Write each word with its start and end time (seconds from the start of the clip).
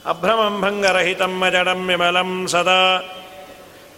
अभ्रमं 0.06 0.62
भङ्गरहितं 0.62 1.40
मजडं 1.40 1.88
विमलं 1.88 2.48
सदा। 2.48 3.04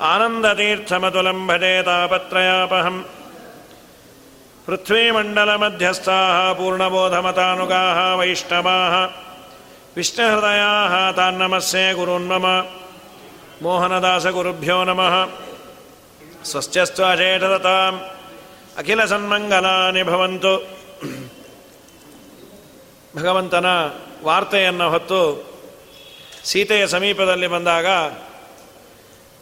आनन्दतीर्थमतुलं 0.01 1.47
भजे 1.47 1.81
तापत्रयापहम्। 1.81 3.03
पृथ्वीमण्डलमध्यस्थाः 4.67 6.53
पूर्णबोधमतानुगाः 6.53 8.15
वैष्णवाः। 8.15 9.09
विष्णुहृदयाः 9.95 11.11
तान् 11.11 11.39
नमस्ये 11.39 11.93
मोहनदासगुरुभ्यो 13.61 14.83
नमः। 14.83 15.27
स्वस्त्यस्त्वाचेतताम् 16.45 17.99
अखिलसन्मङ्गलानि 18.77 20.03
भवन्तु। 20.03 20.61
ಭಗವಂತನ 23.15 23.65
ವಾರ್ತೆಯನ್ನು 24.23 24.89
ಹೊತ್ತು 24.89 25.51
ಸೀತೆಯ 26.43 26.87
ಸಮೀಪದಲ್ಲಿ 26.87 27.47
ಬಂದಾಗ, 27.47 27.85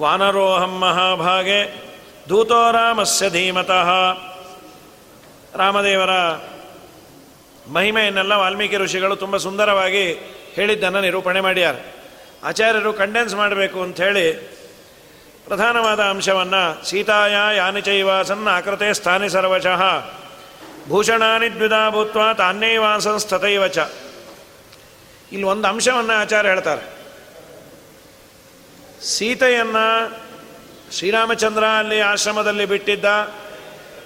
ವಾನರೋಹಂ 0.01 0.79
ಮಹಾಭಾಗೆ 0.79 1.89
ದೂತೋ 2.29 2.71
ರಾಮಸ್ಯ 2.71 3.29
ಧೀಮತಃ. 3.29 3.89
ರಾಮದೇವರ 5.57 6.09
ಮಹಿಮೆಯನ್ನೆಲ್ಲ 7.73 8.33
ವಾಲ್ಮೀಕಿ 8.33 8.77
ಋಷಿಗಳು 8.77 9.15
ತುಂಬ 9.15 9.37
ಸುಂದರವಾಗಿ 9.37 10.13
ಹೇಳಿದ್ದನ್ನು 10.53 11.01
ನಿರೂಪಣೆ 11.01 11.41
ಮಾಡ್ಯಾರ. 11.41 11.75
ಆಚಾರ್ಯರು 12.43 12.93
ಕಂಡೆನ್ಸ್ 12.93 13.35
ಮಾಡಬೇಕು 13.35 13.81
ಅಂಥೇಳಿ 13.81 14.33
ಪ್ರಧಾನವಾದ 15.45 15.99
ಅಂಶವನ್ನು, 15.99 16.85
ಸೀತಾಯ 16.85 17.57
ಯಾನಿಚೈವ 17.57 18.23
ಸನ್ನ 18.23 18.47
ಆಕೃತೆ 18.49 18.93
ಸ್ಥಾನಿ 18.93 19.29
ಸರ್ವಶಃ 19.29 19.81
ಭೂಷಣಾನಿ 20.89 21.55
ದ್ವಿಧಾ 21.55 21.89
ಭೂತ್ವ 21.89 22.19
ತಾನ್ಯೈವಾಸಂಸ್ತತೈವ 22.37 23.67
ಚ. 23.67 23.77
ಇಲ್ಲಿ 25.31 25.43
ಒಂದು 25.43 25.67
ಅಂಶವನ್ನು 25.67 26.13
ಆಚಾರ್ಯ 26.13 26.49
ಹೇಳ್ತಾರೆ. 26.49 26.99
ಸೀತೆಯನ್ನು 29.05 30.17
ಶ್ರೀರಾಮಚಂದ್ರ 30.91 31.63
ಅಲ್ಲಿ 31.63 32.01
ಆಶ್ರಮದಲ್ಲಿ 32.01 32.65
ಬಿಟ್ಟಿದ್ದ 32.65 33.05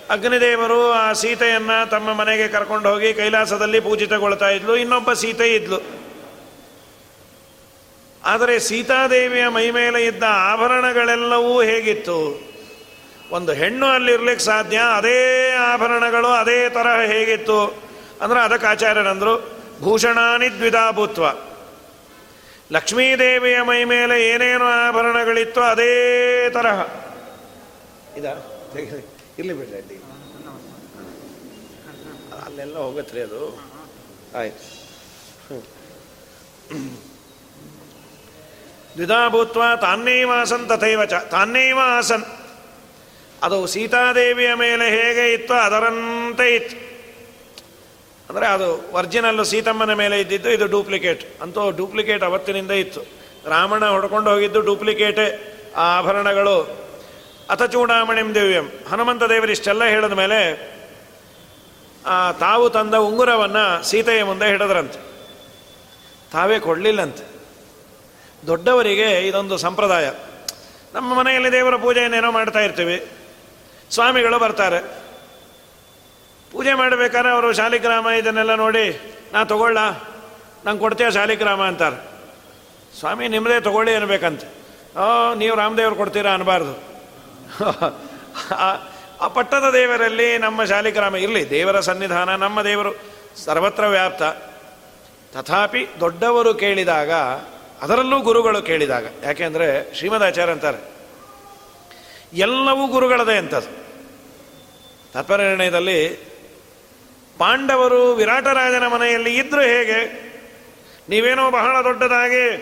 ಅಗ್ನಿದೇವರು 0.10 0.92
ಆ 0.92 1.14
ಸೀತೆಯನ್ನು 1.14 1.90
ತಮ್ಮ 1.90 2.14
ಮನೆಗೆ 2.14 2.48
ಕರ್ಕೊಂಡು 2.48 2.90
ಹೋಗಿ 2.90 3.14
ಕೈಲಾಸದಲ್ಲಿ 3.14 3.80
ಪೂಜಿತಗೊಳ್ತಾ 3.80 4.50
ಇದ್ಲು, 4.50 4.76
ಇನ್ನೊಬ್ಬ 4.76 5.14
ಸೀತೆ 5.14 5.56
ಇದ್ಲು. 5.56 6.04
ಆದರೆ 8.24 8.60
ಸೀತಾದೇವಿಯ 8.60 9.48
ಮೈಮೇಲೆ 9.48 10.06
ಇದ್ದ 10.06 10.24
ಆಭರಣಗಳೆಲ್ಲವೂ 10.28 11.62
ಹೇಗಿತ್ತು? 11.62 12.53
ಒಂದು 13.32 13.54
ಹೆಣ್ಣು 13.54 13.86
ಅಲ್ಲಿರ್ಲಿಕ್ಕೆ 13.86 14.46
ಸಾಧ್ಯ? 14.46 14.78
ಅದೇ 14.78 15.52
ಆಭರಣಗಳು, 15.52 16.28
ಅದೇ 16.28 16.70
ತರಹ 16.70 17.02
ಹೇಗಿತ್ತು? 17.02 17.84
ಅಂದ್ರೆ 18.22 18.40
ಅದಕ್ಕೆ 18.40 18.68
ಆಚಾರ್ಯರಂದರು 18.68 19.52
ಭೂಷಣಾನಿ 19.80 20.50
ದ್ವಿಧಾಭೂತ್ವ. 20.50 21.24
ಲಕ್ಷ್ಮೀದೇವಿಯ 22.72 23.62
ಮೈ 23.62 23.84
ಮೇಲೆ 23.84 24.30
ಏನೇನು 24.30 24.66
ಆಭರಣಗಳಿತ್ತು 24.66 25.62
ಅದೇ 25.62 26.50
ತರಹ. 26.50 26.80
ಇದ 28.18 28.26
ಇಲ್ಲಿ 29.40 29.54
ಬಿಡ್ರಿ 29.54 30.02
ಅಲ್ಲೆಲ್ಲ 32.46 32.78
ಹೋಗತ್ರಿ 32.78 33.22
ಅದು. 33.22 33.60
ಆಯ್ತು. 34.40 34.84
ದ್ವಿಧಾಭೂತ್ವ 38.96 39.62
ಆಸನ್ 40.42 40.70
ತಥೈವ 40.70 41.06
ಚ 41.06 41.14
ತಾನ್ನೇವ 41.14 41.80
ಆಸನ್ 41.84 42.24
ಅದು 43.44 43.68
ಸೀತಾದೇವಿಯ 43.68 44.52
ಮೇಲೆ 44.54 44.86
ಹೇಗೆ 44.98 45.34
ಇತ್ತು 45.34 45.54
ಅದರಂತೆ 45.54 46.56
ಇತ್ತು. 46.56 46.78
ಅಂದರೆ 48.30 48.46
ಅದು 48.48 48.70
ಒರಿಜಿನಲ್ಲು 48.92 49.44
ಸೀತಮ್ಮನ 49.44 49.94
ಮೇಲೆ 49.94 50.20
ಇದ್ದಿದ್ದು 50.20 50.50
ಇದು 50.50 50.66
ಡೂಪ್ಲಿಕೇಟ್ 50.68 51.24
ಅಂತೂ 51.42 51.64
ಡೂಪ್ಲಿಕೇಟ್ 51.72 52.24
ಅವತ್ತಿನಿಂದ 52.24 52.72
ಇತ್ತು. 52.72 53.02
ರಾಮಣ 53.50 53.86
ಹೊಡ್ಕೊಂಡು 53.86 54.30
ಹೋಗಿದ್ದು 54.32 54.62
ಡೂಪ್ಲಿಕೇಟೇ 54.62 55.26
ಆ 55.76 55.86
ಆಭರಣಗಳು. 55.98 56.56
ಅತಚೂಡಾಮಣಿಂ 57.50 58.36
ದಿವ್ಯಂ. 58.36 58.68
ಹನುಮಂತ 58.90 59.24
ದೇವರು 59.24 59.52
ಇಷ್ಟೆಲ್ಲ 59.52 59.84
ಹೇಳಿದ 59.84 60.16
ಮೇಲೆ 60.22 60.40
ತಾವು 62.40 62.70
ತಂದ 62.70 62.96
ಉಂಗುರವನ್ನು 63.08 63.84
ಸೀತೆಯ 63.90 64.24
ಮುಂದೆ 64.24 64.46
ಹಿಡಿದ್ರಂತೆ. 64.46 65.00
ತಾವೇ 66.32 66.60
ಕೊಡಲಿಲ್ಲಂತೆ. 66.60 67.26
ದೊಡ್ಡವರಿಗೆ 68.48 69.10
ಇದೊಂದು 69.28 69.58
ಸಂಪ್ರದಾಯ. 69.58 70.08
ನಮ್ಮ 70.94 71.10
ಮನೆಯಲ್ಲಿ 71.20 71.52
ದೇವರ 71.52 71.76
ಪೂಜೆಯನ್ನೇನೋ 71.76 72.32
ಮಾಡ್ತಾ 72.32 72.60
ಇರ್ತೀವಿ. 72.60 72.98
ಸ್ವಾಮಿಗಳು 73.94 74.40
ಬರ್ತಾರೆ. 74.40 74.80
ಪೂಜೆ 76.52 76.74
ಮಾಡಬೇಕಾದ್ರೆ 76.74 77.32
ಅವರು 77.32 77.54
ಶಾಲಿಗ್ರಾಮ 77.54 78.08
ಇದನ್ನೆಲ್ಲ 78.10 78.56
ನೋಡಿ, 78.56 79.16
ನಾ 79.34 79.44
ತಗೊಳ್ಳ, 79.44 79.78
ನಂಗೆ 80.66 80.80
ಕೊಡ್ತೀಯ 80.80 81.12
ಶಾಲಿಗ್ರಾಮ 81.12 81.62
ಅಂತಾರೆ. 81.62 81.98
ಸ್ವಾಮಿ 83.00 83.28
ನಿಮ್ಮದೇ 83.28 83.60
ತಗೊಳ್ಳಿ 83.60 83.96
ಅನ್ಬೇಕಂತ. 83.96 84.44
ನೀವು 85.36 85.58
ರಾಮದೇವ್ರು 85.58 85.96
ಕೊಡ್ತೀರಾ? 85.96 86.32
ಅನ್ನಬಾರ್ದು 86.32 86.74
ಆ 89.22 89.28
ಪಟ್ಟದ 89.28 89.70
ದೇವರಲ್ಲಿ 89.74 90.38
ನಮ್ಮ 90.38 90.64
ಶಾಲಿಗ್ರಾಮ 90.64 91.16
ಇರಲಿ, 91.16 91.50
ದೇವರ 91.50 91.80
ಸನ್ನಿಧಾನ, 91.80 92.36
ನಮ್ಮ 92.36 92.62
ದೇವರು 92.62 92.92
ಸರ್ವತ್ರ 93.46 93.86
ವ್ಯಾಪ್ತ. 93.86 94.24
ತಥಾಪಿ 95.34 95.88
ದೊಡ್ಡವರು 96.00 96.54
ಕೇಳಿದಾಗ, 96.54 97.12
ಅದರಲ್ಲೂ 97.82 98.22
ಗುರುಗಳು 98.22 98.62
ಕೇಳಿದಾಗ 98.62 99.06
ಯಾಕೆಂದರೆ 99.24 99.96
ಶ್ರೀಮದಾಚಾರ್ಯ 99.96 100.52
ಅಂತಾರೆ, 100.52 100.94
ಎಲ್ಲವೂ 102.34 102.88
ಗುರುಗಳದೇ 102.88 103.38
ಅಂತದ್ದು 103.38 103.83
ತತ್ಪರಿಣಯದಲ್ಲಿ 105.14 106.10
ಪಾಂಡವರು 107.38 108.14
ವಿರಾಟರಾಜನ 108.14 108.88
ಮನೆಯಲ್ಲಿ 108.88 109.36
ಇದ್ದರೂ 109.36 109.62
ಹೇಗೆ? 109.62 110.00
ನೀವೇನೋ 111.10 111.52
ಬಹಳ 111.52 111.84
ದೊಡ್ಡದಾಗಿ, 111.84 112.58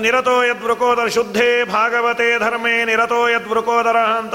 ನಿರತೋ 0.00 0.42
ಯದ್ವೃಕೋದರ 0.42 1.06
ಶುದ್ಧೇ 1.06 1.64
ಭಾಗವತೆ 1.64 2.38
ಧರ್ಮೇ, 2.38 2.84
ನಿರತೋ 2.84 3.28
ಯದ್ವೃಕೋದರ 3.28 3.96
ಅಂತ 3.96 4.34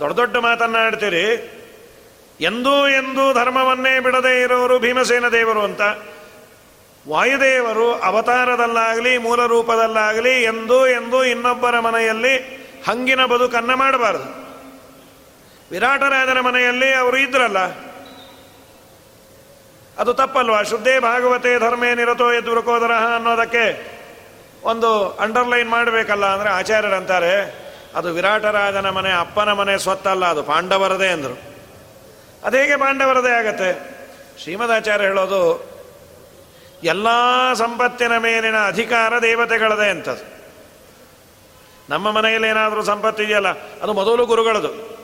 ದೊಡ್ಡ 0.00 0.16
ದೊಡ್ಡ 0.16 0.36
ಮಾತನ್ನಾಡ್ತೀರಿ. 0.36 1.52
ಎಂದೂ 2.40 2.88
ಎಂದೂ 2.88 3.32
ಧರ್ಮವನ್ನೇ 3.32 4.00
ಬಿಡದೇ 4.00 4.42
ಇರೋರು 4.42 4.78
ಭೀಮಸೇನ 4.78 5.28
ದೇವರು 5.28 5.60
ಅಂತ. 5.60 5.80
ವಾಯುದೇವರು 7.08 7.92
ಅವತಾರದಲ್ಲಾಗಲಿ 7.92 9.18
ಮೂಲ 9.18 9.46
ರೂಪದಲ್ಲಾಗಲಿ 9.46 10.42
ಎಂದೂ 10.42 10.86
ಎಂದೂ 10.86 11.24
ಇನ್ನೊಬ್ಬರ 11.24 11.80
ಮನೆಯಲ್ಲಿ 11.80 12.34
ಹಂಗಿನ 12.86 13.24
ಬದುಕನ್ನು 13.24 13.76
ಮಾಡಬಾರದು. 13.76 14.35
ವಿರಾಟರಾಜನ 15.70 16.40
ಮನೆಯಲ್ಲಿ 16.40 16.88
ಅವರು 16.94 17.16
ಇದ್ರಲ್ಲ? 17.16 17.60
ಅದು 19.98 20.14
ತಪ್ಪಲ್ವಾ? 20.14 20.62
ಶುದ್ಧೇ 20.62 20.94
ಭಾಗವತೆ 21.00 21.58
ಧರ್ಮೇ 21.58 21.94
ನಿರತೋ 21.94 22.26
ಯದ್ವೃಕೋದರ 22.32 22.94
ಅನ್ನೋದಕ್ಕೆ 23.14 23.64
ಒಂದು 24.62 24.90
ಅಂಡರ್ಲೈನ್ 25.08 25.68
ಮಾಡಬೇಕಲ್ಲ 25.68 26.26
ಅಂದರೆ 26.26 26.48
ಆಚಾರ್ಯರಂತಾರೆ. 26.48 27.34
ಅದು 27.94 28.08
ವಿರಾಟರಾಜನ 28.08 28.88
ಮನೆ 28.90 29.10
ಅಪ್ಪನ 29.12 29.52
ಮನೆ 29.52 29.74
ಸ್ವತ್ತಲ್ಲ, 29.78 30.24
ಅದು 30.24 30.42
ಪಾಂಡವರದೇ 30.42 31.08
ಅಂದರು. 31.08 31.36
ಹೇಗೆ 32.54 32.76
ಪಾಂಡವರದೇ 32.76 33.30
ಆಗತ್ತೆ? 33.30 33.70
ಶ್ರೀಮದಾಚಾರ್ಯ 34.42 35.04
ಹೇಳೋದು, 35.04 35.42
ಎಲ್ಲ 36.84 37.08
ಸಂಪತ್ತಿನ 37.54 38.14
ಮೇಲಿನ 38.18 38.58
ಅಧಿಕಾರ 38.66 39.12
ದೇವತೆಗಳದೇ 39.22 39.88
ಅಂತದ್ದು. 39.90 40.24
ನಮ್ಮ 41.88 42.10
ಮನೆಯಲ್ಲಿ 42.10 42.48
ಏನಾದರೂ 42.48 42.82
ಸಂಪತ್ತಿದೆಯಲ್ಲ 42.82 43.50
ಅದು 43.82 43.92
ಮೊದಲು 43.92 44.26
ಗುರುಗಳದು. 44.26 44.95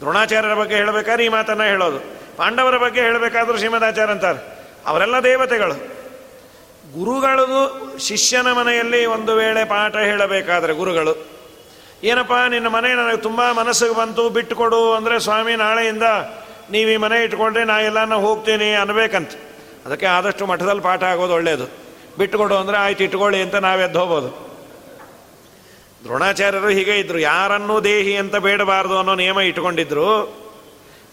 ದ್ರೋಣಾಚಾರ್ಯರ 0.00 0.54
ಬಗ್ಗೆ 0.54 0.76
ಹೇಳಬೇಕಾದ್ರೆ 0.76 1.24
ಈ 1.24 1.28
ಮಾತನ್ನು 1.28 1.64
ಹೇಳೋದು. 1.64 1.98
ಪಾಂಡವರ 2.36 2.76
ಬಗ್ಗೆ 2.76 3.00
ಹೇಳಬೇಕಾದ್ರೂ 3.00 3.56
ಶ್ರೀಮದಾಚಾರ್ಯ 3.58 4.12
ಅಂತಾರೆ. 4.12 4.40
ಅವರೆಲ್ಲ 4.86 5.16
ದೇವತೆಗಳು. 5.20 5.76
ಗುರುಗಳದು 6.98 7.60
ಶಿಷ್ಯನ 7.98 8.48
ಮನೆಯಲ್ಲಿ 8.52 9.00
ಒಂದು 9.06 9.32
ವೇಳೆ 9.34 9.62
ಪಾಠ 9.64 9.94
ಹೇಳಬೇಕಾದ್ರೆ 9.96 10.72
ಗುರುಗಳು, 10.72 11.14
ಏನಪ್ಪ, 12.04 12.34
ನಿನ್ನ 12.48 12.68
ಮನೆ 12.68 12.90
ನನಗೆ 12.94 13.16
ತುಂಬ 13.16 13.40
ಮನಸ್ಸಿಗೆ 13.52 13.94
ಬಂತು, 13.94 14.30
ಬಿಟ್ಟುಕೊಡು 14.30 14.80
ಅಂದರೆ 14.92 15.16
ಸ್ವಾಮಿ 15.20 15.56
ನಾಳೆಯಿಂದ 15.56 16.06
ನೀವು 16.70 16.90
ಈ 16.90 16.96
ಮನೆ 16.96 17.24
ಇಟ್ಕೊಂಡ್ರೆ 17.24 17.64
ನಾ 17.64 17.76
ಎಲ್ಲಾನ 17.80 18.14
ಹೋಗ್ತೀನಿ 18.14 18.68
ಅನ್ಬೇಕಂತ 18.74 19.32
ಅದಕ್ಕೆ 19.86 20.06
ಆದಷ್ಟು 20.06 20.46
ಮಠದಲ್ಲಿ 20.46 20.82
ಪಾಠ 20.82 21.02
ಆಗೋದು 21.02 21.32
ಒಳ್ಳೆಯದು 21.32 21.66
ಬಿಟ್ಟುಕೊಡು 22.18 22.56
ಅಂದರೆ 22.56 22.76
ಆಯ್ತು, 22.76 23.02
ಇಟ್ಕೊಳ್ಳಿ 23.04 23.38
ಅಂತ 23.42 23.56
ನಾವೆದ್ದು 23.68 23.98
ಹೋಗ್ಬೋದು. 23.98 24.47
ದ್ರೋಣಾಚಾರ್ಯರು 26.04 26.68
ಹೀಗೆ 26.68 26.98
ಇದ್ರು, 26.98 27.18
ಯಾರನ್ನೂ 27.18 27.80
ದೇಹಿ 27.80 28.16
ಅಂತ 28.16 28.36
ಬೇಡಬಾರದು 28.36 28.98
ಅನ್ನೋ 28.98 29.14
ನಿಯಮ 29.14 29.40
ಇಟ್ಕೊಂಡಿದ್ರು 29.40 30.38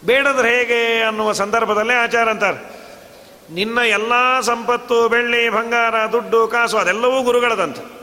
ಬೇಡದ್ರೆ 0.06 0.50
ಹೇಗೆ 0.50 1.04
ಅನ್ನುವ 1.04 1.32
ಸಂದರ್ಭದಲ್ಲೇ 1.32 1.94
ಆಚಾರ 1.94 2.30
ಅಂತಾರೆ, 2.30 2.86
ನಿನ್ನ 3.54 3.78
ಎಲ್ಲ 3.78 4.40
ಸಂಪತ್ತು, 4.42 5.10
ಬೆಳ್ಳಿ, 5.10 5.50
ಬಂಗಾರ, 5.50 6.12
ದುಡ್ಡು, 6.12 6.48
ಕಾಸು, 6.48 6.78
ಅದೆಲ್ಲವೂ 6.78 7.24
ಗುರುಗಳದಂತೆ. 7.24 7.96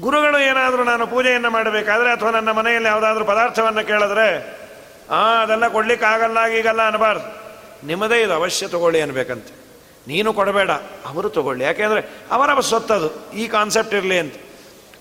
ಗುರುಗಳು 0.00 0.38
ಏನಾದರೂ 0.38 0.84
ನಾನು 0.84 1.06
ಪೂಜೆಯನ್ನು 1.06 1.50
ಮಾಡಬೇಕಾದ್ರೆ 1.50 2.12
ಅಥವಾ 2.12 2.30
ನನ್ನ 2.30 2.50
ಮನೆಯಲ್ಲಿ 2.50 2.88
ಯಾವುದಾದ್ರೂ 2.88 3.24
ಪದಾರ್ಥವನ್ನು 3.24 3.86
ಕೇಳಿದ್ರೆ, 3.86 4.58
ಆ, 5.10 5.42
ಅದೆಲ್ಲ 5.42 5.68
ಕೊಡ್ಲಿಕ್ಕಾಗಲ್ಲ 5.68 6.46
ಈಗಲ್ಲ 6.46 6.86
ಅನ್ನಬಾರ್ದು. 6.86 7.44
ನಿಮ್ಮದೇ 7.86 8.22
ಇದು 8.22 8.32
ಅವಶ್ಯ 8.32 8.68
ತಗೊಳ್ಳಿ 8.68 9.00
ಅನ್ಬೇಕಂತೆ. 9.00 9.54
ನೀನು 10.08 10.32
ಕೊಡಬೇಡ, 10.32 10.70
ಅವರು 11.06 11.28
ತಗೊಳ್ಳಿ. 11.28 11.64
ಯಾಕೆಂದರೆ 11.64 12.18
ಅವರ 12.30 12.60
ಸ್ವತ್ತದು, 12.60 13.32
ಈ 13.32 13.48
ಕಾನ್ಸೆಪ್ಟ್ 13.48 13.94
ಇರಲಿ 13.94 14.18
ಅಂತ. 14.18 14.34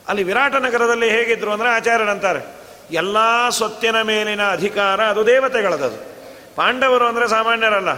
ಅಲ್ಲಿ 0.08 0.24
ವಿರಾಟ 0.24 0.56
ನಗರದಲ್ಲಿ 0.56 1.10
ಹೇಗಿದ್ರು 1.10 1.52
ಅಂದರೆ 1.52 1.70
ಆಚಾರ್ಯರಂತಾರೆ 1.70 2.64
ಎಲ್ಲ 2.92 3.18
ಸ್ವತ್ತಿನ 3.50 4.02
ಮೇಲಿನ 4.02 4.52
ಅಧಿಕಾರ 4.52 5.04
ಅದು 5.04 5.28
ದೇವತೆಗಳದದು. 5.28 6.14
ಪಾಂಡವರು 6.56 7.06
ಅಂದರೆ 7.06 7.28
ಸಾಮಾನ್ಯರಲ್ಲ. 7.28 7.90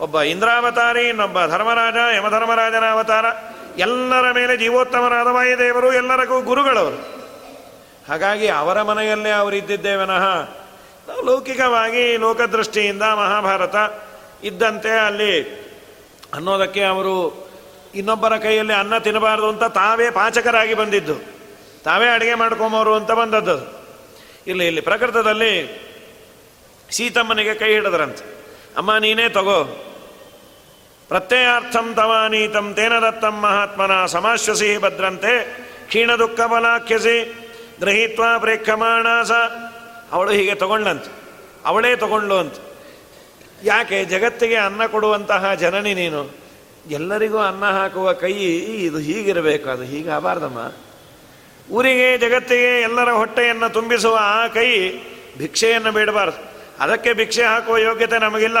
ಒಬ್ಬ 0.00 0.22
ಇಂದ್ರಾವತಾರಿ, 0.22 1.08
ಇನ್ನೊಬ್ಬ 1.08 1.46
ಧರ್ಮರಾಜ, 1.46 1.94
ಯಮಧರ್ಮರಾಜನ 2.16 2.84
ಅವತಾರ. 2.90 3.24
ಎಲ್ಲರ 3.78 4.32
ಮೇಲೆ 4.32 4.56
ಜೀವೋತ್ತಮರಾದ 4.56 5.26
ವಾಯುದೇವರು, 5.26 5.92
ಎಲ್ಲರಿಗೂ 5.92 6.40
ಗುರುಗಳವರು. 6.40 7.22
ಹಾಗಾಗಿ 8.08 8.48
ಅವರ 8.48 8.82
ಮನೆಯಲ್ಲೇ 8.82 9.30
ಅವರು 9.30 9.56
ಇದ್ದಿದ್ದೇವನಃ 9.56 10.48
ಲೌಕಿಕವಾಗಿ 11.24 12.16
ಲೋಕದೃಷ್ಟಿಯಿಂದ 12.16 13.02
ಮಹಾಭಾರತ 13.02 13.76
ಇದ್ದಂತೆ 14.44 15.06
ಅಲ್ಲಿ 15.06 15.62
ಅನ್ನೋದಕ್ಕೆ 16.34 16.84
ಅವರು 16.84 17.46
ಇನ್ನೊಬ್ಬರ 17.94 18.36
ಕೈಯಲ್ಲಿ 18.36 18.72
ಅನ್ನ 18.72 18.98
ತಿನ್ನಬಾರದು 18.98 19.48
ಅಂತ 19.48 19.64
ತಾವೇ 19.64 20.10
ಪಾಚಕರಾಗಿ 20.10 20.74
ಬಂದಿದ್ದು. 20.74 21.31
ತಾವೇ 21.84 22.08
ಅಡುಗೆ 22.08 22.34
ಮಾಡ್ಕೊಂಬೋರು 22.34 22.94
ಅಂತ 22.94 23.10
ಬಂದದ್ದು 23.10 23.82
ಇಲ್ಲಿ 24.46 24.66
ಇಲ್ಲಿ 24.66 24.80
ಪ್ರಕೃತದಲ್ಲಿ 24.80 25.82
ಸೀತಮ್ಮನಿಗೆ 26.90 27.54
ಕೈ 27.54 27.72
ಹಿಡಿದ್ರಂತೆ. 27.72 28.24
ಅಮ್ಮ, 28.76 28.96
ನೀನೇ 28.96 29.28
ತಗೋ. 29.28 29.88
ಪ್ರತ್ಯಯಾರ್ಥಂ 31.08 31.94
ತವಾನೀತಂ 31.94 32.74
ತೇನ 32.74 32.92
ದತ್ತಂ 32.98 33.40
ಮಹಾತ್ಮನ 33.40 34.06
ಸಮಾಶ್ವಸಿ 34.06 34.78
ಭದ್ರಂತೆ. 34.78 35.32
ಕ್ಷೀಣ 35.86 36.14
ದುಃಖ 36.14 36.40
ಬಲಾಖ್ಯಸಿ 36.40 37.48
ಗೃಹೀತ್ವ 37.80 38.24
ಪ್ರೇಕ್ಷಮಾಣಾಸ. 38.38 39.32
ಅವಳು 40.12 40.30
ಹೀಗೆ 40.30 40.54
ತಗೊಂಡಂತೆ. 40.54 41.10
ಅವಳೇ 41.64 41.96
ತಗೊಂಡ್ಲು 41.96 42.34
ಅಂತ. 42.34 42.54
ಯಾಕೆ, 43.62 44.04
ಜಗತ್ತಿಗೆ 44.04 44.56
ಅನ್ನ 44.56 44.86
ಕೊಡುವಂತಹ 44.86 45.54
ಜನನಿ 45.54 45.94
ನೀನು. 45.94 46.30
ಎಲ್ಲರಿಗೂ 46.90 47.38
ಅನ್ನ 47.38 47.64
ಹಾಕುವ 47.64 48.12
ಕೈ 48.12 48.32
ಇದು 48.32 48.98
ಹೀಗಿರಬೇಕು, 48.98 49.70
ಅದು 49.70 49.82
ಹೀಗಾಗಬಾರ್ದಮ್ಮ 49.82 50.58
ಊರಿಗೆ, 51.72 52.18
ಜಗತ್ತಿಗೆ 52.18 52.80
ಎಲ್ಲರ 52.80 53.12
ಹೊಟ್ಟೆಯನ್ನು 53.12 53.72
ತುಂಬಿಸುವ 53.72 54.18
ಆ 54.20 54.46
ಕೈ 54.46 54.90
ಭಿಕ್ಷೆಯನ್ನು 55.38 55.92
ಬೇಡಬಾರದು. 55.92 56.52
ಅದಕ್ಕೆ 56.80 57.12
ಭಿಕ್ಷೆ 57.12 57.44
ಹಾಕುವ 57.44 57.76
ಯೋಗ್ಯತೆ 57.76 58.18
ನಮಗಿಲ್ಲ. 58.18 58.58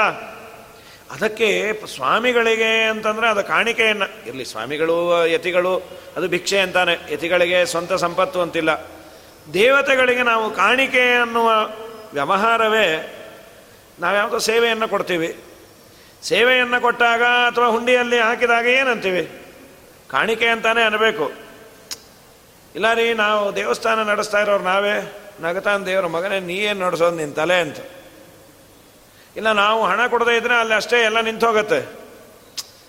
ಅದಕ್ಕೆ 1.10 1.72
ಸ್ವಾಮಿಗಳಿಗೆ 1.94 2.82
ಅಂತಂದರೆ 2.82 3.28
ಅದು 3.28 3.44
ಕಾಣಿಕೆಯನ್ನು. 3.44 4.28
ಇರಲಿ, 4.28 4.44
ಸ್ವಾಮಿಗಳು, 4.44 5.26
ಯತಿಗಳು, 5.26 5.76
ಅದು 6.16 6.28
ಭಿಕ್ಷೆ 6.28 6.58
ಅಂತಾನೆ. 6.58 7.12
ಯತಿಗಳಿಗೆ 7.12 7.66
ಸ್ವಂತ 7.66 7.92
ಸಂಪತ್ತು 7.92 8.40
ಅಂತಿಲ್ಲ. 8.40 8.70
ದೇವತೆಗಳಿಗೆ 9.54 10.22
ನಾವು 10.22 10.50
ಕಾಣಿಕೆ 10.50 11.14
ಅನ್ನುವ 11.14 11.50
ವ್ಯವಹಾರವೇ 12.12 13.18
ನಾವ್ಯಾವುದೋ 14.00 14.38
ಸೇವೆಯನ್ನು 14.38 14.88
ಕೊಡ್ತೀವಿ. 14.88 15.36
ಸೇವೆಯನ್ನು 16.22 16.80
ಕೊಟ್ಟಾಗ 16.80 17.22
ಅಥವಾ 17.22 17.66
ಹುಂಡಿಯಲ್ಲಿ 17.66 18.18
ಹಾಕಿದಾಗ 18.18 18.66
ಏನಂತೀವಿ? 18.66 19.30
ಕಾಣಿಕೆ 20.10 20.46
ಅಂತಾನೆ 20.46 20.82
ಅನ್ನಬೇಕು. 20.82 21.41
ಇಲ್ಲ 22.74 22.94
ರೀ 22.94 23.14
ನಾವು 23.14 23.56
ದೇವಸ್ಥಾನ 23.56 24.02
ನಡೆಸ್ತಾ 24.02 24.38
ಇರೋರು 24.40 24.64
ನಾವೇ? 24.64 24.94
ನಗತಾನ್ 25.40 25.86
ದೇವರ 25.86 26.06
ಮಗನೇ 26.06 26.40
ನೀ 26.40 26.54
ಏನು 26.54 26.86
ನಡೆಸೋದು 26.86 27.16
ನಿನ್ನ 27.16 27.34
ತಲೆ 27.34 27.60
ಅಂತ. 27.60 27.78
ಇಲ್ಲ, 29.36 29.52
ನಾವು 29.52 29.86
ಹಣ 29.86 30.06
ಕೊಡದೇ 30.06 30.36
ಇದ್ರೆ 30.36 30.54
ಅಲ್ಲಿ 30.54 30.74
ಅಷ್ಟೇ 30.74 31.02
ಎಲ್ಲ 31.02 31.20
ನಿಂತು 31.20 31.46
ಹೋಗುತ್ತೆ. 31.46 31.80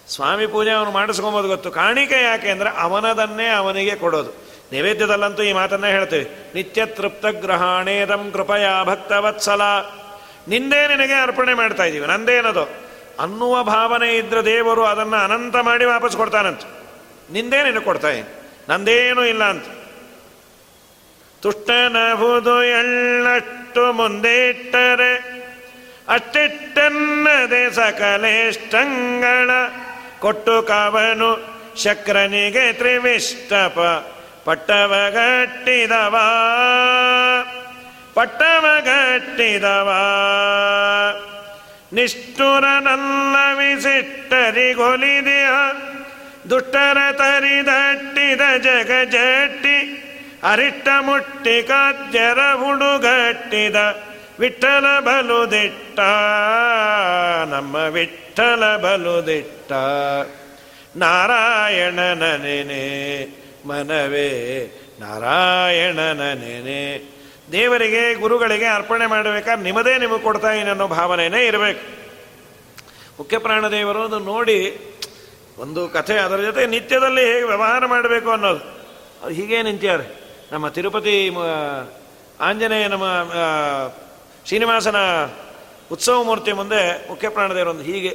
ಸ್ವಾಮಿ 0.08 0.48
ಪೂಜೆ 0.48 0.72
ಅವನು 0.72 0.92
ಮಾಡಿಸ್ಕೊಂಬೋದು 0.92 1.48
ಗೊತ್ತು. 1.48 1.72
ಕಾಣಿಕೆ 1.72 2.24
ಯಾಕೆ 2.24 2.50
ಅಂದರೆ 2.50 2.70
ಅವನದನ್ನೇ 2.70 3.48
ಅವನಿಗೆ 3.50 3.96
ಕೊಡೋದು. 3.96 4.32
ನೈವೇದ್ಯದಲ್ಲಂತೂ 4.72 5.44
ಈ 5.44 5.52
ಮಾತನ್ನೇ 5.54 5.90
ಹೇಳ್ತೇವೆ. 5.92 6.26
ನಿತ್ಯ 6.56 6.86
ತೃಪ್ತ 6.86 7.26
ಗ್ರಹಣೇದಂ 7.26 8.32
ಕೃಪಯಾ 8.34 8.84
ಭಕ್ತವತ್ಸಲ. 8.84 9.62
ನಿಂದೇ 10.48 10.88
ನಿನಗೆ 10.88 11.14
ಅರ್ಪಣೆ 11.14 11.54
ಮಾಡ್ತಾ 11.54 11.84
ಇದ್ದೀವಿ 11.84 12.08
ನಂದೇನದು 12.08 12.64
ಅನ್ನುವ 13.20 13.64
ಭಾವನೆ 13.64 14.18
ಇದ್ರೆ 14.18 14.46
ದೇವರು 14.46 14.84
ಅದನ್ನು 14.86 15.18
ಅನಂತ 15.24 15.56
ಮಾಡಿ 15.62 15.86
ವಾಪಸ್ 15.86 16.18
ಕೊಡ್ತಾನಂತ. 16.18 16.64
ನಿಂದೇ 17.32 17.64
ನಿನಗೆ 17.64 17.86
ಕೊಡ್ತಾ 17.86 18.12
ನಂದೇನೂ 18.70 19.24
ಇಲ್ಲ 19.24 19.44
ಅಂತ. 19.44 19.66
ತುಷ್ಟನಹುದು 21.42 22.64
ಎಳ್ಳಷ್ಟು 22.64 23.94
ಮುಂದೆ 23.94 24.50
ಇಟ್ಟರೆ 24.50 25.14
ಅಷ್ಟಿಟ್ಟನ್ನದೆ 26.08 27.72
ಸಕಲೇಷ್ಟಂಗಳ 27.74 29.50
ಕೊಟ್ಟು 30.20 30.62
ಕವನು 30.62 31.30
ಶಕ್ರನಿಗೆ 31.84 32.74
ತ್ರಿವಿಷ್ಟಪ 32.74 33.80
ಪಟ್ಟವಗಟ್ಟಿದವ 34.44 36.16
ಪಟ್ಟವಗಟ್ಟಿದವ 38.14 39.90
ನಿಷ್ಠುರನಲ್ಲ 41.94 43.36
ವಿಸಿಟ್ಟರಿಗೊಲಿದೆಯ 43.58 45.48
ದುಷ್ಟರ 46.50 46.98
ತರಿದಟ್ಟಿದ 47.12 48.42
ಜಗಜಟ್ಟಿ 48.58 49.78
ಅರಿಟ್ಟ 50.44 50.88
ಮುಟ್ಟಿ 51.02 51.64
ಕಾದ್ಯರ 51.64 52.40
ಹುಡುಗಟ್ಟಿದ 52.40 53.76
ವಿಠಲ 54.40 55.00
ಬಲುದಿಟ್ಟ, 55.00 56.00
ನಮ್ಮ 57.50 57.76
ವಿಠಲ 57.76 58.78
ಬಲುದಿಟ್ಟ. 58.78 59.72
ನಾರಾಯಣನ 60.96 62.36
ನೆನೆ, 62.36 62.84
ಮನವೇ, 63.68 64.30
ನಾರಾಯಣನ 65.00 66.34
ನೆನೆ. 66.34 66.98
ದೇವರಿಗೆ, 67.52 68.14
ಗುರುಗಳಿಗೆ 68.14 68.66
ಅರ್ಪಣೆ 68.66 69.06
ಮಾಡಬೇಕಾದ್ರೆ 69.06 69.64
ನಿಮ್ಮದೇ 69.64 69.98
ನಿಮಗೆ 69.98 70.22
ಕೊಡ್ತಾ 70.22 70.52
ಇನ್ನೋ 70.52 70.88
ಭಾವನೆಯೇ 70.88 71.48
ಇರಬೇಕು. 71.48 71.84
ಮುಖ್ಯ 73.20 73.38
ಪ್ರಾಣದೇವರು 73.38 74.02
ಅದು 74.04 74.20
ನೋಡಿ 74.20 74.60
ಒಂದು 75.58 75.90
ಕಥೆ 75.90 76.18
ಅದರ 76.18 76.38
ಜೊತೆ 76.38 76.66
ನಿತ್ಯದಲ್ಲಿ 76.66 77.26
ಹೇಗೆ 77.26 77.44
ವ್ಯವಹಾರ 77.44 77.86
ಮಾಡಬೇಕು 77.86 78.32
ಅನ್ನೋದು. 78.32 78.60
ಅದು 79.26 79.30
ಹೀಗೇ 79.30 79.62
ನಿಂತಿದ್ದಾರೆ. 79.62 80.24
ನಮ್ಮ 80.52 80.68
ತಿರುಪತಿ 80.68 81.30
ಆಂಜನೇಯ, 82.40 82.88
ನಮ್ಮ 82.88 83.04
ಶ್ರೀನಿವಾಸನ 84.46 84.96
ಉತ್ಸವ 85.92 86.24
ಮೂರ್ತಿ 86.24 86.52
ಮುಂದೆ 86.52 87.10
ಮುಖ್ಯ 87.10 87.30
ಪ್ರಾಣದೇವರೊಂದು 87.30 87.84
ಹೀಗೆ. 87.84 88.10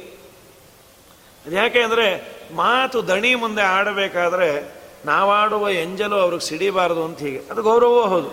ಅದು 1.45 1.55
ಯಾಕೆ 1.55 1.81
ಅಂದರೆ, 1.81 2.37
ಮಾತು 2.53 3.07
ದಣಿ 3.07 3.35
ಮುಂದೆ 3.35 3.61
ಆಡಬೇಕಾದ್ರೆ 3.61 4.79
ನಾವಾಡುವ 5.05 5.69
ಎಂಜಲು 5.69 6.15
ಅವ್ರಿಗೆ 6.15 6.45
ಸಿಡಿಬಾರದು 6.45 7.05
ಅಂತ 7.05 7.19
ಹೀಗೆ. 7.19 7.41
ಅದು 7.51 7.61
ಗೌರವವೂ 7.61 8.01
ಹೌದು. 8.01 8.27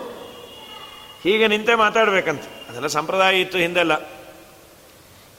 ಹೀಗೆ 1.23 1.47
ನಿಂತೆ 1.47 1.75
ಮಾತಾಡ್ಬೇಕಂತ. 1.75 2.41
ಅದೆಲ್ಲ 2.69 2.87
ಸಂಪ್ರದಾಯ 2.87 3.41
ಇತ್ತು 3.41 3.57
ಹಿಂದೆಲ್ಲ. 3.57 4.09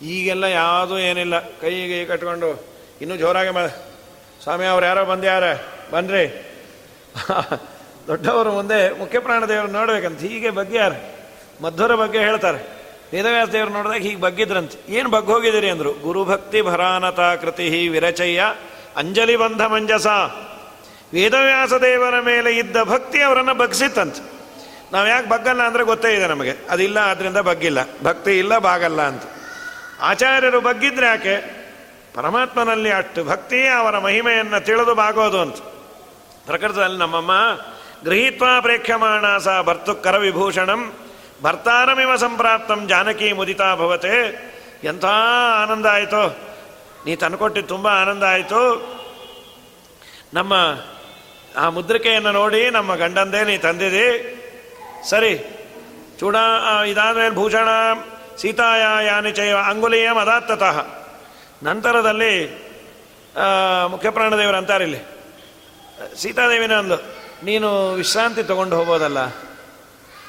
ಈಗೆಲ್ಲ 0.02 0.44
ಯಾವುದೂ 0.44 0.98
ಏನಿಲ್ಲ. 0.98 1.38
ಕೈಗೆ 1.40 2.04
ಕಟ್ಕೊಂಡು 2.04 2.77
ಇನ್ನೂ 3.00 3.16
ಜೋರಾಗಿ 3.16 3.50
ಮಾ 3.50 3.66
ಸ್ವಾಮಿ, 4.42 4.66
ಅವ್ರು 4.66 4.86
ಯಾರೋ 4.86 5.04
ಬಂದ್ಯಾರ 5.04 5.44
ಬನ್ರಿ. 5.92 6.24
ದೊಡ್ಡವರು 8.06 8.50
ಮುಂದೆ 8.52 8.98
ಮುಖ್ಯ 8.98 9.18
ಪ್ರಾಣದೇವರು 9.18 9.68
ನೋಡ್ಬೇಕಂತ, 9.68 10.20
ಹೀಗೆ 10.20 10.76
ಯಾರು 10.76 10.98
ಮಧ್ವರ 11.62 11.94
ಬಗ್ಗೆ 11.94 12.18
ಹೇಳ್ತಾರೆ. 12.18 12.60
ವೇದವ್ಯಾಸ 13.12 13.48
ದೇವರು 13.48 13.70
ನೋಡಿದಾಗ 13.70 14.00
ಹೀಗೆ 14.00 14.20
ಬಗ್ಗಿದ್ರಂತೆ. 14.20 14.92
ಏನು 14.92 15.08
ಬಗ್ಗೆ 15.10 15.32
ಹೋಗಿದ್ದೀರಿ 15.32 15.70
ಅಂದರು 15.70 15.92
ಗುರುಭಕ್ತಿ 15.92 16.62
ಭರಾನತಾ 16.62 17.36
ಕೃತಿ 17.36 17.88
ವಿರಚಯ್ಯ 17.88 18.42
ಅಂಜಲಿ 18.96 19.36
ಬಂಧ 19.36 19.62
ಮಂಜಸ. 19.62 20.06
ವೇದವ್ಯಾಸ 21.12 21.72
ದೇವರ 21.72 22.20
ಮೇಲೆ 22.20 22.50
ಇದ್ದ 22.58 22.76
ಭಕ್ತಿ 22.84 23.22
ಅವರನ್ನು 23.22 23.54
ಬಗ್ಸಿತ್ತಂತೆ. 23.54 24.22
ನಾವು 24.92 25.06
ಯಾಕೆ 25.08 25.28
ಬಗ್ಗಲ್ಲ 25.28 25.62
ಅಂದರೆ 25.62 25.84
ಗೊತ್ತೇ 25.84 26.14
ಇದೆ 26.14 26.26
ನಮಗೆ. 26.26 26.54
ಅದಿಲ್ಲ 26.70 26.98
ಆದ್ದರಿಂದ 26.98 27.36
ಬಗ್ಗಿಲ್ಲ. 27.36 27.78
ಭಕ್ತಿ 28.02 28.38
ಇಲ್ಲ, 28.38 28.58
ಬಾಗಲ್ಲ 28.58 29.02
ಅಂತ. 29.02 29.22
ಆಚಾರ್ಯರು 30.00 30.60
ಬಗ್ಗಿದ್ರೆ 30.60 31.06
ಯಾಕೆ? 31.06 31.57
ಪರಮಾತ್ಮನಲ್ಲಿ 32.14 32.90
ಅಷ್ಟು 32.90 33.24
ಭಕ್ತಿ 33.24 33.68
ಅವರ 33.68 33.98
ಮಹಿಮೆಯನ್ನು 33.98 34.64
ತಿಳಿದು 34.64 34.94
ಬಾಗೋದು 34.94 35.40
ಅಂತ. 35.40 35.56
ಪ್ರಕೃತದಲ್ಲಿ 36.46 36.98
ನಮ್ಮಮ್ಮ, 36.98 37.32
ಗೃಹೀತ್ವ 38.04 38.44
ಪ್ರೇಕ್ಷಮಾಣ 38.60 39.38
ಸ 39.38 39.48
ಭರ್ತು 39.62 39.94
ಕರವಿಭೂಷಣಂ 39.94 40.92
ಭರ್ತಾರಮಿವ 41.42 42.16
ಸಂಪ್ರಾಪ್ತಂ 42.16 42.88
ಜಾನಕಿ 42.88 43.32
ಮುದಿತಾ 43.32 43.74
ಭವತೆ. 43.74 44.48
ಎಂಥ 44.84 45.04
ಆನಂದ 45.62 45.86
ಆಯಿತು. 45.86 46.36
ನೀ 47.06 47.16
ತಂದುಕೊಟ್ಟಿದ್ದು 47.16 47.68
ತುಂಬ 47.68 47.88
ಆನಂದ 47.88 48.22
ಆಯಿತು. 48.22 48.60
ನಮ್ಮ 50.34 50.52
ಆ 51.56 51.68
ಮುದ್ರಿಕೆಯನ್ನು 51.68 52.32
ನೋಡಿ 52.32 52.70
ನಮ್ಮ 52.70 52.94
ಗಂಡಂದೇ 52.94 53.44
ನೀ 53.44 53.58
ತಂದಿದಿ. 53.58 54.34
ಸರಿ, 55.08 55.38
ಚೂಡ 56.20 56.36
ಇದಾದ 56.86 57.16
ಭೂಷಣ 57.34 57.68
ಸೀತಾಯ 58.36 59.06
ಯಾನಿ 59.06 59.32
ಚೈವ 59.32 59.56
ಅಂಗುಲಿಯ 59.56 60.12
ಮದಾತ್ತತಃ 60.12 60.97
ನಂತರದಲ್ಲಿ 61.62 62.32
ಮುಖ್ಯಪ್ರಾಣದೇವರು 63.86 64.56
ಅಂತಾರಿಲ್ಲಿ 64.56 65.00
ಸೀತಾದೇವಿನ 66.16 66.74
ಅಂದು 66.74 66.96
ನೀನು 67.44 67.92
ವಿಶ್ರಾಂತಿ 67.92 68.42
ತಗೊಂಡು 68.42 68.76
ಹೋಗೋದಲ್ಲ. 68.76 69.20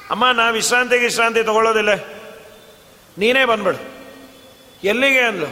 ಅಮ್ಮ, 0.10 0.32
ನಾ 0.32 0.50
ವಿಶ್ರಾಂತಿಗೆ 0.50 1.06
ವಿಶ್ರಾಂತಿ 1.06 1.44
ತಗೊಳ್ಳೋದಿಲ್ಲ. 1.44 1.94
ನೀನೇ 3.18 3.46
ಬಂದ್ಬಿಡು. 3.46 3.80
ಎಲ್ಲಿಗೆ 4.84 5.20
ಅಂದ್ಲು? 5.20 5.50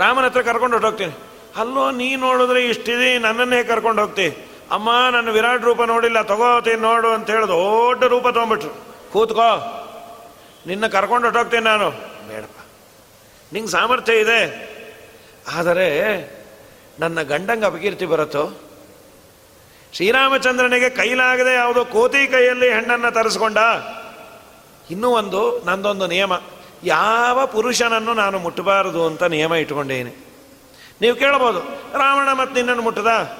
ರಾಮನ 0.00 0.24
ಹತ್ರ 0.24 0.42
ಕರ್ಕೊಂಡು 0.42 0.74
ಹೊಟ್ಟೋಗ್ತೀನಿ 0.74 1.14
ಅಲ್ಲೋ, 1.56 1.90
ನೀ 1.90 2.16
ನೋಡಿದ್ರೆ 2.16 2.68
ಇಷ್ಟಿದೆ, 2.68 3.18
ನನ್ನನ್ನೇ 3.18 3.64
ಕರ್ಕೊಂಡು 3.64 4.02
ಹೋಗ್ತಿ. 4.02 4.26
ಅಮ್ಮ, 4.70 4.90
ನನ್ನ 5.10 5.30
ವಿರಾಟ್ 5.30 5.62
ರೂಪ 5.62 5.82
ನೋಡಿಲ್ಲ 5.82 6.22
ತಗೋತೀನಿ 6.22 6.82
ನೋಡು 6.82 7.08
ಅಂತ 7.08 7.30
ಹೇಳಿ 7.30 7.48
ದೊಡ್ಡ 7.48 8.04
ರೂಪ 8.04 8.28
ತೊಗೊಂಬಿಟ್ರು 8.28 8.72
ಕೂತ್ಕೋ. 9.12 9.50
ನಿನ್ನ 10.66 10.86
ಕರ್ಕೊಂಡು 10.86 11.26
ಹೊಟ್ಟೋಗ್ತೀನಿ 11.26 11.64
ನಾನು. 11.64 12.13
ನಿಂಗೆ 13.54 13.70
ಸಾಮರ್ಥ್ಯ 13.70 14.12
ಇದೆ. 14.12 14.40
ಆದರೆ 15.56 15.88
ನನ್ನ 17.00 17.22
ಗಂಡಂಗೆ 17.22 17.66
ಅಪಕೀರ್ತಿ 17.66 18.06
ಬರುತ್ತೋ? 18.06 18.60
ಶ್ರೀರಾಮಚಂದ್ರನಿಗೆ 19.92 20.90
ಕೈಲಾಗದೆ 20.90 21.54
ಯಾವುದೋ 21.54 21.84
ಕೋತಿ 21.84 22.26
ಕೈಯಲ್ಲಿ 22.26 22.72
ಹೆಣ್ಣನ್ನು 22.72 23.14
ತರಿಸ್ಕೊಂಡ? 23.14 23.58
ಇನ್ನೂ 24.90 25.10
ಒಂದು, 25.10 25.62
ನಂದೊಂದು 25.66 26.06
ನಿಯಮ. 26.06 26.32
ಯಾವ 26.84 27.46
ಪುರುಷನನ್ನು 27.46 28.14
ನಾನು 28.14 28.38
ಮುಟ್ಟಬಾರದು 28.38 29.06
ಅಂತ 29.06 29.22
ನಿಯಮ 29.22 29.54
ಇಟ್ಕೊಂಡೇನೆ. 29.54 30.14
ನೀವು 31.00 31.16
ಕೇಳಬಹುದು 31.16 31.58
ರಾವಣ 31.98 32.32
ಮತ್ತು 32.32 32.54
ನಿನ್ನನ್ನು 32.54 32.82
ಮುಟ್ಟದ? 32.82 33.38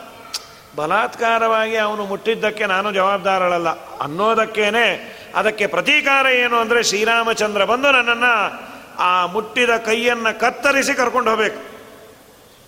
ಬಲಾತ್ಕಾರವಾಗಿ 0.76 1.76
ಅವನು 1.76 2.04
ಮುಟ್ಟಿದ್ದಕ್ಕೆ 2.04 2.66
ನಾನು 2.66 2.92
ಜವಾಬ್ದಾರಳಲ್ಲ. 2.92 3.98
ಅನ್ನೋದಕ್ಕೇನೆ 3.98 5.16
ಅದಕ್ಕೆ 5.34 5.66
ಪ್ರತೀಕಾರ 5.66 6.26
ಏನು 6.26 6.56
ಅಂದರೆ 6.56 6.82
ಶ್ರೀರಾಮಚಂದ್ರ 6.82 7.64
ಬಂದು 7.64 7.90
ನನ್ನನ್ನು 7.90 8.73
ಆ 8.98 9.26
ಮುಟ್ಟಿದ 9.26 9.70
ಕೈಯನ್ನು 9.70 10.40
ಕತ್ತರಿಸಿ 10.40 10.94
ಕರ್ಕೊಂಡು 10.94 11.30
ಹೋಗ್ಬೇಕು. 11.30 11.74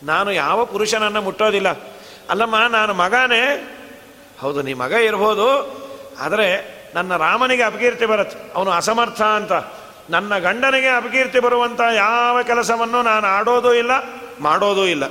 ನಾನು 0.06 0.32
ಯಾವ 0.32 0.64
ಪುರುಷನನ್ನು 0.64 1.22
ಮುಟ್ಟೋದಿಲ್ಲ. 1.22 1.68
ಅಲ್ಲಮ್ಮ, 2.30 2.56
ನಾನು 2.58 2.94
ಮಗನೇ. 2.94 3.72
ಹೌದು, 4.40 4.62
ನೀ 4.62 4.74
ಮಗ 4.74 4.92
ಇರ್ಬೋದು. 4.92 5.46
ಆದರೆ 6.20 6.76
ನನ್ನ 6.94 7.16
ರಾಮನಿಗೆ 7.16 7.62
ಅಪಕೀರ್ತಿ 7.62 8.06
ಬರುತ್ತೆ. 8.06 8.52
ಅವನು 8.54 8.70
ಅಸಮರ್ಥ 8.70 9.22
ಅಂತ. 9.22 9.52
ನನ್ನ 10.10 10.38
ಗಂಡನಿಗೆ 10.38 10.88
ಅಪಕೀರ್ತಿ 10.88 11.40
ಬರುವಂಥ 11.40 11.80
ಯಾವ 11.94 12.42
ಕೆಲಸವನ್ನು 12.42 13.02
ನಾನು 13.02 13.26
ಆಡೋದೂ 13.26 13.72
ಇಲ್ಲ, 13.72 13.90
ಮಾಡೋದೂ 14.40 14.84
ಇಲ್ಲ. 14.84 15.06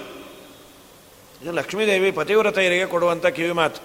ಇದು 1.41 1.51
ಲಕ್ಷ್ಮೀದೇವಿ 1.51 2.11
ಪತಿವ್ರತೆಯರಿಗೆ 2.11 2.85
ಕೊಡುವಂಥ 2.85 3.25
ಕಿವಿ 3.25 3.51
ಮಾತು. 3.51 3.81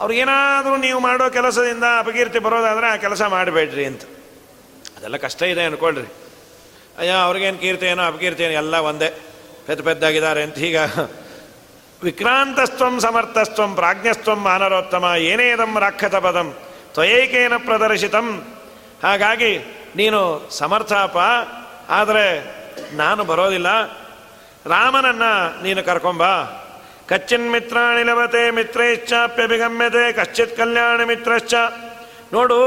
ಅವ್ರಿಗೇನಾದರೂ 0.00 0.76
ನೀವು 0.76 1.00
ಮಾಡೋ 1.00 1.30
ಕೆಲಸದಿಂದ 1.30 1.84
ಅಪಕೀರ್ತಿ 1.98 2.38
ಬರೋದಾದರೆ 2.38 2.86
ಆ 2.86 2.96
ಕೆಲಸ 2.96 3.22
ಮಾಡಬೇಡ್ರಿ 3.22 3.84
ಅಂತ. 3.84 4.02
ಅದೆಲ್ಲ 4.96 5.16
ಕಷ್ಟ 5.16 5.42
ಇದೆ 5.42 5.62
ಅಂದ್ಕೊಳ್ರಿ 5.62 6.27
ಅಯ್ಯ, 6.98 7.12
ಅವ್ರಿಗೇನು 7.12 7.58
ಕೀರ್ತಿ 7.58 7.86
ಏನೋ 7.86 8.52
ಎಲ್ಲ 8.52 8.74
ಒಂದೇ. 8.74 9.08
ಪೆದ್ದ 9.66 9.82
ಪೆದ್ದಾಗಿದ್ದಾರೆ 9.82 10.42
ಅಂತ. 10.42 10.58
ಹೀಗ 10.58 10.76
ವಿಕ್ರಾಂತಸ್ತ್ವಂ 12.02 13.00
ಸಮರ್ಥಸ್ತ್ವಂ 13.00 13.74
ಪ್ರಾಜ್ಞಸ್ತ್ವಂ 13.74 14.40
ಮಾನರೋತ್ತಮ 14.40 15.04
ಏನೇದಂ 15.18 15.78
ರಾಕ್ಷತ 15.78 16.14
ಪದಂ, 16.14 16.54
ತ್ವಯೈಕೇನ 16.92 17.52
ಪ್ರದರ್ಶಿತಂ. 17.56 18.26
ಹಾಗಾಗಿ, 19.02 19.52
ನೀನು 19.96 20.20
ಸಮರ್ಥಾಪ, 20.50 21.16
ಆದರೆ 21.88 22.26
ನಾನು 22.96 23.24
ಬರೋದಿಲ್ಲ. 23.24 23.68
ರಾಮನನ್ನ 24.66 25.22
ನೀನು 25.62 25.82
ಕರ್ಕೊಂಬ. 25.82 26.22
ಕಚ್ಚಿನ್ 27.08 27.50
ಮಿತ್ರಾಣಿ 27.50 28.02
ಲಭತೆ 28.02 28.50
ಮಿತ್ರೈಶ್ಚಾಪ್ಯಭಿಗಮ್ಯತೆ 28.50 30.12
ಕಶ್ಚಿತ್ 30.12 30.56
ಕಲ್ಯಾಣ 30.56 31.04
ಮಿತ್ರಶ್ಚ. 31.04 31.54
ನೋಡು, 32.32 32.58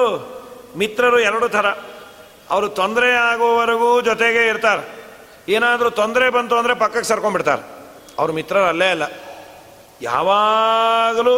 ಮಿತ್ರರು 0.77 1.19
ಎರಡು 1.19 1.50
ಥರ. 1.50 1.65
ಅವರು 2.51 2.70
ತೊಂದರೆ 2.70 3.13
ಆಗುವವರೆಗೂ 3.15 4.01
ಜೊತೆಗೆ 4.01 4.48
ಇರ್ತಾರೆ. 4.48 4.84
ಏನಾದರೂ 5.51 5.89
ತೊಂದರೆ 5.89 6.29
ಬಂತು 6.29 6.55
ಅಂದರೆ 6.58 6.74
ಪಕ್ಕಕ್ಕೆ 6.74 7.03
ಸರ್ಕೊಂಡ್ಬಿಡ್ತಾರೆ. 7.03 7.62
ಅವ್ರ 8.20 8.31
ಮಿತ್ರರು 8.31 8.63
ಅಲ್ಲೇ 8.63 8.89
ಅಲ್ಲ. 8.89 9.03
ಯಾವಾಗಲೂ 10.01 11.34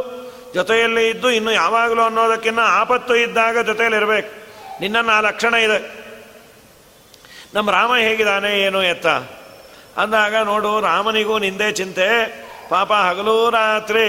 ಜೊತೆಯಲ್ಲಿ 0.53 1.09
ಇದ್ದು, 1.09 1.29
ಇನ್ನು 1.29 1.51
ಯಾವಾಗಲೂ 1.51 2.01
ಅನ್ನೋದಕ್ಕಿಂತ 2.01 2.59
ಆಪತ್ತು 2.59 3.15
ಇದ್ದಾಗ 3.15 3.59
ಜೊತೆಯಲ್ಲಿ 3.59 3.97
ಇರಬೇಕು. 3.97 4.31
ನಿನ್ನನ್ನು 4.79 5.11
ಆ 5.11 5.19
ಲಕ್ಷಣ 5.19 5.53
ಇದೆ. 5.53 6.03
ನಮ್ಮ 7.53 7.71
ರಾಮ 7.71 7.95
ಹೇಗಿದ್ದಾನೆ, 7.95 8.59
ಏನು 8.59 8.83
ಎತ್ತ? 8.83 9.07
ಅಂದಾಗ 9.97 10.35
ನೋಡು, 10.35 10.81
ರಾಮನಿಗೂ 10.81 11.39
ನಿಂದೇ 11.39 11.71
ಚಿಂತೆ. 11.71 12.07
ಪಾಪ 12.69 12.93
ಹಗಲು 12.93 13.49
ರಾತ್ರಿ 13.49 14.05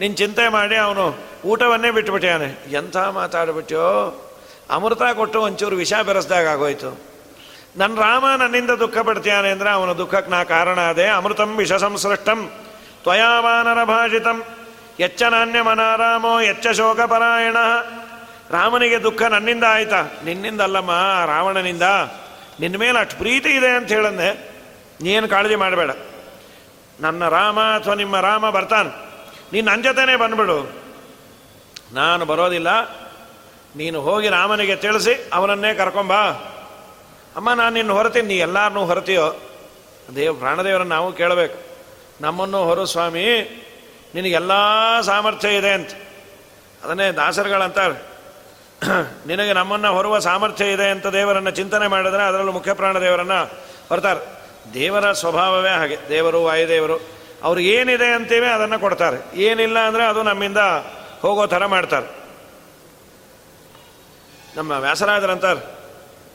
ನಿನ್ನ 0.00 0.16
ಚಿಂತೆ 0.16 0.48
ಮಾಡಿ 0.48 0.76
ಅವನು 0.76 1.18
ಊಟವನ್ನೇ 1.44 1.90
ಬಿಟ್ಟುಬಿಟ್ಟಿಯಾನೆ 1.90 2.62
ಎಂಥ 2.72 2.96
ಮಾತಾಡ್ಬಿಟ್ಯೋ? 2.96 4.24
ಅಮೃತ 4.70 5.02
ಕೊಟ್ಟು 5.02 5.40
ಒಂಚೂರು 5.40 5.76
ವಿಷ 5.76 5.94
ಬೆರೆಸ್ದಾಗ 5.94 6.48
ಆಗೋಯ್ತು. 6.48 7.00
ನನ್ನ 7.76 8.00
ರಾಮ 8.00 8.24
ನನ್ನಿಂದ 8.38 8.70
ದುಃಖ 8.70 8.98
ಪಡ್ತೀಯಾನೆ 8.98 9.50
ಅಂದರೆ 9.50 9.70
ಅವನ 9.70 9.92
ದುಃಖಕ್ಕೆ 9.92 10.30
ನಾ 10.30 10.44
ಕಾರಣ 10.44 10.80
ಅದೇ. 10.80 11.06
ಅಮೃತಂ 11.06 11.56
ವಿಷ 11.56 11.72
ಸಂಸೃಷ್ಟಂ 11.72 12.50
ತ್ವಯಾವಾನರ 13.02 13.84
ಭಾಷಿತಂ. 13.84 14.44
ಎಚ್ಚ 15.00 15.22
ನಾಣ್ಯ 15.22 15.62
ಮನಾರಾಮೋ 15.62 16.40
ಎಚ್ಚ 16.40 16.66
ಶೋಕಪರಾಯಣ. 16.66 17.56
ರಾಮನಿಗೆ 18.50 19.02
ದುಃಖ 19.02 19.22
ನನ್ನಿಂದ 19.22 19.64
ಆಯ್ತಾ? 19.64 20.02
ನಿನ್ನಿಂದ 20.24 20.60
ಅಲ್ಲಮ್ಮ 20.60 20.90
ರಾವಣನಿಂದ. 21.26 21.82
ನಿನ್ನ 22.60 22.76
ಮೇಲೆ 22.76 22.98
ಅಷ್ಟು 22.98 23.16
ಪ್ರೀತಿ 23.16 23.48
ಇದೆ 23.48 23.68
ಅಂತ 23.68 23.88
ಹೇಳಂದೆ. 23.88 24.50
ನೀನು 25.02 25.28
ಕಾಳಜಿ 25.28 25.56
ಮಾಡಬೇಡ. 25.56 25.90
ನನ್ನ 27.00 27.28
ರಾಮ 27.28 27.60
ಅಥವಾ 27.60 27.94
ನಿಮ್ಮ 27.94 28.20
ರಾಮ 28.20 28.50
ಬರ್ತಾನೆ. 28.50 29.08
ನೀನು 29.52 29.66
ನನ್ನ 29.66 29.82
ಜೊತೆನೇ 29.82 30.16
ಬಂದ್ಬಿಡು. 30.16 30.72
ನಾನು 31.92 32.24
ಬರೋದಿಲ್ಲ. 32.24 32.68
ನೀನು 33.76 34.00
ಹೋಗಿ 34.00 34.28
ರಾಮನಿಗೆ 34.28 34.76
ತಿಳಿಸಿ, 34.76 35.30
ಅವನನ್ನೇ 35.32 35.74
ಕರ್ಕೊಂಬಾ 35.74 36.22
ಅಮ್ಮ, 37.36 37.52
ನಾನು 37.52 37.74
ನಿನ್ನ 37.74 37.92
ಹೊರತೀನಿ. 37.92 38.28
ನೀ 38.28 38.36
ಎಲ್ಲಾರನ್ನೂ 38.36 38.84
ಹೊರತೀಯೋ? 38.84 39.36
ದೇವ್, 40.16 40.38
ಪ್ರಾಣದೇವರನ್ನು 40.38 40.94
ನಾವು 40.94 41.12
ಕೇಳಬೇಕು. 41.12 41.58
ನಮ್ಮನ್ನು 42.20 42.64
ಹೊರ 42.64 42.84
ಸ್ವಾಮಿ. 42.84 43.24
ನಿನಗೆಲ್ಲ 44.14 44.52
ಸಾಮರ್ಥ್ಯ 45.00 45.56
ಇದೆ 45.56 45.72
ಅಂತ. 45.72 45.90
ಅದನ್ನೇ 46.84 47.10
ದಾಸರುಗಳಂತಾರೆ 47.10 48.08
ನಿನಗೆ 49.26 49.52
ನಮ್ಮನ್ನು 49.52 49.92
ಹೊರುವ 49.92 50.18
ಸಾಮರ್ಥ್ಯ 50.18 50.72
ಇದೆ 50.72 50.90
ಅಂತ 50.90 51.06
ದೇವರನ್ನು 51.06 51.50
ಚಿಂತನೆ 51.50 51.86
ಮಾಡಿದ್ರೆ 51.86 52.22
ಅದರಲ್ಲೂ 52.22 52.52
ಮುಖ್ಯ 52.52 52.72
ಪ್ರಾಣದೇವರನ್ನು 52.72 53.44
ಹೊರತಾರೆ. 53.88 54.20
ದೇವರ 54.74 55.12
ಸ್ವಭಾವವೇ 55.12 55.70
ಹಾಗೆ. 55.70 55.96
ದೇವರು, 56.08 56.44
ವಾಯುದೇವರು, 56.44 57.00
ಅವ್ರು 57.42 57.60
ಏನಿದೆ 57.60 58.14
ಅಂತೀವಿ 58.14 58.46
ಅದನ್ನು 58.46 58.78
ಕೊಡ್ತಾರೆ. 58.78 59.40
ಏನಿಲ್ಲ 59.40 59.78
ಅಂದರೆ 59.78 60.04
ಅದು 60.06 60.22
ನಮ್ಮಿಂದ 60.22 60.58
ಹೋಗೋ 61.22 61.46
ಥರ 61.46 61.66
ಮಾಡ್ತಾರೆ. 61.66 62.06
ನಮ್ಮ 64.58 64.72
ವ್ಯಾಸರಾದ್ರಂತಾರೆ. 64.72 65.60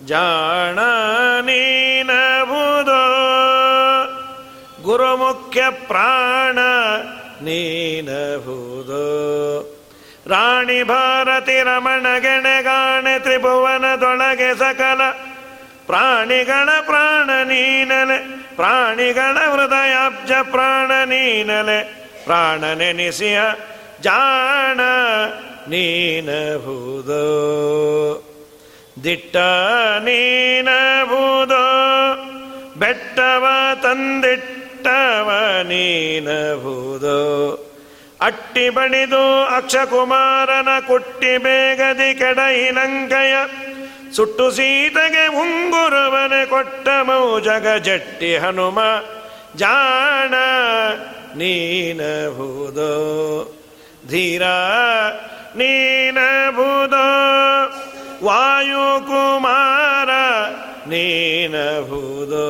ಜಾಣ 0.06 0.80
ನೀನಬುದೋ, 1.42 3.02
ಗುರುಮುಖ್ಯ 4.84 5.64
ಪ್ರಾಣ 5.70 6.60
ನೀನಬುದೋ, 7.44 9.06
ರಾಣಿ 10.28 10.84
ಭಾರತಿ 10.84 11.64
ರಮಣ 11.64 12.06
ಗೆಣೆಗಾಣೆ 12.20 13.20
ತ್ರಿಭುವನದೊಳಗೆ 13.20 14.52
ಸಕಲ 14.56 15.02
ಪ್ರಾಣಿಗಳ 15.86 16.70
ಪ್ರಾಣ 16.86 17.30
ನೀನಲೆ, 17.44 18.18
ಪ್ರಾಣಿಗಳ 18.56 19.38
ಹೃದಯಾಬ್ಜ 19.54 20.32
ಪ್ರಾಣ 20.52 20.92
ನೀನಲೆ 21.06 21.80
ಪ್ರಾಣ 22.26 22.64
ನೆನೆಸಿಯ 22.74 23.40
ಜಾಣ 24.02 24.80
ನೀನಭೂದೋ 25.70 27.24
ದಿಟ್ಟ 29.04 29.36
ನೀನಬಹುದು 30.00 31.62
ಬೆಟ್ಟವ 32.78 33.46
ತಂದಿಟ್ಟವ 33.84 35.30
ನೀನಬಹುದು 35.64 37.18
ಅಟ್ಟಿ 38.20 38.70
ಬಣಿದು 38.70 39.24
ಅಕ್ಷಕುಮಾರನ 39.56 40.80
ಕುಟ್ಟಿ 40.88 41.38
ಬೇಗದಿ 41.38 42.20
ಕೆಡಹಿಲಂಕಯ 42.20 43.34
ಸುಟ್ಟು 44.14 44.52
ಸೀತೆಗೆ 44.52 45.26
ಉಂಗುರುವನೆ 45.36 46.46
ಕೊಟ್ಟ 46.46 46.88
ಮೌಜಗ 47.04 47.68
ಜಟ್ಟಿ 47.84 48.38
ಹನುಮ, 48.38 48.80
ಜಾಣ 49.58 50.34
ನೀನಬಹುದು 51.36 52.90
ಧೀರ 54.08 54.44
ನೀನಭೂದೋ 55.56 57.06
ವಾಯುಕುಮಾರ 58.26 60.10
ನೀನಭೂದೋ 60.88 62.48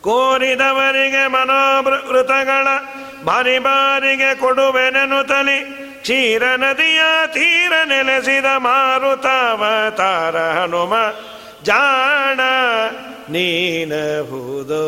ಕೋರಿದವರಿಗೆ 0.00 1.26
ಮನೋವೃತಗಳ 1.26 2.66
ಬಾರಿ 3.24 3.58
ಬಾರಿಗೆ 3.58 4.34
ತಲಿ 5.22 5.88
ಕ್ಷೀರ 6.00 6.42
ನದಿಯ 6.56 7.00
ತೀರ 7.26 7.72
ನೆಲೆಸಿದ 7.84 8.44
ಮಾರುತಾವತಾರ 8.56 10.36
ಹನುಮ, 10.36 10.94
ಜಾಣ 11.64 12.40
ನೀನಭೂದೋ 13.30 14.84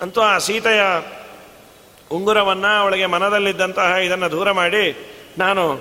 ಅಂತೂ 0.00 0.20
ಆ 0.20 0.38
ಸೀತೆಯ 0.38 0.82
ಉಂಗುರವನ್ನು 2.12 2.80
ಅವಳಿಗೆ 2.80 3.06
ಮನದಲ್ಲಿದ್ದಂತಹ 3.06 3.82
ಇದನ್ನು 3.82 4.30
ದೂರ 4.30 4.50
ಮಾಡಿ, 4.50 5.12
ನಾನು 5.38 5.74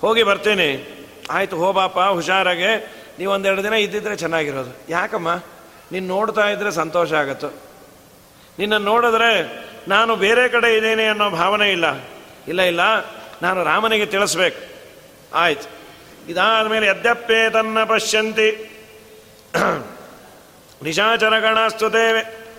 ಹೋಗಿ 0.00 0.22
ಬರ್ತೇನೆ. 0.22 1.00
ಆಯಿತು 1.30 1.56
ಹೋಬಾಪ 1.56 1.98
ಹುಷಾರಾಗೆ. 1.98 3.00
ನೀವು 3.18 3.32
ಒಂದೆರಡು 3.32 3.62
ದಿನ 3.62 3.72
ಇದ್ದಿದ್ರೆ 3.72 4.16
ಚೆನ್ನಾಗಿರೋದು. 4.16 4.92
ಯಾಕಮ್ಮ? 4.92 5.34
ನೀನು 5.92 6.06
ನೋಡ್ತಾ 6.06 6.48
ಇದ್ದರೆ 6.48 6.70
ಸಂತೋಷ 6.70 7.12
ಆಗುತ್ತೆ. 7.12 7.46
ನಿನ್ನ 8.58 8.76
ನೋಡಿದ್ರೆ 8.76 9.60
ನಾನು 9.88 10.16
ಬೇರೆ 10.16 10.48
ಕಡೆ 10.48 10.76
ಇದ್ದೇನೆ 10.76 11.06
ಅನ್ನೋ 11.06 11.30
ಭಾವನೆ 11.30 11.72
ಇಲ್ಲ. 11.72 12.00
ಇಲ್ಲ 12.48 12.62
ಇಲ್ಲ. 12.62 12.80
ನಾನು 13.42 13.64
ರಾಮನಿಗೆ 13.64 14.06
ತಿಳಿಸ್ಬೇಕು. 14.06 14.58
ಆಯ್ತು. 15.34 15.68
ಇದಾದ 16.28 16.66
ಮೇಲೆ 16.66 16.86
ಯದ್ಯಪ್ಪೇ 16.86 17.50
ತನ್ನ 17.50 17.84
ಪಶ್ಯಂತಿ. 17.84 18.66
ನಿಶಾಚರಗಣಸ್ತುತೇವೆ 20.82 22.49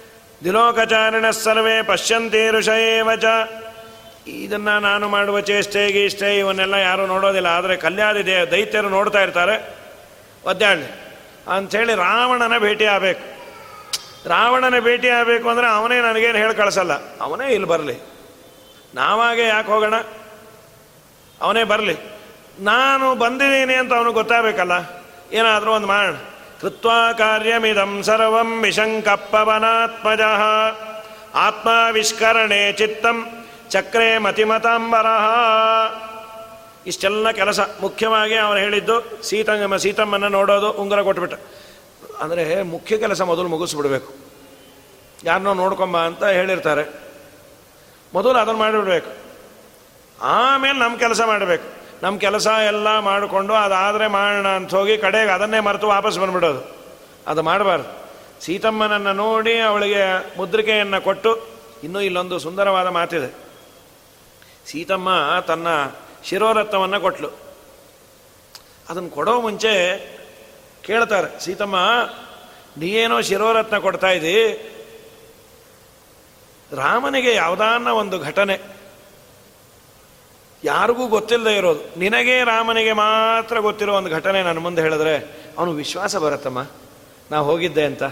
ದಿಲೋಕಚಾರಿಣ 0.44 1.30
ಸರ್ವೇ 1.30 1.82
ಪಶ್ಯಂತಿ 1.82 2.50
ಋಷಯೇವ 2.50 3.16
ಚ. 3.16 3.26
ಇದನ್ನು 4.28 4.80
ನಾನು 4.80 5.10
ಮಾಡುವ 5.10 5.40
ಚೇಷ್ಟೆ 5.40 5.92
ಗೀಷ್ಟೆ 5.92 6.40
ಇವನ್ನೆಲ್ಲ 6.40 6.74
ಯಾರೂ 6.74 7.06
ನೋಡೋದಿಲ್ಲ. 7.06 7.48
ಆದರೆ 7.48 7.76
ಕಲ್ಯಾದಿ 7.76 8.26
ದೇ, 8.26 8.46
ದೈತ್ಯರು 8.46 8.90
ನೋಡ್ತಾ 8.90 9.22
ಇರ್ತಾರೆ. 9.22 9.76
ಒದ್ದಾಳಿ 10.46 10.92
ಅಂಥೇಳಿ 11.48 11.96
ರಾವಣನ 11.96 12.58
ಭೇಟಿ 12.58 12.86
ಆಗಬೇಕು. 12.86 13.42
ರಾವಣನ 14.30 14.80
ಭೇಟಿ 14.80 15.10
ಆಗಬೇಕು 15.10 15.50
ಅಂದರೆ 15.50 15.68
ಅವನೇ 15.68 16.02
ನನಗೇನು 16.02 16.38
ಹೇಳಿ 16.38 16.56
ಕಳಿಸಲ್ಲ. 16.56 16.92
ಅವನೇ 17.22 17.54
ಇಲ್ಲಿ 17.54 17.68
ಬರಲಿ. 17.68 17.98
ನಾವಾಗೆ 18.96 19.48
ಯಾಕೆ 19.48 19.68
ಹೋಗೋಣ? 19.68 19.94
ಅವನೇ 21.42 21.64
ಬರಲಿ. 21.64 21.96
ನಾನು 22.60 23.16
ಬಂದಿದ್ದೀನಿ 23.16 23.74
ಅಂತ 23.74 23.94
ಅವನಿಗೆ 23.94 24.14
ಗೊತ್ತಾಗಬೇಕಲ್ಲ. 24.14 24.72
ಏನಾದರೂ 25.32 25.72
ಒಂದು 25.72 25.88
ಮಾಡೋಣ. 25.88 26.16
ಕೃತ್ವಾ 26.62 27.14
ಕಾರ್ಯಮಿದಂ 27.14 28.04
ಸರ್ವಂ 28.04 28.62
ವಿಶಂಕಪ್ಪವನಾತ್ಮಜಃ 28.62 30.42
ಆತ್ಮಾವಿಷ್ಕರಣೆ 31.36 32.74
ಚಿತ್ತಂ 32.74 33.28
ಚಕ್ರೆ 33.70 34.18
ಮತಿಮತಾಂಬರ 34.18 35.06
ಇಷ್ಟೆಲ್ಲ 36.88 37.32
ಕೆಲಸ 37.32 37.60
ಮುಖ್ಯವಾಗಿ 37.82 38.36
ಅವನು 38.36 38.60
ಹೇಳಿದ್ದು 38.60 39.24
ಸೀತಂಗಮ್ಮ 39.24 39.78
ಸೀತಮ್ಮನ 39.78 40.28
ನೋಡೋದು, 40.28 40.72
ಉಂಗುರ 40.72 41.02
ಕೊಟ್ಬಿಟ್ಟ. 41.02 41.36
ಅಂದರೆ 42.22 42.64
ಮುಖ್ಯ 42.64 42.98
ಕೆಲಸ 42.98 43.22
ಮೊದಲು 43.22 43.48
ಮುಗಿಸ್ಬಿಡ್ಬೇಕು. 43.48 44.14
ಯಾರನ್ನೋ 45.24 45.54
ನೋಡ್ಕೊಂಬ 45.54 45.98
ಅಂತ 45.98 46.24
ಹೇಳಿರ್ತಾರೆ. 46.24 46.84
ಮೊದಲು 48.14 48.38
ಅದನ್ನು 48.40 48.60
ಮಾಡಿಬಿಡ್ಬೇಕು. 48.60 49.12
ಆಮೇಲೆ 50.22 50.80
ನಮ್ಮ 50.80 50.98
ಕೆಲಸ 50.98 51.22
ಮಾಡಬೇಕು. 51.22 51.81
ನಮ್ಮ 52.02 52.20
ಕೆಲಸ 52.20 52.48
ಎಲ್ಲ 52.48 53.00
ಮಾಡಿಕೊಂಡು 53.00 53.54
ಅದಾದರೆ 53.54 54.08
ಮಾಡೋಣ 54.08 54.48
ಅಂತ 54.48 54.76
ಹೋಗಿ 54.76 54.98
ಕಡೆಗೆ 54.98 55.32
ಅದನ್ನೇ 55.32 55.60
ಮರೆತು 55.60 55.88
ವಾಪಸ್ 55.88 56.20
ಬಂದ್ಬಿಡೋದು. 56.20 56.76
ಅದು 57.28 57.42
ಮಾಡಬಾರ್ದು. 57.44 58.02
ಸೀತಮ್ಮನನ್ನು 58.46 59.14
ನೋಡಿ 59.14 59.60
ಅವಳಿಗೆ 59.60 60.38
ಮುದ್ರಿಕೆಯನ್ನು 60.38 61.02
ಕೊಟ್ಟು 61.02 61.48
ಇನ್ನೂ 61.84 62.00
ಇಲ್ಲೊಂದು 62.00 62.40
ಸುಂದರವಾದ 62.40 62.88
ಮಾತಿದೆ. 62.88 63.30
ಸೀತಮ್ಮ 64.66 65.10
ತನ್ನ 65.48 65.68
ಶಿರೋರತ್ನವನ್ನು 66.24 67.00
ಕೊಟ್ಲು. 67.00 67.30
ಅದನ್ನು 68.90 69.10
ಕೊಡೋ 69.10 69.42
ಮುಂಚೆ 69.42 69.72
ಕೇಳ್ತಾರೆ, 70.84 71.40
ಸೀತಮ್ಮ, 71.40 71.76
ನೀನೇನೋ 72.78 73.22
ಶಿರೋರತ್ನ 73.22 73.78
ಕೊಡ್ತಾ 73.78 74.10
ಇದ್ದೀ? 74.10 74.38
ರಾಮನಿಗೆ 76.76 77.34
ಯಾವುದಾನ 77.34 77.88
ಒಂದು 77.88 78.20
ಘಟನೆ 78.20 78.81
ಯಾರಿಗೂ 80.64 81.08
ಗೊತ್ತಿಲ್ಲದೆ 81.08 81.58
ಇರೋದು. 81.58 82.00
ನಿನಗೆ 82.00 82.44
ರಾಮನಿಗೆ 82.44 82.94
ಮಾತ್ರ 82.94 83.60
ಗೊತ್ತಿರೋ 83.60 83.96
ಒಂದು 83.96 84.10
ಘಟನೆ 84.10 84.44
ನನ್ನ 84.44 84.60
ಮುಂದೆ 84.60 84.82
ಹೇಳಿದ್ರೆ 84.82 85.18
ಅವನು 85.58 85.72
ವಿಶ್ವಾಸ 85.72 86.16
ಬರುತ್ತಮ್ಮ. 86.16 86.66
ನಾ 87.32 87.38
ಹೋಗಿದ್ದೆ 87.38 87.84
ಅಂತ. 87.84 88.04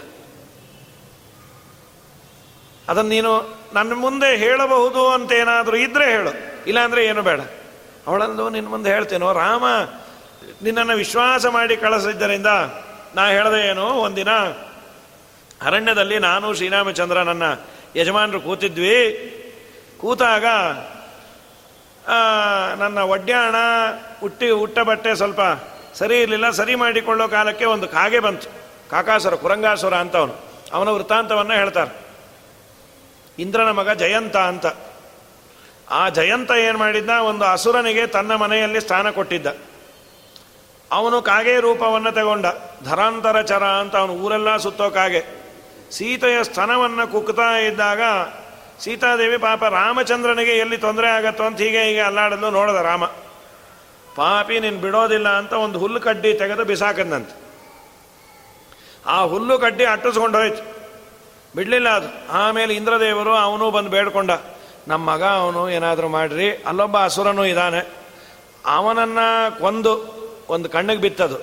ಅದನ್ನು 2.90 3.10
ನೀನು 3.10 3.58
ನನ್ನ 3.74 3.94
ಮುಂದೆ 3.94 4.38
ಹೇಳಬಹುದು 4.38 5.08
ಅಂತ 5.08 5.32
ಏನಾದರೂ 5.32 5.78
ಇದ್ರೆ 5.78 6.12
ಹೇಳು. 6.12 6.30
ಇಲ್ಲಾಂದ್ರೆ 6.68 7.06
ಏನು 7.06 7.22
ಬೇಡ. 7.22 7.42
ಅವಳಂದು 8.08 8.50
ನಿನ್ನ 8.50 8.68
ಮುಂದೆ 8.68 8.90
ಹೇಳ್ತೇನೋ, 8.90 9.34
ರಾಮ, 9.34 9.64
ನಿನ್ನನ್ನು 10.64 10.94
ವಿಶ್ವಾಸ 10.94 11.46
ಮಾಡಿ 11.46 11.78
ಕಳಿಸಿದ್ದರಿಂದ 11.78 12.48
ನಾ 13.16 13.28
ಹೇಳದೆ 13.28 13.70
ಏನು 13.70 13.86
ಒಂದಿನ? 13.86 14.30
ಅರಣ್ಯದಲ್ಲಿ 15.62 16.20
ನಾನು 16.20 16.54
ಶ್ರೀರಾಮಚಂದ್ರ 16.54 17.22
ನನ್ನ 17.22 17.44
ಯಜಮಾನರು 17.96 18.42
ಕೂತಿದ್ವಿ. 18.42 19.26
ಕೂತಾಗ 19.98 20.46
ನನ್ನ 22.78 23.00
ಒಡ್ಯಾಣ 23.00 23.56
ಹುಟ್ಟಿ 24.20 24.50
ಹುಟ್ಟ 24.50 24.80
ಬಟ್ಟೆ 24.80 25.16
ಸ್ವಲ್ಪ 25.16 25.40
ಸರಿ 25.94 26.22
ಇರಲಿಲ್ಲ, 26.22 26.50
ಸರಿ 26.50 26.76
ಮಾಡಿಕೊಳ್ಳೋ 26.76 27.28
ಕಾಲಕ್ಕೆ 27.28 27.66
ಒಂದು 27.66 27.88
ಕಾಗೆ 27.88 28.20
ಬಂತು. 28.20 28.48
ಕಾಕಾಸುರ, 28.90 29.36
ಕುರಂಗಾಸುರ 29.36 29.94
ಅಂತವನು. 29.94 30.36
ಅವನ 30.74 30.88
ವೃತ್ತಾಂತವನ್ನು 30.88 31.54
ಹೇಳ್ತಾರೆ. 31.54 31.92
ಇಂದ್ರನ 33.40 33.72
ಮಗ 33.72 33.90
ಜಯಂತ 33.90 34.38
ಅಂತ. 34.38 34.66
ಆ 35.90 36.10
ಜಯಂತ 36.10 36.52
ಏನು 36.52 36.78
ಮಾಡಿದ್ದ 36.78 37.10
ಒಂದು 37.10 37.46
ಅಸುರನಿಗೆ 37.46 38.08
ತನ್ನ 38.08 38.36
ಮನೆಯಲ್ಲಿ 38.36 38.82
ಸ್ಥಾನ 38.82 39.10
ಕೊಟ್ಟಿದ್ದ. 39.10 39.48
ಅವನು 40.92 41.22
ಕಾಗೆ 41.22 41.60
ರೂಪವನ್ನು 41.60 42.12
ತಗೊಂಡ. 42.12 42.46
ಧರಾಂತರ 42.84 43.42
ಚರ 43.42 43.64
ಅಂತ 43.64 43.96
ಅವನು 43.96 44.14
ಊರೆಲ್ಲ 44.14 44.58
ಸುತ್ತೋ 44.58 44.90
ಕಾಗೆ. 44.90 45.26
ಸೀತೆಯ 45.92 46.44
ಸ್ತನವನ್ನು 46.44 47.12
ಕುಕ್ತಾ 47.12 47.58
ಇದ್ದಾಗ 47.58 48.02
ಸೀತಾದೇವಿ 48.84 49.38
ಪಾಪ 49.38 49.64
ರಾಮಚಂದ್ರನಿಗೆ 49.64 50.52
ಎಲ್ಲಿ 50.52 50.78
ತೊಂದರೆ 50.78 51.08
ಆಗತ್ತೋ 51.08 51.44
ಅಂತ 51.44 51.58
ಹೀಗೆ 51.58 51.84
ಹೀಗೆ 51.84 52.00
ಅಲ್ಲಾಡಲು 52.00 52.50
ನೋಡದ 52.50 52.76
ರಾಮ. 52.76 53.06
ಪಾಪಿ, 54.16 54.60
ನೀನು 54.60 54.80
ಬಿಡೋದಿಲ್ಲ 54.80 55.30
ಅಂತ 55.30 55.54
ಒಂದು 55.54 55.80
ಹುಲ್ಲು 55.80 56.00
ಕಡ್ಡಿ 56.00 56.34
ತೆಗೆದು 56.34 56.64
ಬಿಸಾಕಂದಂತೆ 56.66 57.36
ಆ 59.06 59.24
ಹುಲ್ಲು 59.24 59.60
ಕಡ್ಡಿ 59.60 59.86
ಅಟ್ಟಿಸ್ಕೊಂಡು 59.86 60.38
ಹೋಯ್ತು. 60.38 60.64
ಬಿಡಲಿಲ್ಲ 61.56 61.90
ಅದು. 61.90 62.32
ಆಮೇಲೆ 62.32 62.76
ಇಂದ್ರದೇವರು 62.76 63.36
ಅವನು 63.36 63.72
ಬಂದು 63.72 63.90
ಬೇಡ್ಕೊಂಡ. 63.90 64.32
ನಮ್ಮ 64.88 65.12
ಮಗ 65.12 65.24
ಅವನು 65.24 65.70
ಏನಾದರೂ 65.70 66.08
ಮಾಡ್ರಿ, 66.08 66.52
ಅಲ್ಲೊಬ್ಬ 66.52 66.98
ಹಸುರನೂ 66.98 67.46
ಇದ್ದಾನೆ 67.46 67.94
ಅವನನ್ನು 68.66 69.60
ಕೊಂದು 69.60 69.94
ಒಂದು 70.50 70.70
ಕಣ್ಣಿಗೆ 70.70 71.02
ಬಿತ್ತದು. 71.02 71.38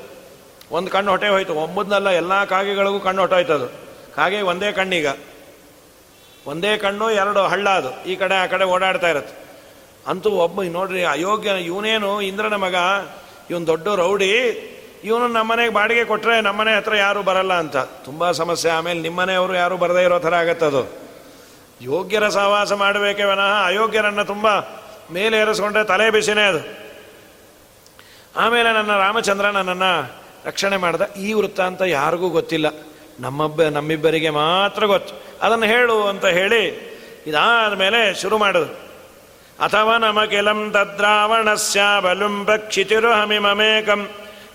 ಒಂದು 0.70 0.90
ಕಣ್ಣು 0.90 1.10
ಹೊಟ್ಟೆ 1.10 1.28
ಹೋಯ್ತು. 1.28 1.54
ಒಂಬುದನ್ನಲ್ಲ 1.54 2.08
ಎಲ್ಲ 2.08 2.44
ಕಾಗೆಗಳಿಗೂ 2.44 3.00
ಕಣ್ಣು 3.00 3.20
ಹೊಟ್ಟೋಯ್ತದು 3.20 3.66
ಕಾಗೆ 4.14 4.40
ಒಂದೇ 4.40 4.72
ಕಣ್ಣೀಗ. 4.72 5.06
ಒಂದೇ 6.46 6.76
ಕಣ್ಣು, 6.76 7.10
ಎರಡು 7.10 7.40
ಹಳ್ಳ 7.40 7.68
ಅದು. 7.68 8.04
ಈ 8.04 8.16
ಕಡೆ, 8.16 8.34
ಆ 8.34 8.46
ಕಡೆ 8.46 8.64
ಓಡಾಡ್ತಾ 8.64 9.08
ಇರತ್ತೆ. 9.08 9.46
ಅಂತೂ 10.06 10.30
ಒಬ್ಬ 10.30 10.62
ನೋಡ್ರಿ, 10.62 11.04
ಅಯೋಗ್ಯ 11.04 11.50
ಇವನೇನು, 11.50 12.20
ಇಂದ್ರನ 12.20 12.54
ಮಗ, 12.54 12.74
ಇವನು 13.50 13.66
ದೊಡ್ಡ 13.66 13.88
ರೌಡಿ, 13.88 14.32
ಇವನು 15.04 15.28
ನಮ್ಮನೆಗೆ 15.28 15.72
ಬಾಡಿಗೆ 15.72 16.04
ಕೊಟ್ಟರೆ 16.04 16.40
ನಮ್ಮನೆ 16.40 16.76
ಹತ್ರ 16.76 16.96
ಯಾರು 16.96 17.22
ಬರಲ್ಲ 17.22 17.52
ಅಂತ. 17.52 17.76
ತುಂಬ 17.76 18.30
ಸಮಸ್ಯೆ. 18.30 18.72
ಆಮೇಲೆ 18.72 19.00
ನಿಮ್ಮನೆಯವರು 19.00 19.54
ಯಾರು 19.54 19.76
ಬರದೇ 19.76 20.04
ಇರೋ 20.04 20.18
ಥರ 20.18 20.34
ಆಗತ್ತದು 20.34 21.06
ಯೋಗ್ಯರ 21.82 22.28
ಸಹವಾಸ 22.28 22.72
ಮಾಡಬೇಕೆ 22.72 23.24
ವಿನಃ 23.24 23.66
ಅಯೋಗ್ಯರನ್ನು 23.66 24.24
ತುಂಬ 24.24 24.46
ಮೇಲೆ 25.10 25.38
ಏರಿಸ್ಕೊಂಡ್ರೆ 25.38 25.84
ತಲೆ 25.84 26.10
ಬಿಸಿನೇ 26.10 26.42
ಅದು. 26.42 26.86
ಆಮೇಲೆ 28.36 28.72
ನನ್ನ 28.72 28.98
ರಾಮಚಂದ್ರ 28.98 29.46
ನನ್ನನ್ನು 29.46 30.12
ರಕ್ಷಣೆ 30.44 30.76
ಮಾಡ್ದ 30.76 31.02
ಈ 31.16 31.32
ವೃತ್ತ 31.32 31.60
ಅಂತ 31.60 31.82
ಯಾರಿಗೂ 31.82 32.28
ಗೊತ್ತಿಲ್ಲ. 32.28 32.66
ನಮ್ಮಬ್ಬ, 33.20 33.62
ನಮ್ಮಿಬ್ಬರಿಗೆ 33.62 34.30
ಮಾತ್ರ 34.30 34.84
ಗೊತ್ತು. 34.86 35.12
ಅದನ್ನು 35.42 35.66
ಹೇಳು 35.66 35.96
ಅಂತ 36.08 36.26
ಹೇಳಿ 36.38 36.62
ಇದಾದ 37.26 37.72
ಮೇಲೆ 37.72 38.14
ಶುರು 38.14 38.38
ಮಾಡುದು 38.38 38.70
ಅಥವಾ 39.64 39.98
ನಮ 39.98 40.24
ಕಿಲಂ 40.24 40.70
ತದ್ರಾವಣಸ್ಯ 40.72 41.80
ಬಲುಂ 42.00 42.46
ಕ್ಷಿತಿರು 42.68 43.12
ಹಮಿಮಮೇಕಂ 43.12 44.08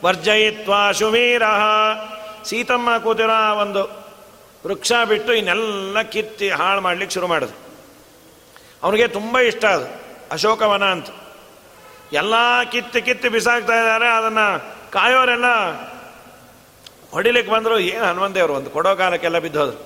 ವರ್ಜಯಿತ್ವಾ 0.04 0.91
ಶುವೀರ. 0.91 1.43
ಸೀತಮ್ಮ 2.45 2.97
ಕೂತಿರೋ 2.97 3.56
ಒಂದು 3.62 3.84
ವೃಕ್ಷ 4.67 4.91
ಬಿಟ್ಟು 5.10 5.34
ಇನ್ನೆಲ್ಲ 5.34 6.02
ಕಿತ್ತಿ 6.02 6.50
ಹಾಳು 6.50 6.82
ಮಾಡ್ಲಿಕ್ಕೆ 6.82 7.13
ಶುರು 7.13 7.28
ಮಾಡಿದ್ರು. 7.28 7.58
ಅವನಿಗೆ 8.84 9.08
ತುಂಬ 9.08 9.39
ಇಷ್ಟ 9.39 9.65
ಅದು, 9.65 9.88
ಅಶೋಕವನ 10.32 10.84
ಅಂತ. 10.84 11.10
ಎಲ್ಲ 12.13 12.36
ಕಿತ್ತಿ 12.71 13.02
ಕಿತ್ತಿ 13.02 13.30
ಬಿಸಾಕ್ತಾ 13.30 13.74
ಇದ್ದಾರೆ, 13.74 14.08
ಅದನ್ನು 14.10 14.47
ಕಾಯೋರೆಲ್ಲ 14.91 15.50
ಹೊಡಿಲಿಕ್ಕೆ 17.12 17.54
ಬಂದರು 17.54 17.80
ಏನು 17.80 18.06
ಹನುಮಂತೇವರು? 18.06 18.54
ಒಂದು 18.54 18.69
ಕೊಡೋ 18.69 18.95
ಕಾಲಕ್ಕೆಲ್ಲ 18.95 19.39
ಬಿದ್ದೋದ್ರು. 19.39 19.80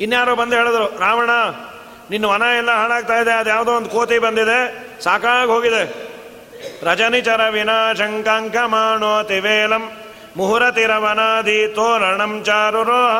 ಇನ್ಯಾರೋ 0.00 0.34
ಬಂದು 0.34 0.56
ಹೇಳಿದ್ರು, 0.56 0.98
ರಾವಣ, 0.98 1.30
ನಿನ್ನ 2.10 2.24
ವನ 2.24 2.42
ಎಲ್ಲ 2.56 2.70
ಹಾಳಾಗ್ತಾ 2.70 3.14
ಇದೆ 3.14 3.32
ಅದು 3.32 3.50
ಯಾವುದೋ 3.50 3.72
ಒಂದು 3.72 3.90
ಕೋತಿ 3.90 4.18
ಬಂದಿದೆ, 4.18 4.58
ಸಾಕಾಗಿ 5.02 5.50
ಹೋಗಿದೆ. 5.50 5.82
ರಜನಿಚರ 6.82 7.48
ವಿನಾಶಂಕಾಂಕ 7.48 8.56
ಮಾಡೋ 8.66 9.22
ತಿವೇಲಂ 9.22 9.92
ಮುಹುರತಿರವನಾದಿ 10.36 11.68
ತೋರಣಂ 11.68 12.44
ಚಾರುರೋಹ. 12.44 13.16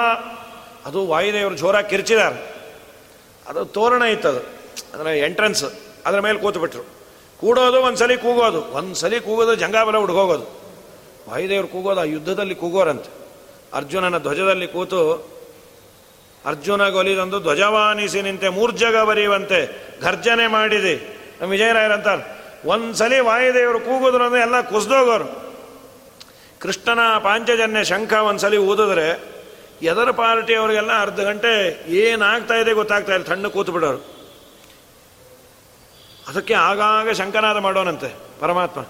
ಅದು 0.86 1.06
ವಾಯುದೇವರು 1.06 1.54
ಜೋರಾಗಿ 1.54 1.90
ಕಿರ್ಚಿದ್ದಾರೆ 1.90 2.54
ಅದು 3.48 3.64
ತೋರಣ 3.64 4.02
ಇತ್ತದು, 4.02 4.40
ಅದರ 4.94 5.06
ಎಂಟ್ರೆನ್ಸ್, 5.06 5.64
ಅದರ 6.06 6.20
ಮೇಲೆ 6.20 6.38
ಕೂತ್ಬಿಟ್ರು. 6.38 6.82
ಕೂಡೋದು, 7.40 7.80
ಒಂದ್ಸಲಿ 7.82 8.16
ಕೂಗೋದು. 8.16 8.60
ಒಂದ್ಸಲಿ 8.62 9.20
ಕೂಗೋದು, 9.20 9.54
ಜಂಗಾಬಲ 9.54 9.96
ಹುಡುಗೋಗೋದು. 9.96 10.57
ವಾಯುದೇವರು 11.28 11.68
ಕೂಗೋದು 11.68 12.00
ಆ 12.00 12.04
ಯುದ್ಧದಲ್ಲಿ 12.04 12.54
ಕೂಗೋರಂತೆ. 12.54 13.10
ಅರ್ಜುನನ 13.74 14.18
ಧ್ವಜದಲ್ಲಿ 14.18 14.66
ಕೂತು 14.66 15.28
ಅರ್ಜುನ 16.46 16.88
ಗೊಲಿದಂದು 16.88 17.40
ಧ್ವಜವಾನಿಸಿ 17.40 18.22
ನಿಂತೆ, 18.22 18.48
ಮೂರ್ಜಗ 18.48 18.96
ಬರೆಯುವಂತೆ, 18.96 19.88
ಘರ್ಜನೆ 20.02 20.46
ಮಾಡಿದೆ. 20.46 21.18
ನಮ್ಮ 21.40 21.52
ವಿಜಯರಾಯರಂತಾರೆ 21.52 22.38
ಒಂದ್ಸಲಿ 22.64 23.20
ವಾಯುದೇವರು 23.20 23.80
ಕೂಗುದ್ರು 23.80 24.24
ಅಂದ್ರೆ 24.24 24.40
ಎಲ್ಲ 24.40 24.60
ಕುಸ್ದೋಗೋರು. 24.60 25.54
ಕೃಷ್ಣನ 26.60 27.18
ಪಾಂಚಜನ್ಯ 27.18 27.84
ಶಂಖ 27.84 28.12
ಒಂದ್ಸಲಿ 28.12 28.56
ಊದಿದ್ರೆ, 28.56 29.24
ಎದರ 29.82 30.10
ಪಾರ್ಟಿಯವರಿಗೆಲ್ಲ 30.10 31.00
ಅರ್ಧ 31.00 31.20
ಗಂಟೆ 31.20 31.84
ಏನಾಗ್ತಾ 31.88 32.54
ಇದೆ 32.54 32.72
ಗೊತ್ತಾಗ್ತಾ 32.72 33.14
ಇಲ್ಲ 33.14 33.24
ತಣ್ಣು 33.24 33.50
ಕೂತು 33.50 33.72
ಬಿಡೋರು. 33.72 33.98
ಅದಕ್ಕೆ 36.28 36.54
ಆಗಾಗ 36.54 37.10
ಶಂಕನಾದ 37.10 37.56
ಮಾಡೋನಂತೆ, 37.56 38.14
ಪರಮಾತ್ಮ. 38.40 38.80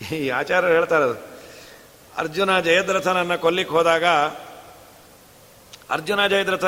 ಈ 0.00 0.28
ಆಚಾರ್ಯರು 0.28 0.74
ಹೇಳ್ತಾರೆ 0.74 1.04
ಅದು 1.04 1.16
ಅರ್ಜುನ 2.18 2.60
ಜಯದ್ರಥನನ್ನು 2.60 3.38
ಕೊಲ್ಲಿಕ್ಕೆ 3.38 3.74
ಹೋದಾಗ 3.74 4.04
ಅರ್ಜುನ 5.90 6.26
ಜಯದ್ರಥ 6.26 6.64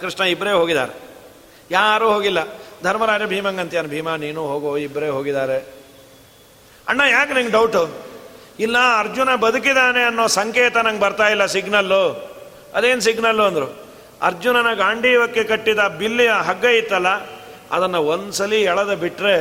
ಕೃಷ್ಣ 0.00 0.22
ಇಬ್ಬರೇ 0.24 0.50
ಹೋಗಿದ್ದಾರೆ. 0.50 0.94
ಯಾರೂ 1.70 2.12
ಹೋಗಿಲ್ಲ. 2.12 2.38
ಧರ್ಮರಾಜ 2.82 3.22
ಭೀಮಂಗಂತ್ಯಾನ, 3.22 3.86
ಭೀಮ 3.86 4.14
ನೀನು 4.14 4.46
ಹೋಗೋ 4.46 4.76
ಇಬ್ಬರೇ 4.76 5.08
ಹೋಗಿದ್ದಾರೆ. 5.08 5.58
ಅಣ್ಣ, 6.88 7.00
ಯಾಕೆ 7.10 7.32
ನಂಗೆ 7.34 7.50
ಡೌಟು 7.50 7.82
ಇಲ್ಲ, 8.58 8.78
ಅರ್ಜುನ 8.98 9.34
ಬದುಕಿದಾನೆ 9.34 10.02
ಅನ್ನೋ 10.02 10.26
ಸಂಕೇತ 10.26 10.76
ನಂಗೆ 10.76 11.00
ಬರ್ತಾ 11.00 11.28
ಇಲ್ಲ, 11.28 11.46
ಸಿಗ್ನಲ್ಲು. 11.46 12.02
ಅದೇನು 12.74 13.00
ಸಿಗ್ನಲ್ಲು 13.00 13.42
ಅಂದರು, 13.42 13.68
ಅರ್ಜುನನ 14.22 14.74
ಗಾಂಡೀವಕ್ಕೆ 14.74 15.44
ಕಟ್ಟಿದ 15.44 15.78
ಬಿಲ್ಲಿಯ 15.78 16.30
ಹಗ್ಗ 16.30 16.64
ಇತ್ತಲ್ಲ, 16.64 17.08
ಅದನ್ನು 17.70 18.02
ಒಂದ್ಸಲಿ 18.02 18.62
ಎಳೆದ 18.62 18.94
ಬಿಟ್ಟರೆ 18.94 19.36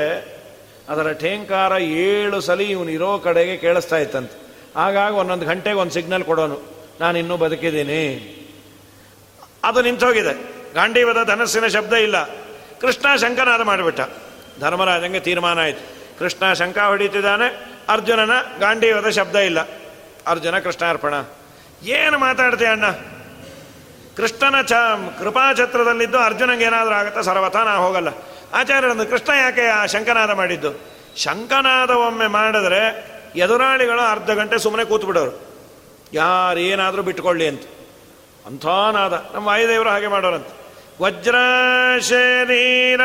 ಅದರ 0.89 1.12
ಠೇಂಕಾರ 1.12 1.72
ಏಳು 1.82 2.41
ಸಲಿ 2.41 2.63
ಇವನು 2.63 2.89
ಇರೋ 2.89 3.19
ಕಡೆಗೆ 3.19 3.58
ಕೇಳಿಸ್ತಾ 3.58 3.98
ಇತ್ತಂತೆ. 3.98 4.43
ಹಾಗಾಗಿ 4.76 5.15
ಒಂದೊಂದು 5.15 5.46
ಗಂಟೆಗೆ 5.46 5.76
ಒಂದು 5.76 5.91
ಸಿಗ್ನಲ್ 5.91 6.24
ಕೊಡೋನು. 6.24 6.62
ನಾನು 7.02 7.17
ಇನ್ನೂ 7.17 7.38
ಬದುಕಿದ್ದೀನಿ. 7.38 8.30
ಅದು 9.63 9.82
ನಿಂತೋಗಿದೆ. 9.82 10.54
ಗಾಂಡೀವದ 10.74 11.28
ಧನಸ್ಸಿನ 11.28 11.67
ಶಬ್ದ 11.67 11.93
ಇಲ್ಲ. 11.93 12.24
ಕೃಷ್ಣ 12.82 13.15
ಶಂಕನಾದ 13.15 13.62
ಮಾಡಿಬಿಟ್ಟ. 13.62 14.00
ಧರ್ಮರಾಜಂಗೆ 14.60 15.19
ತೀರ್ಮಾನ 15.19 15.60
ಆಯಿತು. 15.60 16.19
ಕೃಷ್ಣ 16.19 16.54
ಶಂಕ 16.54 16.80
ಹೊಡಿತಿದ್ದಾನೆ. 16.80 17.78
ಅರ್ಜುನನ 17.89 18.32
ಗಾಂಡೀವದ 18.60 19.10
ಶಬ್ದ 19.10 19.36
ಇಲ್ಲ. 19.36 19.60
ಅರ್ಜುನ 20.28 20.60
ಕೃಷ್ಣಾರ್ಪಣ. 20.60 21.13
ಏನು 21.84 22.17
ಮಾತಾಡ್ತೀಯ 22.17 22.67
ಅಣ್ಣ? 22.67 22.86
ಕೃಷ್ಣನ 24.17 24.62
ಚ 24.62 24.74
ಕೃಪಾಛತ್ರದಲ್ಲಿದ್ದು 25.19 26.17
ಅರ್ಜುನಂಗೆ 26.17 26.65
ಏನಾದರೂ 26.65 26.93
ಆಗುತ್ತಾ? 26.93 27.22
ಸರ್ವಥ 27.22 27.56
ನಾ 27.56 27.76
ಹೋಗಲ್ಲ. 27.76 28.10
ಆಚಾರ್ಯರಂದು 28.54 29.06
ಕೃಷ್ಣ 29.06 29.34
ಯಾಕೆ 29.34 29.66
ಆ 29.68 29.86
ಶಂಕನಾದ 29.86 30.32
ಮಾಡಿದ್ದು? 30.32 30.94
ಶಂಕನಾದ 31.18 31.89
ಒಮ್ಮೆ 31.89 32.28
ಮಾಡಿದ್ರೆ 32.28 33.13
ಎದುರಾಳಿಗಳು 33.36 34.02
ಅರ್ಧ 34.02 34.32
ಗಂಟೆ 34.32 34.60
ಸುಮ್ಮನೆ 34.60 34.86
ಕೂತು 34.86 35.08
ಬಿಡೋರು 35.08 35.54
ಯಾರು 36.13 36.60
ಏನಾದರೂ 36.60 37.02
ಬಿಟ್ಕೊಳ್ಳಿ 37.02 37.48
ಅಂತ. 37.48 37.63
ಅಂಥ 38.46 38.66
ನಾದ. 38.66 39.13
ನಮ್ಮ 39.34 39.48
ವಾಯುದೇವರು 39.48 39.89
ಹಾಗೆ 39.89 40.08
ಮಾಡೋರಂತ. 40.08 40.48
ವಜ್ರ, 41.02 41.36
ಶರೀರ, 42.00 43.02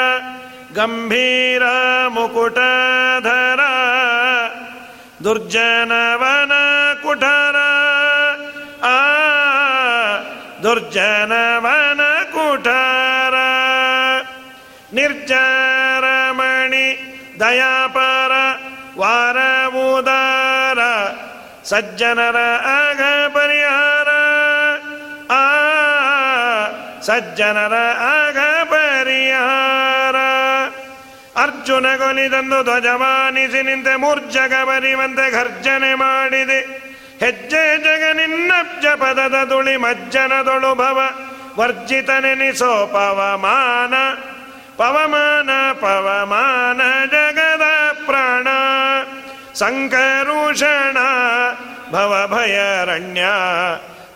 ಗಂಭೀರ, 0.75 1.63
ಮುಕುಟಧರ, 2.09 3.61
ದುರ್ಜನವನ 5.25 6.53
ಕುಠರ 7.03 7.57
ಆ 8.85 8.97
ದುರ್ಜನವನ 10.63 11.78
ದಯಾಪರ 17.41 18.33
ವಾರವುದಾರ 18.99 20.79
ಸಜ್ಜನರ 21.65 22.37
ಆಗ 22.67 23.01
ಪರಿಹಾರ. 23.29 24.09
ಆ 25.33 25.43
ಸಜ್ಜನರ 27.01 27.75
ಆಗ 28.01 28.39
ಪರಿಹಾರ. 28.65 30.17
ಅರ್ಜುನ 31.43 31.97
ಕೊನಿದಂದು 31.97 32.63
ಧ್ವಜವಾನಿಸಿ 32.63 33.63
ನಿಂತೆ 33.63 33.97
ಮೂರ್ಜಗ 33.97 34.53
ಬರಿವಂತೆ 34.65 35.33
ಘರ್ಜನೆ 35.33 35.95
ಮಾಡಿದೆ. 35.95 36.61
ಹೆಜ್ಜೆ 37.21 37.79
ಜಗ 37.79 38.17
ನಿನ್ನ 38.17 38.53
ಪದದ 38.97 39.45
ದುಳಿ 39.51 39.77
ಮಜ್ಜನದೊಳು 39.77 40.75
ಭವ. 40.75 41.01
ವರ್ಜಿತನೆನಿಸೋ 41.59 42.87
ಪವಮಾನ 44.79 45.51
ಪವಮಾನ 45.73 46.81
ಜಗದ 47.07 47.63
ಪ್ರಾಣ. 48.07 48.47
ಸಂಕರುಷಣ, 49.55 50.97
ಭವಭಯರಣ್ಯ, 51.91 53.25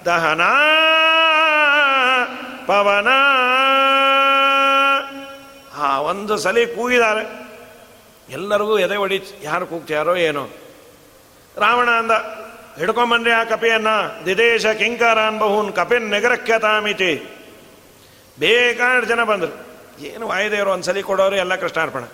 ದಹನಾ, 0.05 0.55
ಪವನ. 2.67 3.09
ಆ 5.79 6.01
ಒಂದು 6.01 6.39
ಸಲಿ 6.39 6.67
ಕೂಗಿದ್ದಾರೆ 6.67 7.49
ಎಲ್ಲರಿಗೂ 8.31 8.79
ಎದೆ 8.79 8.97
ಹೊಡಿ 8.97 9.25
ಯಾರು 9.43 9.67
ಕೂಗ್ತಾರೋ 9.67 10.17
ಏನೋ. 10.17 10.49
ರಾವಣ 11.57 11.91
ಅಂದ 11.91 12.11
ಹಿಡ್ಕೊಂಬನ್ರಿ 12.79 13.31
ಆ 13.31 13.45
ಕಪಿಯನ್ನ, 13.45 13.89
ದಿದೇಶ 14.27 14.67
ಕಿಂಕರ 14.67 15.31
ಬಹುನ್ 15.39 15.73
ಕಪಿನ್ 15.73 16.11
ನೆಗರಕ್ಯತಾಮಿತಿ. 16.11 17.15
ಬೇಕಾಡು 18.39 19.07
ಜನ 19.07 19.23
ಬಂದರು. 19.23 19.72
ಏನು 20.07 20.29
ವಾಯುದೇವರು 20.29 20.71
ಒಂದ್ಸಲಿ 20.71 21.03
ಕೊಡೋರು 21.03 21.37
ಎಲ್ಲ 21.37 21.55
ಕೃಷ್ಣಾರ್ಪಣ. 21.55 22.05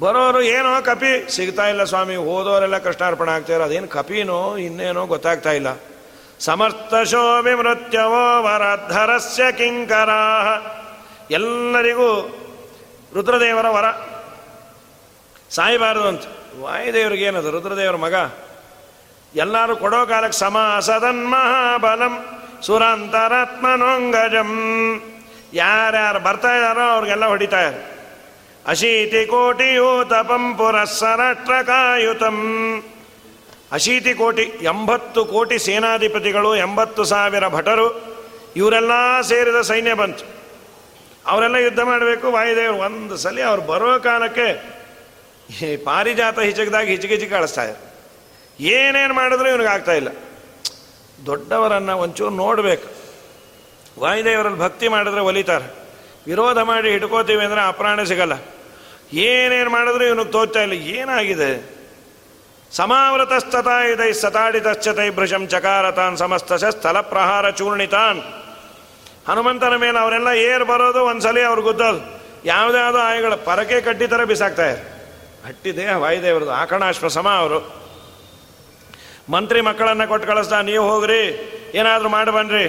ಬರೋರು 0.00 0.42
ಏನೋ 0.42 0.82
ಕಪಿ, 0.82 1.36
ಸಿಗ್ತಾ 1.36 1.68
ಇಲ್ಲ 1.68 1.84
ಸ್ವಾಮಿ, 1.84 2.16
ಹೋದವರೆಲ್ಲ 2.16 2.78
ಕೃಷ್ಣಾರ್ಪಣ 2.78 3.28
ಆಗ್ತಾರೋ 3.28 3.64
ಅದೇನು 3.64 3.88
ಕಪಿನೋ, 3.88 4.56
ಇನ್ನೇನೋ 4.56 5.06
ಗೊತ್ತಾಗ್ತಾ 5.06 5.52
ಇಲ್ಲ. 5.52 5.66
ಸಮರ್ಥಶೋ 6.40 7.42
ವಿಮೃತ್ಯವೋ 7.42 8.42
ವರಧರಸ್ಯ 8.42 9.52
ಕಿಂಕರ 9.52 10.08
ಎಲ್ಲರಿಗೂ 11.30 12.38
ರುದ್ರದೇವರ 13.14 13.68
ವರ. 13.68 13.90
ಸಾಯಬಾರದು 15.50 16.08
ಅಂತ. 16.08 16.22
ವಾಯುದೇವ್ರಿಗೆ 16.60 17.24
ಏನದು, 17.24 17.50
ರುದ್ರದೇವರ 17.50 17.96
ಮಗ? 17.96 18.14
ಎಲ್ಲರೂ 19.34 19.76
ಕೊಡೋ 19.76 20.06
ಕಾಲಕ್ಕೆ 20.06 20.38
ಸಮ 20.38 20.58
ಮಹಾಬಲಂ, 21.10 22.42
ಸುರಾಂತರಾತ್ಮನೋಂಗಜಂ. 22.62 23.80
ಯಾರ್ಯಾರು 25.54 26.18
ಬರ್ತಾ 26.18 26.54
ಇದ್ದಾರೋ 26.54 26.80
ಅವ್ರಿಗೆಲ್ಲ 26.80 27.26
ಹೊಡಿತಾ 27.26 27.60
ಇದ್ದಾರೆ. 27.60 27.94
ಅಶೀತಿ 28.66 29.26
ಕೋಟಿಯೂತಪಂ 29.26 30.54
ಪುರಸ್ಸರಟ್ರಕಾಯುತಂ. 30.54 32.38
ಅಶೀತಿ 33.72 34.14
ಕೋಟಿ, 34.14 34.42
ಎಂಬತ್ತು 34.42 35.24
ಕೋಟಿ 35.24 35.58
ಸೇನಾಧಿಪತಿಗಳು, 35.58 36.56
ಎಂಬತ್ತು 36.56 37.04
ಸಾವಿರ 37.04 37.48
ಭಟರು, 37.48 38.14
ಇವರೆಲ್ಲ 38.56 39.20
ಸೇರಿದ 39.20 39.60
ಸೈನ್ಯ 39.60 39.94
ಬಂತು. 39.94 40.24
ಅವರೆಲ್ಲ 41.26 41.54
ಯುದ್ಧ 41.54 41.80
ಮಾಡಬೇಕು, 41.80 42.30
ವಾಯುದೇವರು. 42.30 42.76
ಒಂದು 42.76 43.16
ಸಲ 43.16 43.42
ಅವ್ರು 43.42 43.62
ಬರೋ 43.62 44.00
ಕಾಲಕ್ಕೆ 44.00 44.74
ಪಾರಿಜಾತ 45.76 46.38
ಹಿಚಕದಾಗ 46.38 46.84
ಹಿಚಕಿಚಿ 46.84 47.26
ಕಳಿಸ್ತಾ 47.26 47.64
ಇದ್ದಾರೆ. 47.64 47.94
ಏನೇನು 48.64 49.14
ಮಾಡಿದ್ರು 49.14 49.48
ಇವನಿಗೆ 49.48 49.70
ಆಗ್ತಾ 49.70 49.92
ಇಲ್ಲ. 49.92 50.08
ದೊಡ್ಡವರನ್ನು 51.26 51.98
ಒಂಚೂರು 51.98 52.30
ನೋಡಬೇಕು. 52.30 53.03
ವಾಯುದೇವರಲ್ಲಿ 53.98 54.58
ಭಕ್ತಿ 54.58 54.86
ಮಾಡಿದ್ರೆ 54.88 55.20
ಒಲಿತಾರೆ. 55.20 55.68
ವಿರೋಧ 56.26 56.58
ಮಾಡಿ 56.58 56.88
ಹಿಡ್ಕೋತೀವಿ 56.90 57.42
ಅಂದರೆ 57.44 57.60
ಅಪ್ರಾಣ 57.60 58.02
ಸಿಗಲ್ಲ. 58.10 58.34
ಏನೇನು 59.12 59.70
ಮಾಡಿದ್ರು 59.70 60.04
ಇವನಿಗೆ 60.04 60.32
ತೋಚ್ತಾ 60.32 60.60
ಇಲ್ಲ. 60.62 60.72
ಏನಾಗಿದೆ? 60.72 61.50
ಸಮಾವೃತಸ್ತತಾ 62.72 63.76
ಇದೈ 63.86 64.12
ಸತಾಡಿತಶ್ಚತೈ 64.12 65.10
ಭೃಶಂ 65.10 65.42
ಚಕಾರತಾನ್ 65.48 66.16
ಸಮಸ್ತ 66.16 66.52
ಸ್ಥಳ 66.52 66.96
ಪ್ರಹಾರ 67.12 67.50
ಚೂರ್ಣಿತಾನ್. 67.50 68.20
ಹನುಮಂತನ 69.28 69.74
ಮೇಲೆ 69.76 69.98
ಅವರೆಲ್ಲ 69.98 70.28
ಏರ್ 70.28 70.64
ಬರೋದು 70.64 71.00
ಒಂದ್ಸಲಿ 71.04 71.42
ಅವ್ರು 71.42 71.62
ಗುದ್ದೋದು. 71.62 72.00
ಆದ 72.86 72.96
ಆಯಗಳ 73.02 73.34
ಪರಕೆ 73.34 73.80
ಕಟ್ಟಿ 73.80 74.06
ಥರ 74.06 74.24
ಬಿಸಾಕ್ತಾ 74.24 74.66
ಹಟ್ಟಿ 75.46 75.70
ದೇಹ 75.76 75.92
ವಾಯುದೇವರದು 75.96 76.52
ಆಕಣಾಶ್ವ 76.52 77.08
ಸಮ 77.08 77.28
ಅವರು. 77.28 77.60
ಮಂತ್ರಿ 79.32 79.60
ಮಕ್ಕಳನ್ನ 79.60 80.04
ಕೊಟ್ಟು 80.04 80.26
ಕಳಿಸ್ತಾ 80.28 80.58
ನೀವು 80.60 80.84
ಹೋಗ್ರಿ, 80.90 81.22
ಏನಾದರೂ 81.74 82.08
ಮಾಡಿ 82.08 82.30
ಬನ್ರಿ. 82.30 82.66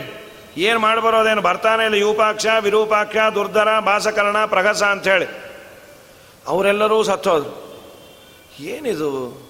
ಏನು 0.57 0.79
ಮಾಡಬರೋದೇನು 0.79 1.41
ಬರ್ತಾನೆ 1.41 1.85
ಇಲ್ಲ 1.85 1.95
ಯೂಪಾಕ್ಷ 1.95 2.45
ವಿರೂಪಾಕ್ಷ, 2.59 3.17
ದುರ್ಧರ, 3.35 3.79
ಭಾಸಕರಣ 3.79 4.45
ಪ್ರಗಸ 4.45 4.83
ಅಂಥೇಳಿ. 4.83 5.25
ಅವರೆಲ್ಲರೂ 6.47 7.03
ಸತ್ತೋದು 7.03 7.65
ಏನಿದು? 8.59 9.45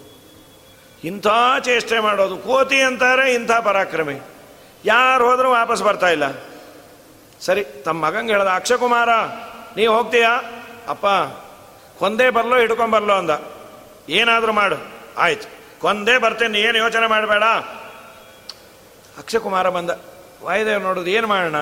ಇಂಥ 1.03 1.27
ಚೇಷ್ಟೆ 1.63 1.99
ಮಾಡೋದು. 1.99 2.37
ಕೋತಿ 2.37 2.81
ಅಂತಾರೆ 2.81 3.33
ಇಂಥ 3.33 3.51
ಪರಾಕ್ರಮಿ. 3.51 4.19
ಯಾರು 4.85 5.29
ಹೋದರೂ 5.29 5.51
ವಾಪಸ್ 5.51 5.83
ಬರ್ತಾ 5.83 6.09
ಇಲ್ಲ. 6.09 6.23
ಸರಿ, 7.41 7.63
ತಮ್ಮ 7.63 8.05
ಮಗಂಗೆ 8.05 8.33
ಹೇಳ್ದ, 8.33 8.47
ಅಕ್ಷಕುಮಾರ, 8.47 9.09
ನೀವು 9.77 9.97
ಹೋಗ್ತೀಯಾ? 9.97 10.41
ಅಪ್ಪ, 10.87 11.05
ಕೊಂದೇ 11.99 12.29
ಬರಲೋ 12.29 12.57
ಹಿಡ್ಕೊಂಬರ್ಲೋ 12.57 13.13
ಅಂದ. 13.13 13.29
ಏನಾದರೂ 14.09 14.51
ಮಾಡು. 14.51 14.75
ಆಯ್ತು. 15.17 15.79
ಕೊಂದೇ 15.81 16.17
ಬರ್ತೇನೆ 16.17 16.59
ಏನು 16.59 16.77
ಯೋಚನೆ 16.77 17.07
ಮಾಡಬೇಡ. 17.07 17.43
ಅಕ್ಷಕುಮಾರ 19.17 19.69
ಬಂದ. 19.69 19.89
ವಾಯುದೇವ್ 20.43 20.81
ನೋಡೋದು, 20.81 21.09
ಏನು 21.09 21.27
ಮಾಡೋಣ? 21.27 21.55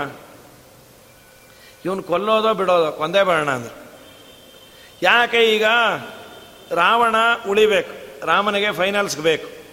ಇವನು 1.85 2.03
ಕೊಲ್ಲೋದೋ 2.03 2.53
ಬಿಡೋದೋ, 2.53 2.91
ಕೊಂದೇ 2.91 3.23
ಬರೋಣ 3.23 3.49
ಅಂದ್ರೆ. 3.49 3.83
ಯಾಕೆ 5.01 5.37
ಈಗ 5.37 5.65
ರಾವಣ 6.71 7.15
ಉಳಿಬೇಕು? 7.49 8.25
ರಾಮನಿಗೆ 8.25 8.71
ಫೈನಲ್ಸ್ 8.71 9.17
ಬೇಕು. 9.17 9.63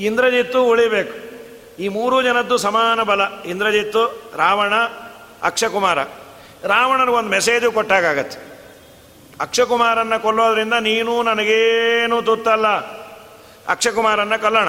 ಇಂದ್ರಜಿತ್ತು 0.00 0.64
ಉಳಿಬೇಕು. 0.64 1.26
ಈ 1.82 1.88
ಮೂರು 1.88 2.22
ಜನದ್ದು 2.22 2.56
ಸಮಾನ 2.56 3.02
ಬಲ, 3.02 3.20
ಇಂದ್ರಜಿತ್ತು, 3.44 4.32
ರಾವಣ, 4.36 4.74
ಅಕ್ಷಕುಮಾರ. 5.42 6.02
ರಾವಣನಿಗೊಂದು 6.64 7.30
ಮೆಸೇಜು 7.30 7.72
ಕೊಟ್ಟಾಗತ್ತೆ 7.72 8.56
ಅಕ್ಷಕುಮಾರನ್ನ 9.40 10.16
ಕೊಲ್ಲೋದ್ರಿಂದ 10.16 10.72
ನೀನು 10.80 11.22
ನನಗೇನು 11.22 12.22
ತುತ್ತಲ್ಲ. 12.22 12.66
ಅಕ್ಷಕುಮಾರನ್ನ 13.68 14.36
ಕೊಲ್ಲೋಣ. 14.36 14.68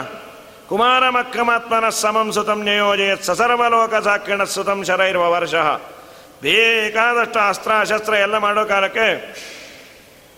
ಕುಮಾರ 0.70 1.10
ಮಕ್ಕಮಾತ್ಮನ 1.10 1.90
ಸಮಂ 1.90 2.34
ಸುತಂ 2.34 2.64
ನಿಯೋಜಯತ್ 2.64 3.24
ಸಸರ್ವಲೋಕ 3.24 3.96
ಸಾಕ್ಷಿಣ 3.96 4.44
ಸುತಂ 4.44 4.80
ಇರುವ 5.10 5.32
ವರ್ಷ 5.32 5.56
ಬೇಕಾದಷ್ಟು 6.44 7.40
ಅಸ್ತ್ರ 7.40 7.72
ಶಸ್ತ್ರ 7.84 8.14
ಎಲ್ಲ 8.14 8.38
ಮಾಡೋ 8.38 8.66
ಕಾಲಕ್ಕೆ 8.66 9.36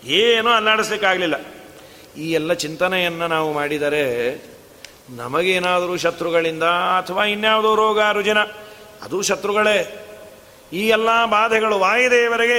ಏನೂ 0.04 0.50
ಅಲ್ಲಾಡಿಸ್ಲಿಕ್ಕಾಗಲಿಲ್ಲ। 0.50 1.34
ಈ 2.16 2.32
ಎಲ್ಲ 2.32 2.52
ಚಿಂತನೆಯನ್ನು 2.52 3.26
ನಾವು 3.26 3.52
ಮಾಡಿದರೆ 3.52 4.04
ನಮಗೇನಾದರೂ 5.10 5.96
ಶತ್ರುಗಳಿಂದ 5.96 6.62
ಅಥವಾ 7.00 7.24
ಇನ್ಯಾವುದೋ 7.24 7.74
ರೋಗ, 7.74 8.00
ರುಜಿನ, 8.12 8.38
ಅದು 9.02 9.22
ಶತ್ರುಗಳೇ। 9.22 9.78
ಈ 10.72 10.88
ಎಲ್ಲ 10.88 11.24
ಬಾಧೆಗಳು 11.24 11.78
ವಾಯುದೇವರಿಗೆ 11.78 12.58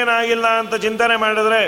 ಏನಾಗಿಲ್ಲ 0.00 0.46
ಅಂತ 0.46 0.74
ಚಿಂತನೆ 0.74 1.16
ಮಾಡಿದರೆ 1.16 1.62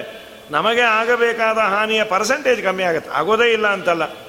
ನಮಗೆ 0.51 0.81
ಆಗಬೇಕಾದ 0.81 1.59
ಹಾನಿಯ 1.59 2.05
ಪರ್ಸೆಂಟೇಜ್ 2.05 2.63
ಕಮ್ಮಿ 2.63 2.83
ಆಗುತ್ತೆ। 2.83 3.11
ಆಗೋದೇ 3.11 3.53
ಇಲ್ಲ 3.53 3.67
ಅಂತಲ್ಲ। 3.67 4.28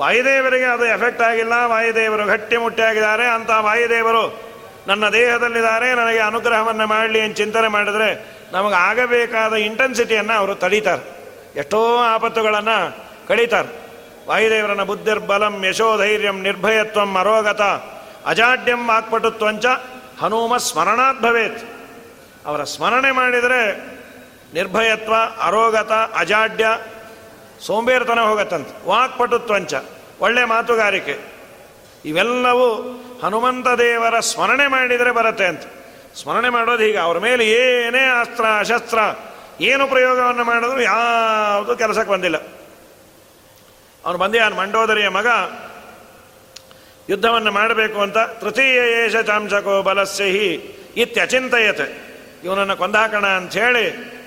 ವಾಯುದೇವರಿಗೆ 0.00 0.64
ಅದು 0.64 0.86
ಎಫೆಕ್ಟ್ 0.86 1.22
ಆಗಿಲ್ಲ. 1.22 1.52
ವಾಯುದೇವರು 1.52 2.24
ಗಟ್ಟಿ 2.24 2.56
ಮುಟ್ಟಿಯಾಗಿದ್ದಾರೆ 2.56 3.26
ಅಂತ 3.26 3.50
ವಾಯುದೇವರು 3.50 4.40
ನನ್ನ 4.86 5.08
ದೇಹದಲ್ಲಿದ್ದಾರೆ. 5.08 5.94
ನನಗೆ 5.94 6.18
ಅನುಗ್ರಹವನ್ನು 6.18 6.86
ಮಾಡಲಿ 6.86 7.20
ಅಂತ 7.20 7.36
ಚಿಂತನೆ 7.36 7.68
ಮಾಡಿದ್ರೆ 7.68 8.26
ನಮಗೆ 8.52 8.74
ಆಗಬೇಕಾದ 8.74 9.54
ಇಂಟೆನ್ಸಿಟಿಯನ್ನು 9.54 10.32
ಅವರು 10.32 10.54
ತಡೀತಾರೆ. 10.54 11.22
ಎಷ್ಟೋ 11.56 11.96
ಆಪತ್ತುಗಳನ್ನು 11.96 12.96
ಕಡಿತಾರೆ 13.28 13.68
ವಾಯುದೇವರನ್ನ 14.28 14.82
ಬುದ್ಧಿರ್ಬಲಂ 14.82 15.64
ಯಶೋಧೈರ್ಯಂ 15.64 16.42
ನಿರ್ಭಯತ್ವಂ 16.42 17.14
ಅರೋಗತ 17.14 17.60
ಅಜಾಡ್ಯಂ 18.26 18.88
ವಾಕ್ಪಟುತ್ವಂಚ 18.88 19.66
ಹನುಮ 20.20 20.56
ಸ್ಮರಣಾತ್ 20.56 21.20
ಭವೇತ್. 21.20 21.64
ಅವರ 22.46 22.64
ಸ್ಮರಣೆ 22.64 23.10
ಮಾಡಿದರೆ 23.10 23.92
ನಿರ್ಭಯತ್ವ, 24.54 25.14
ಅರೋಗತ, 25.42 25.92
ಅಜಾಡ್ಯ 26.16 26.66
ಸೋಂಬೇರ್ತನ 27.66 28.20
ಹೋಗತ್ತಂತೆ. 28.20 28.88
ವಾಕ್ಪಟುತ್ವಂಚ, 28.88 29.74
ಒಳ್ಳೆ 30.20 30.44
ಮಾತುಗಾರಿಕೆ. 30.44 31.18
ಇವೆಲ್ಲವೂ 32.04 32.68
ಹನುಮಂತ 33.22 33.68
ದೇವರ 33.68 34.20
ಸ್ಮರಣೆ 34.20 34.66
ಮಾಡಿದರೆ 34.66 35.10
ಬರುತ್ತೆ 35.10 35.44
ಅಂತ. 35.44 35.62
ಸ್ಮರಣೆ 36.22 36.48
ಮಾಡೋದು 36.48 36.82
ಹೀಗೆ 36.82 36.98
ಅವ್ರ 36.98 37.18
ಮೇಲೆ 37.18 37.44
ಏನೇ 37.46 38.20
ಅಸ್ತ್ರ, 38.20 38.62
ಶಸ್ತ್ರ, 38.62 38.98
ಏನು 39.60 39.86
ಪ್ರಯೋಗವನ್ನು 39.86 40.44
ಮಾಡಿದ್ರು 40.44 40.82
ಯಾವುದು 40.82 41.76
ಕೆಲಸಕ್ಕೆ 41.76 42.12
ಬಂದಿಲ್ಲ. 42.12 42.36
ಅವನು 44.04 44.18
ಬಂದಿಯಾನ 44.18 44.52
ಮಂಡೋದರಿಯ 44.52 45.08
ಮಗ, 45.08 45.26
ಯುದ್ಧವನ್ನು 47.08 47.52
ಮಾಡಬೇಕು 47.52 48.00
ಅಂತ 48.00 48.18
ತೃತೀಯ 48.18 49.04
ಏಷ 49.04 49.16
ಚಾಂಸಕೋ 49.16 49.82
ಬಲಸ್ಯ 49.82 50.24
ಹಿ 50.24 50.48
ಇತ್ಯಚಿಂತಯತೆ. 50.96 51.86
ಇವನನ್ನು 52.44 52.76
ಕೊಂದಾಕಣ 52.76 53.24
ಹೇಳಿ 53.50 54.21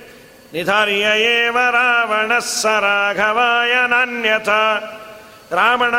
ನಿಧಾರಿಯ 0.56 1.08
ಏವ 1.18 1.58
ರಾವಣ 1.72 2.40
ಸ 2.40 2.66
ರಾಘವಾಯ 2.66 3.88
ನಾನ್ಯಥ. 3.88 4.50
ರಾವಣ 5.54 5.94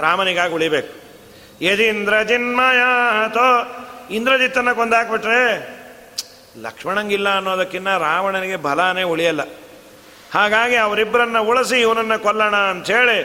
ರಾಮನಿಗಾಗಿ 0.00 0.54
ಉಳಿಬೇಕು. 0.54 0.94
ಯದಿಂದ್ರ 1.64 2.22
ಜಿನ್ಮಯಾತೋ 2.22 3.76
ಇಂದ್ರಜಿತ್ತನ್ನು 4.10 4.74
ಕೊಂದಾಕ್ಬಿಟ್ರೆ 4.74 5.68
ಲಕ್ಷ್ಮಣಂಗಿಲ್ಲ 6.62 7.36
ಅನ್ನೋದಕ್ಕಿಂತ 7.36 7.86
ರಾವಣನಿಗೆ 7.86 8.56
ಬಲಾನೇ 8.56 9.02
ಉಳಿಯಲ್ಲ. 9.02 9.40
ಹಾಗಾಗಿ 10.34 10.76
ಅವರಿಬ್ಬರನ್ನ 10.76 11.38
ಉಳಿಸಿ 11.38 11.80
ಇವನನ್ನು 11.80 12.22
ಕೊಲ್ಲೋಣ 12.22 12.56
ಅಂಥೇಳಿ 12.56 13.22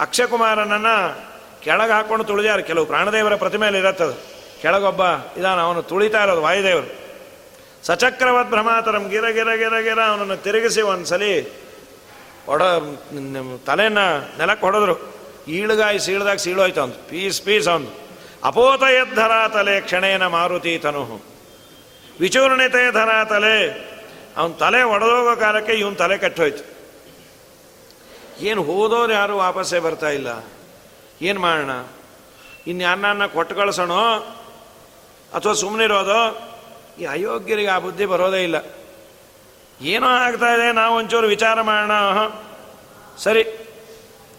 ಅಕ್ಷಯಕುಮಾರನನ್ನು 0.00 1.20
ಕೆಳಗೆ 1.62 1.92
ಹಾಕ್ಕೊಂಡು 1.92 2.24
ತುಳಿದಾರೆ 2.24 2.62
ಕೆಲವು 2.62 2.86
ಪ್ರಾಣದೇವರ 2.86 3.36
ಪ್ರತಿಮೆಯಲ್ಲಿ 3.36 3.80
ಇರತ್ತದು 3.80 4.14
ಕೆಳಗೊಬ್ಬ 4.62 5.02
ಇದಾನ, 5.38 5.60
ಅವನು 5.60 5.82
ತುಳಿತಾ 5.82 6.24
ಇರೋದು 6.24 6.42
ವಾಯುದೇವರು. 6.42 7.01
ಸಚಕ್ರವದ್ 7.82 8.50
ಭ್ರಮಾತರಂ 8.50 9.08
ಗಿರ 9.08 9.28
ಗಿರ 9.28 9.54
ಗಿರ 9.54 9.80
ಗಿರ 9.80 10.00
ಅವನನ್ನು 10.00 10.36
ತಿರುಗಿಸಿ 10.36 10.82
ಒಂದ್ಸಲಿ 10.82 11.42
ಹೊಡ 12.46 12.62
ತಲೆಯನ್ನ 13.66 13.98
ನೆಲಕ್ಕೆ 14.38 14.66
ಹೊಡೆದ್ರು. 14.66 15.14
ಈಳುಗಾಯಿ 15.48 15.98
ಸೀಳ್ದಾಗ 15.98 16.36
ಸೀಳೋಯ್ತು 16.36 16.80
ಅವನು. 16.80 17.08
ಪೀಸ್ 17.08 17.42
ಪೀಸ್ 17.42 17.68
ಅವನು. 17.68 18.00
ಅಪೋತಯ 18.44 18.94
ಎದ್ಧರ 18.94 19.48
ತಲೆ 19.48 19.80
ಕ್ಷಣೇನ 19.80 20.26
ಮಾರುತಿ 20.26 20.78
ತನು. 20.78 21.24
ವಿಚೂರ್ಣಿತೆ 22.20 22.92
ಧರ 22.92 23.24
ತಲೆ. 23.24 23.70
ಅವನ 24.36 24.52
ತಲೆ 24.52 24.82
ಒಡೆದೋಗೋ 24.82 25.36
ಕಾಲಕ್ಕೆ 25.36 25.72
ಇವನ್ 25.72 25.96
ತಲೆ 25.96 26.18
ಕಟ್ಟೋಯ್ತು. 26.18 26.72
ಏನು 28.40 28.62
ಹೋದೋರು 28.62 29.12
ಯಾರು 29.12 29.36
ವಾಪಸ್ಸೇ 29.36 29.78
ಬರ್ತಾ 29.78 30.08
ಇಲ್ಲ. 30.08 30.44
ಏನು 31.22 31.40
ಮಾಡೋಣ? 31.40 31.70
ಇನ್ಯಾರನ್ನ 32.66 33.26
ಕೊಟ್ಟು 33.26 33.54
ಕಳ್ಸೋಣ? 33.54 33.92
ಅಥವಾ 35.36 35.52
ಸುಮ್ಮನಿರೋದು 35.52 36.51
ಈ 36.98 37.04
ಅಯೋಗ್ಯರಿಗೆ 37.04 37.68
ಆ 37.68 37.78
ಬುದ್ಧಿ 37.78 38.06
ಬರೋದೇ 38.06 38.42
ಇಲ್ಲ. 38.42 38.56
ಏನೋ 39.80 40.06
ಆಗ್ತಾ 40.06 40.54
ಇದೆ, 40.54 40.72
ನಾವು 40.72 40.96
ಒಂಚೂರು 40.96 41.26
ವಿಚಾರ 41.26 41.60
ಮಾಡೋಣ 41.60 41.92
ಸರಿ. 43.18 43.42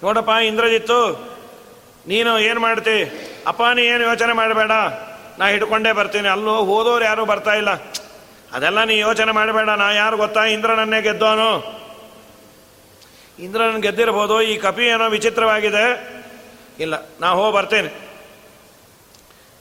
ನೋಡಪ್ಪ, 0.03 0.29
ಇಂದ್ರಜಿತ್ತು, 0.29 1.33
ನೀನು 2.07 2.39
ಏನು 2.39 2.59
ಮಾಡ್ತಿ? 2.59 3.03
ಅಪ್ಪ, 3.47 3.61
ನೀ 3.73 3.81
ಏನು 3.81 4.03
ಯೋಚನೆ 4.03 4.33
ಮಾಡಬೇಡ? 4.33 4.71
ನಾ 5.39 5.47
ಹಿಡ್ಕೊಂಡೇ 5.47 5.91
ಬರ್ತೀನಿ. 5.91 6.27
ಅಲ್ಲೂ 6.27 6.63
ಹೋದೋರು 6.65 7.05
ಯಾರೂ 7.05 7.25
ಬರ್ತಾ 7.25 7.53
ಇಲ್ಲ. 7.53 7.69
ಅದೆಲ್ಲ 8.51 8.83
ನೀ 8.83 8.97
ಯೋಚನೆ 8.97 9.31
ಮಾಡಬೇಡ. 9.31 9.69
ನಾ 9.69 9.91
ಯಾರು 9.91 10.17
ಗೊತ್ತಾ? 10.17 10.43
ಇಂದ್ರನನ್ನೇ 10.43 11.01
ಗೆದ್ದೋನು 11.01 11.83
ಇಂದ್ರನ 13.39 13.77
ಗೆದ್ದಿರ್ಬೋದು. 13.77 14.41
ಈ 14.41 14.57
ಕಪಿ 14.57 14.83
ಏನೋ 14.83 15.09
ವಿಚಿತ್ರವಾಗಿದೆ. 15.09 15.85
ಇಲ್ಲ, 16.79 16.93
ನಾ 17.19 17.27
ಹೋಗಿ 17.27 17.55
ಬರ್ತೇನೆ. 17.55 18.13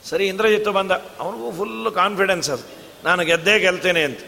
ಸರಿ, 0.05 0.27
ಇಂದ್ರಜಿತ್ತು 0.27 0.73
ಬಂದ. 0.73 0.91
ಅವನಿಗೂ 0.93 1.53
ಫುಲ್ 1.53 1.95
ಕಾನ್ಫಿಡೆನ್ಸ್ 1.95 2.51
ಅದು. 2.51 2.82
ನಾನು 3.05 3.25
ಗೆದ್ದೇ 3.25 3.59
ಗೆಲ್ತೇನೆ 3.59 4.05
ಅಂತ. 4.05 4.19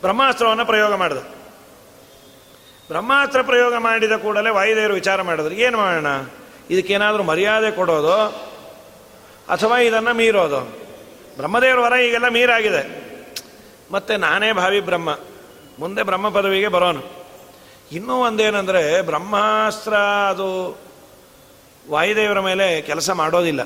ಬ್ರಹ್ಮಾಸ್ತ್ರವನ್ನು 0.00 0.66
ಪ್ರಯೋಗ 0.66 0.94
ಮಾಡಿದ. 0.94 1.16
ಬ್ರಹ್ಮಾಸ್ತ್ರ 2.88 3.42
ಪ್ರಯೋಗ 3.42 3.74
ಮಾಡಿದ 3.74 4.12
ಕೂಡಲೇ 4.12 4.50
ವಾಯುದೇವರು 4.50 4.94
ವಿಚಾರ 4.94 5.22
ಮಾಡಿದ್ರು. 5.22 5.54
ಏನು 5.54 5.78
ಮಾಡೋಣ? 5.78 6.06
ಇದಕ್ಕೇನಾದರೂ 6.70 7.22
ಮರ್ಯಾದೆ 7.22 7.70
ಕೊಡೋದು? 7.70 8.14
ಅಥವಾ 9.48 9.78
ಇದನ್ನು 9.78 10.14
ಮೀರೋದು? 10.14 10.60
ಬ್ರಹ್ಮದೇವರ 11.36 11.78
ವರ 11.78 12.00
ಈಗೆಲ್ಲ 12.00 12.28
ಮೀರಾಗಿದೆ. 12.28 13.08
ಮತ್ತೆ 13.90 14.16
ನಾನೇ 14.16 14.52
ಭಾವಿ 14.52 14.80
ಬ್ರಹ್ಮ. 14.80 15.18
ಮುಂದೆ 15.78 16.02
ಬ್ರಹ್ಮ 16.02 16.28
ಪದವಿಗೆ 16.28 16.68
ಬರೋನು. 16.68 17.18
ಇನ್ನೂ 17.92 18.14
ಒಂದೇನೆಂದರೆ 18.14 19.02
ಬ್ರಹ್ಮಾಸ್ತ್ರ 19.02 19.94
ಅದು 20.30 20.78
ವಾಯುದೇವರ 21.90 22.40
ಮೇಲೆ 22.40 22.82
ಕೆಲಸ 22.82 23.10
ಮಾಡೋದಿಲ್ಲ. 23.10 23.60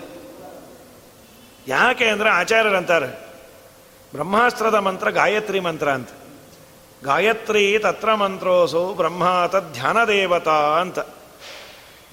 ಯಾಕೆ 1.69 2.09
ಅಂದರೆ 2.09 2.29
ಆಚಾರ್ಯರಂತಾರೆ 2.29 3.07
ಬ್ರಹ್ಮಾಸ್ತ್ರದ 4.13 4.75
ಮಂತ್ರ 4.75 5.11
ಗಾಯತ್ರಿ 5.11 5.61
ಮಂತ್ರ 5.61 5.91
ಅಂತ. 5.91 6.09
ಗಾಯತ್ರಿ 7.05 7.79
ತತ್ರ 7.79 8.15
ಮಂತ್ರೋಸು 8.15 8.95
ಬ್ರಹ್ಮ 8.97 9.47
ಧ್ಯಾನ 9.73 10.05
ದೇವತಾ 10.05 10.79
ಅಂತ. 10.81 10.99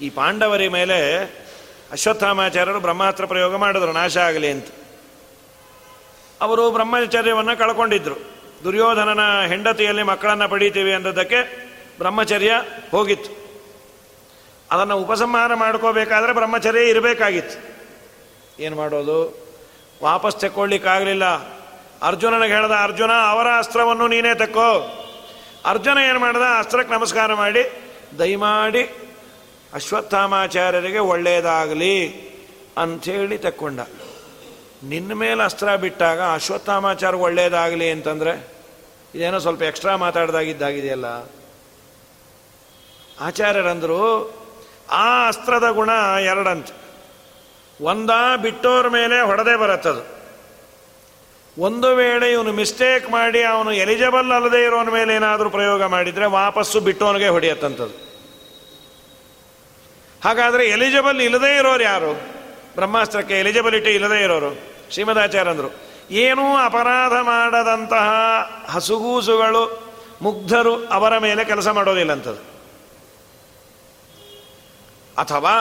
ಈ 0.00 0.10
ಪಾಂಡವರಿ 0.10 0.68
ಮೇಲೆ 0.68 1.24
ಅಶ್ವತ್ಥಾಮಾಚಾರ್ಯರು 1.92 2.80
ಬ್ರಹ್ಮಾಸ್ತ್ರ 2.80 3.26
ಪ್ರಯೋಗ 3.26 3.56
ಮಾಡಿದ್ರು, 3.56 3.92
ನಾಶ 3.92 4.16
ಆಗಲಿ 4.16 4.50
ಅಂತ. 4.50 4.66
ಅವರು 6.40 6.70
ಬ್ರಹ್ಮಚರ್ಯವನ್ನು 6.70 7.58
ಕಳ್ಕೊಂಡಿದ್ರು. 7.58 8.14
ದುರ್ಯೋಧನನ 8.64 9.20
ಹೆಂಡತಿಯಲ್ಲಿ 9.46 10.02
ಮಕ್ಕಳನ್ನು 10.02 10.48
ಪಡೀತೀವಿ 10.48 10.92
ಅಂದದ್ದಕ್ಕೆ 10.92 11.70
ಬ್ರಹ್ಮಚರ್ಯ 11.98 12.52
ಹೋಗಿತ್ತು. 12.90 13.40
ಅದನ್ನು 14.70 14.96
ಉಪಸಂಹಾರ 14.96 15.54
ಮಾಡ್ಕೋಬೇಕಾದ್ರೆ 15.54 16.32
ಬ್ರಹ್ಮಚರ್ಯ 16.32 16.88
ಇರಬೇಕಾಗಿತ್ತು. 16.88 17.70
ಏನು 18.62 18.76
ಮಾಡೋದು? 18.76 19.39
ವಾಪಸ್ 20.02 20.36
ತೆಕ್ಕೊಳ್ಳಿಕ್ಕಾಗಲಿಲ್ಲ. 20.36 21.24
ಅರ್ಜುನನಿಗೆ 22.02 22.54
ಹೇಳ್ದ, 22.54 22.72
ಅರ್ಜುನ, 22.82 23.10
ಅವರ 23.12 23.46
ಅಸ್ತ್ರವನ್ನು 23.58 24.08
ನೀನೇ 24.08 24.34
ತಕ್ಕೋ. 24.34 24.96
ಅರ್ಜುನ 25.66 25.98
ಏನು 26.08 26.18
ಮಾಡ್ದ, 26.18 26.42
ಅಸ್ತ್ರಕ್ಕೆ 26.58 26.94
ನಮಸ್ಕಾರ 26.94 27.34
ಮಾಡಿ 27.34 27.72
ದಯಮಾಡಿ 28.18 28.82
ಅಶ್ವತ್ಥಾಮಾಚಾರ್ಯರಿಗೆ 29.74 30.98
ಒಳ್ಳೆಯದಾಗಲಿ 30.98 32.08
ಅಂಥೇಳಿ 32.78 33.38
ತಕ್ಕೊಂಡ. 33.38 33.80
ನಿನ್ನ 34.84 35.12
ಮೇಲೆ 35.12 35.42
ಅಸ್ತ್ರ 35.42 35.76
ಬಿಟ್ಟಾಗ 35.76 36.20
ಅಶ್ವತ್ಥಾಮಾಚಾರ 36.20 37.14
ಒಳ್ಳೆಯದಾಗಲಿ 37.14 37.90
ಅಂತಂದರೆ, 37.90 38.48
ಇದೇನೋ 39.14 39.38
ಸ್ವಲ್ಪ 39.38 39.62
ಎಕ್ಸ್ಟ್ರಾ 39.62 39.96
ಮಾತಾಡ್ದಾಗಿದ್ದಾಗಿದೆಯಲ್ಲ? 39.96 41.04
ಆಚಾರ್ಯರಂದರು, 43.20 44.34
ಆ 44.90 45.28
ಅಸ್ತ್ರದ 45.28 45.68
ಗುಣ 45.70 45.90
ಎರಡಂತ. 46.24 46.66
ಒಂದ 47.80 48.10
ಬಿಟ್ಟೋರ 48.42 48.88
ಮೇಲೆ 48.88 49.20
ಹೊಡೆದೇ 49.20 49.56
ಬರತ್ತದು. 49.56 50.02
ಒಂದು 51.58 51.88
ವೇಳೆ 51.96 52.32
ಇವನು 52.32 52.52
ಮಿಸ್ಟೇಕ್ 52.52 53.10
ಮಾಡಿ 53.10 53.42
ಅವನು 53.42 53.72
ಎಲಿಜಿಬಲ್ 53.72 54.32
ಅಲ್ಲದೆ 54.32 54.64
ಇರೋನ 54.64 54.88
ಮೇಲೆ 54.88 55.14
ಏನಾದರೂ 55.14 55.50
ಪ್ರಯೋಗ 55.50 55.82
ಮಾಡಿದರೆ 55.84 56.26
ವಾಪಸ್ಸು 56.26 56.80
ಬಿಟ್ಟೋನಿಗೆ 56.80 57.28
ಹೊಡೆಯತ್ತಂಥದ್ದು 57.28 57.96
ಹಾಗಾದರೆ 60.24 60.66
ಎಲಿಜಿಬಲ್ 60.66 61.20
ಇಲ್ಲದೇ 61.20 61.56
ಇರೋರು 61.56 61.82
ಯಾರು? 61.82 62.12
ಬ್ರಹ್ಮಾಸ್ತ್ರಕ್ಕೆ 62.74 63.38
ಎಲಿಜಿಬಿಲಿಟಿ 63.38 63.90
ಇಲ್ಲದೇ 63.90 64.22
ಇರೋರು. 64.22 64.50
ಶ್ರೀಮದಾಚಾರ್ಯಂದರು, 64.90 65.70
ಏನೂ 66.10 66.56
ಅಪರಾಧ 66.56 67.12
ಮಾಡದಂತಹ 67.22 68.08
ಹಸುಗೂಸುಗಳು, 68.68 69.62
ಮುಗ್ಧರು 70.22 70.74
ಅವರ 70.86 71.18
ಮೇಲೆ 71.18 71.44
ಕೆಲಸ 71.44 71.68
ಮಾಡೋದಿಲ್ಲಂಥದ್ದು 71.68 72.42
ಅಥವಾ 75.18 75.54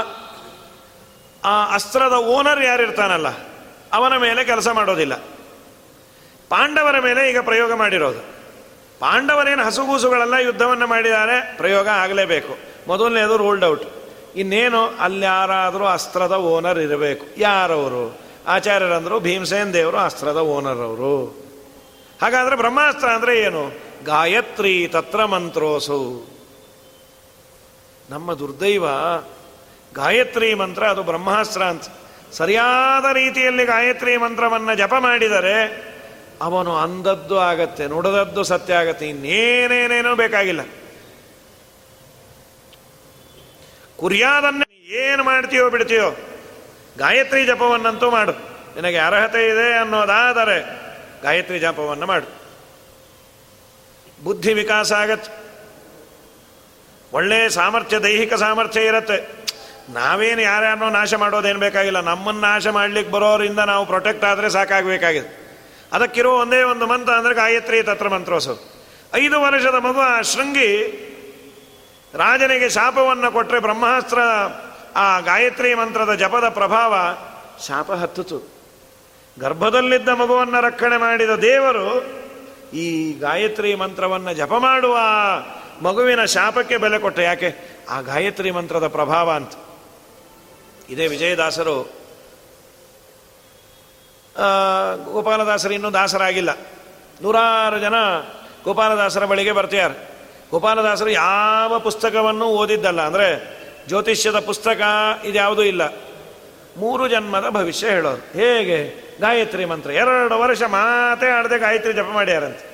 ಆ 1.44 1.56
ಅಸ್ತ್ರದ 1.74 2.16
ಓನರ್ 2.36 2.62
ಯಾರಿರ್ತಾನಲ್ಲ, 2.64 3.28
ಅವನ 3.94 4.14
ಮೇಲೆ 4.18 4.42
ಕೆಲಸ 4.44 4.68
ಮಾಡೋದಿಲ್ಲ. 4.68 5.16
ಪಾಂಡವರ 6.50 6.98
ಮೇಲೆ 7.00 7.22
ಈಗ 7.30 7.40
ಪ್ರಯೋಗ 7.42 7.72
ಮಾಡಿರೋದು. 7.74 8.22
ಪಾಂಡವರೇನು 9.00 9.64
ಹಸುಗೂಸುಗಳೆಲ್ಲ 9.64 10.36
ಯುದ್ಧವನ್ನು 10.46 10.88
ಮಾಡಿದ್ದಾರೆ, 10.88 11.38
ಪ್ರಯೋಗ 11.58 11.88
ಆಗಲೇಬೇಕು. 11.88 12.54
ಮೊದಲನೇದು 12.88 13.36
ರೂಲ್ಡ್ 13.38 13.66
ಔಟ್ 13.66 13.86
ಇನ್ನೇನು 14.36 14.82
ಅಲ್ಲಿ 15.00 15.26
ಯಾರಾದರೂ 15.26 15.86
ಅಸ್ತ್ರದ 15.86 16.36
ಓನರ್ 16.52 16.80
ಇರಬೇಕು. 16.80 17.26
ಯಾರವರು? 17.38 18.04
ಆಚಾರ್ಯರಂದರು 18.48 19.16
ಭೀಮಸೇನ್ 19.20 19.72
ದೇವರು 19.74 19.98
ಅಸ್ತ್ರದ 19.98 20.42
ಓನರ್ 20.56 20.82
ಅವರು 20.90 21.14
ಹಾಗಾದರೆ 22.22 22.56
ಬ್ರಹ್ಮಾಸ್ತ್ರ 22.56 23.08
ಅಂದರೆ 23.08 23.34
ಏನು? 23.40 23.64
ಗಾಯತ್ರಿ 24.06 24.74
ತತ್ರ 24.92 25.26
ಮಂತ್ರೋಸು. 25.26 26.00
ನಮ್ಮ 28.10 28.34
ದುರ್ದೈವ 28.34 28.86
ಗಾಯತ್ರಿ 30.00 30.54
ಮಂತ್ರ 30.54 30.84
ಅದು 30.88 31.04
ಬ್ರಹ್ಮಾಸ್ತ್ರ 31.04 31.64
ಅಂತ. 31.64 31.84
ಸರಿಯಾದ 32.32 33.06
ರೀತಿಯಲ್ಲಿ 33.14 33.64
ಗಾಯತ್ರಿ 33.66 34.18
ಮಂತ್ರವನ್ನು 34.18 34.74
ಜಪ 34.76 34.94
ಮಾಡಿದರೆ 35.00 35.56
ಅವನು 36.42 36.72
ಅಂದದ್ದು 36.78 37.38
ಆಗತ್ತೆ, 37.40 37.88
ನುಡದದ್ದು 37.88 38.44
ಸತ್ಯ 38.44 38.74
ಆಗತ್ತೆ, 38.74 39.06
ಇನ್ನೇನೇನೇನೂ 39.10 40.12
ಬೇಕಾಗಿಲ್ಲ. 40.16 40.64
ಕುರಿಯಾದನ್ನೇ 43.98 44.70
ಏನು 45.00 45.24
ಮಾಡ್ತೀಯೋ 45.24 45.70
ಬಿಡ್ತೀಯೋ, 45.70 46.10
ಗಾಯತ್ರಿ 46.98 47.46
ಜಪವನ್ನಂತೂ 47.46 48.10
ಮಾಡು. 48.12 48.32
ನಿನಗೆ 48.76 48.98
ಅರ್ಹತೆ 48.98 49.42
ಇದೆ 49.48 49.68
ಅನ್ನೋದಾದರೆ 49.74 50.58
ಗಾಯತ್ರಿ 51.24 51.60
ಜಪವನ್ನು 51.60 52.06
ಮಾಡು. 52.06 52.28
ಬುದ್ಧಿ 54.24 54.54
ವಿಕಾಸ 54.54 54.92
ಆಗತ್ತೆ. 54.94 55.32
ಒಳ್ಳೆಯ 57.14 57.50
ಸಾಮರ್ಥ್ಯ, 57.50 58.00
ದೈಹಿಕ 58.00 58.34
ಸಾಮರ್ಥ್ಯ 58.34 58.82
ಇರುತ್ತೆ. 58.82 59.39
ನಾವೇನು 59.90 60.42
ಯಾರ್ಯಾರನ್ನೋ 60.42 60.90
ನಾಶ 60.90 61.14
ಮಾಡೋದೇನು 61.14 61.60
ಬೇಕಾಗಿಲ್ಲ. 61.60 62.00
ನಮ್ಮನ್ನು 62.02 62.42
ನಾಶ 62.42 62.68
ಮಾಡ್ಲಿಕ್ಕೆ 62.68 63.14
ಬರೋರಿಂದ 63.14 63.60
ನಾವು 63.60 63.86
ಪ್ರೊಟೆಕ್ಟ್ 63.86 64.26
ಆದರೆ 64.26 64.50
ಸಾಕಾಗಬೇಕಾಗಿದೆ 64.50 65.40
ಅದಕ್ಕಿರೋ 65.94 66.32
ಒಂದೇ 66.40 66.62
ಒಂದು 66.62 66.88
ಮಂತ್ರ 66.88 67.14
ಅಂದರೆ 67.14 67.36
ಗಾಯತ್ರಿ 67.36 67.84
ತತ್ರ 67.84 68.10
ಮಂತ್ರೋಸು. 68.10 68.54
ಐದು 69.14 69.42
ವರ್ಷದ 69.42 69.76
ಮಗು 69.76 70.00
ಆ 70.00 70.22
ಶೃಂಗಿ 70.22 70.72
ರಾಜನಿಗೆ 72.14 72.70
ಶಾಪವನ್ನು 72.70 73.32
ಕೊಟ್ಟರೆ 73.32 73.60
ಬ್ರಹ್ಮಾಸ್ತ್ರ 73.60 74.20
ಆ 74.96 75.20
ಗಾಯತ್ರಿ 75.20 75.74
ಮಂತ್ರದ 75.74 76.14
ಜಪದ 76.14 76.50
ಪ್ರಭಾವ 76.50 76.96
ಶಾಪ 77.68 77.92
ಹತ್ತಿತು. 77.92 78.60
ಗರ್ಭದಲ್ಲಿದ್ದ 79.40 80.10
ಮಗುವನ್ನು 80.10 80.62
ರಕ್ಷಣೆ 80.62 80.98
ಮಾಡಿದ 80.98 81.30
ದೇವರು 81.30 82.06
ಈ 82.74 83.14
ಗಾಯತ್ರಿ 83.14 83.76
ಮಂತ್ರವನ್ನು 83.76 84.34
ಜಪ 84.34 84.54
ಮಾಡುವ 84.54 84.98
ಮಗುವಿನ 85.82 86.26
ಶಾಪಕ್ಕೆ 86.26 86.78
ಬೆಲೆ 86.78 87.00
ಕೊಟ್ಟ 87.00 87.20
ಯಾಕೆ? 87.20 87.56
ಆ 87.90 88.02
ಗಾಯತ್ರಿ 88.02 88.52
ಮಂತ್ರದ 88.52 88.88
ಪ್ರಭಾವ 88.88 89.32
ಅಂತ. 89.32 89.52
ಇದೇ 90.90 91.06
ವಿಜಯದಾಸರು 91.08 91.78
ಗೋಪಾಲದಾಸರು 95.14 95.74
ಇನ್ನೂ 95.74 95.90
ದಾಸರಾಗಿಲ್ಲ. 95.94 96.52
ನೂರಾರು 97.22 97.78
ಜನ 97.80 97.96
ಗೋಪಾಲದಾಸರ 98.64 99.24
ಬಳಿಗೆ 99.32 99.54
ಬರ್ತಿದ್ದಾರೆ. 99.58 99.96
ಗೋಪಾಲದಾಸರು 100.52 101.10
ಯಾವ 101.10 101.80
ಪುಸ್ತಕವನ್ನು 101.80 102.46
ಓದಿದ್ದಲ್ಲ, 102.60 103.02
ಅಂದರೆ 103.10 103.28
ಜ್ಯೋತಿಷ್ಯದ 103.88 104.40
ಪುಸ್ತಕ 104.50 104.82
ಇದ್ಯಾವುದೂ 105.26 105.64
ಇಲ್ಲ. 105.64 105.84
ಮೂರು 106.78 107.04
ಜನ್ಮದ 107.08 107.48
ಭವಿಷ್ಯ 107.50 107.86
ಹೇಳೋರು 107.90 108.24
ಹೇಗೆ? 108.40 108.80
ಗಾಯತ್ರಿ 109.22 109.64
ಮಂತ್ರ. 109.72 109.90
ಎರಡು 110.02 110.36
ವರ್ಷ 110.42 110.64
ಮಾತೇ 110.76 111.30
ಆಡದೆ 111.38 111.58
ಗಾಯತ್ರಿ 111.60 111.94
ಜಪ 111.94 112.10
ಮಾಡ್ಯಾರಂತೆ. 112.20 112.66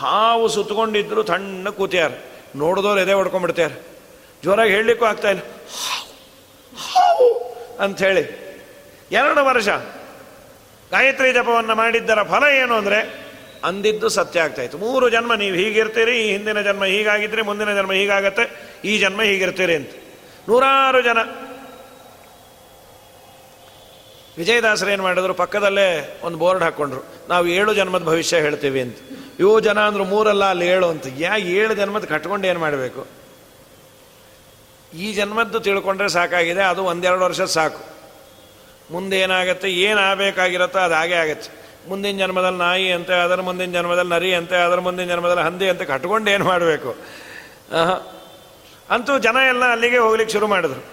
ಹಾವು 0.00 0.46
ಸುತ್ತಕೊಂಡಿದ್ರು 0.54 1.22
ತಣ್ಣ 1.24 1.68
ಕೂತಿಯಾರ 1.78 2.12
ನೋಡಿದವ್ರು 2.56 3.00
ಎದೆ 3.00 3.14
ಹೊಡ್ಕೊಂಡ್ಬಿಡ್ತಾರೆ 3.18 3.76
ಜೋರಾಗಿ 4.44 4.72
ಹೇಳಲಿಕ್ಕೂ 4.76 5.06
ಇಲ್ಲ. 5.30 5.42
ಹಾವು 6.78 7.28
ಅಂಥೇಳಿ. 7.80 8.24
ಎರಡು 9.12 9.44
ವರ್ಷ 9.44 9.68
ಗಾಯತ್ರಿ 10.92 11.32
ಜಪವನ್ನು 11.32 11.74
ಮಾಡಿದ್ದರ 11.74 12.22
ಫಲ 12.22 12.44
ಏನು 12.54 12.74
ಅಂದರೆ 12.74 12.98
ಅಂದಿದ್ದು 13.64 14.08
ಸತ್ಯ 14.08 14.40
ಆಗ್ತಾಯಿತ್ತು 14.40 14.78
ಮೂರು 14.78 15.08
ಜನ್ಮ 15.08 15.34
ನೀವು 15.34 15.56
ಹೀಗಿರ್ತೀರಿ, 15.56 16.16
ಈ 16.16 16.32
ಹಿಂದಿನ 16.32 16.60
ಜನ್ಮ 16.60 16.84
ಹೀಗಾಗಿದ್ರೆ 16.84 17.42
ಮುಂದಿನ 17.42 17.74
ಜನ್ಮ 17.74 17.92
ಹೀಗಾಗತ್ತೆ, 17.92 18.74
ಈ 18.84 18.98
ಜನ್ಮ 18.98 19.22
ಹೀಗಿರ್ತೀರಿ 19.22 19.74
ಅಂತ. 19.74 19.90
ನೂರಾರು 20.48 21.02
ಜನ. 21.02 21.18
ವಿಜಯದಾಸರು 24.38 24.90
ಏನು 24.90 25.02
ಮಾಡಿದ್ರು? 25.02 25.34
ಪಕ್ಕದಲ್ಲೇ 25.34 26.20
ಒಂದು 26.22 26.38
ಬೋರ್ಡ್ 26.38 26.62
ಹಾಕ್ಕೊಂಡ್ರು 26.62 27.04
ನಾವು 27.28 27.46
ಏಳು 27.46 27.74
ಜನ್ಮದ 27.74 28.02
ಭವಿಷ್ಯ 28.02 28.36
ಹೇಳ್ತೀವಿ 28.36 28.80
ಅಂತ. 28.80 28.96
ಇವು 29.38 29.60
ಜನ 29.60 29.80
ಅಂದ್ರು 29.80 30.04
ಮೂರಲ್ಲ 30.04 30.44
ಅಲ್ಲಿ 30.44 30.66
ಏಳು 30.66 30.86
ಅಂತ. 30.88 31.06
ಯಾ 31.18 31.36
ಏಳು 31.36 31.74
ಜನ್ಮದ 31.74 32.04
ಕಟ್ಕೊಂಡು 32.04 32.46
ಏನು 32.46 32.60
ಮಾಡಬೇಕು? 32.60 33.06
ಈ 34.94 35.12
ಜನ್ಮದ್ದು 35.14 35.60
ತಿಳ್ಕೊಂಡ್ರೆ 35.60 36.08
ಸಾಕಾಗಿದೆ, 36.08 36.62
ಅದು 36.62 36.84
ಒಂದೆರಡು 36.84 37.20
ವರ್ಷ 37.20 37.40
ಸಾಕು. 37.40 37.94
ಮುಂದೆ 38.90 39.18
ಏನಾಗುತ್ತೆ, 39.18 39.70
ಏನು 39.70 40.00
ಆಗಬೇಕಾಗಿರುತ್ತೋ 40.00 40.78
ಅದು 40.78 40.94
ಹಾಗೆ 40.94 41.14
ಆಗುತ್ತೆ. 41.14 41.64
ಮುಂದಿನ 41.88 42.18
ಜನ್ಮದಲ್ಲಿ 42.18 42.58
ನಾಯಿ 42.58 42.92
ಅಂತೆ, 42.92 43.14
ಅದರ 43.14 43.40
ಮುಂದಿನ 43.40 43.72
ಜನ್ಮದಲ್ಲಿ 43.72 44.10
ನರಿ 44.10 44.34
ಅಂತೆ, 44.34 44.56
ಅದರ 44.56 44.80
ಮುಂದಿನ 44.80 45.08
ಜನ್ಮದಲ್ಲಿ 45.08 45.44
ಹಂದಿ 45.44 45.68
ಅಂತ 45.68 45.82
ಕಟ್ಕೊಂಡು 45.82 46.30
ಏನು 46.30 46.44
ಮಾಡಬೇಕು? 46.44 46.96
ಅಂತೂ 48.90 49.18
ಜನ 49.18 49.36
ಎಲ್ಲ 49.48 49.64
ಅಲ್ಲಿಗೆ 49.70 49.98
ಹೋಗ್ಲಿಕ್ಕೆ 49.98 50.32
ಶುರು 50.32 50.46
ಮಾಡಿದ್ರು. 50.46 50.84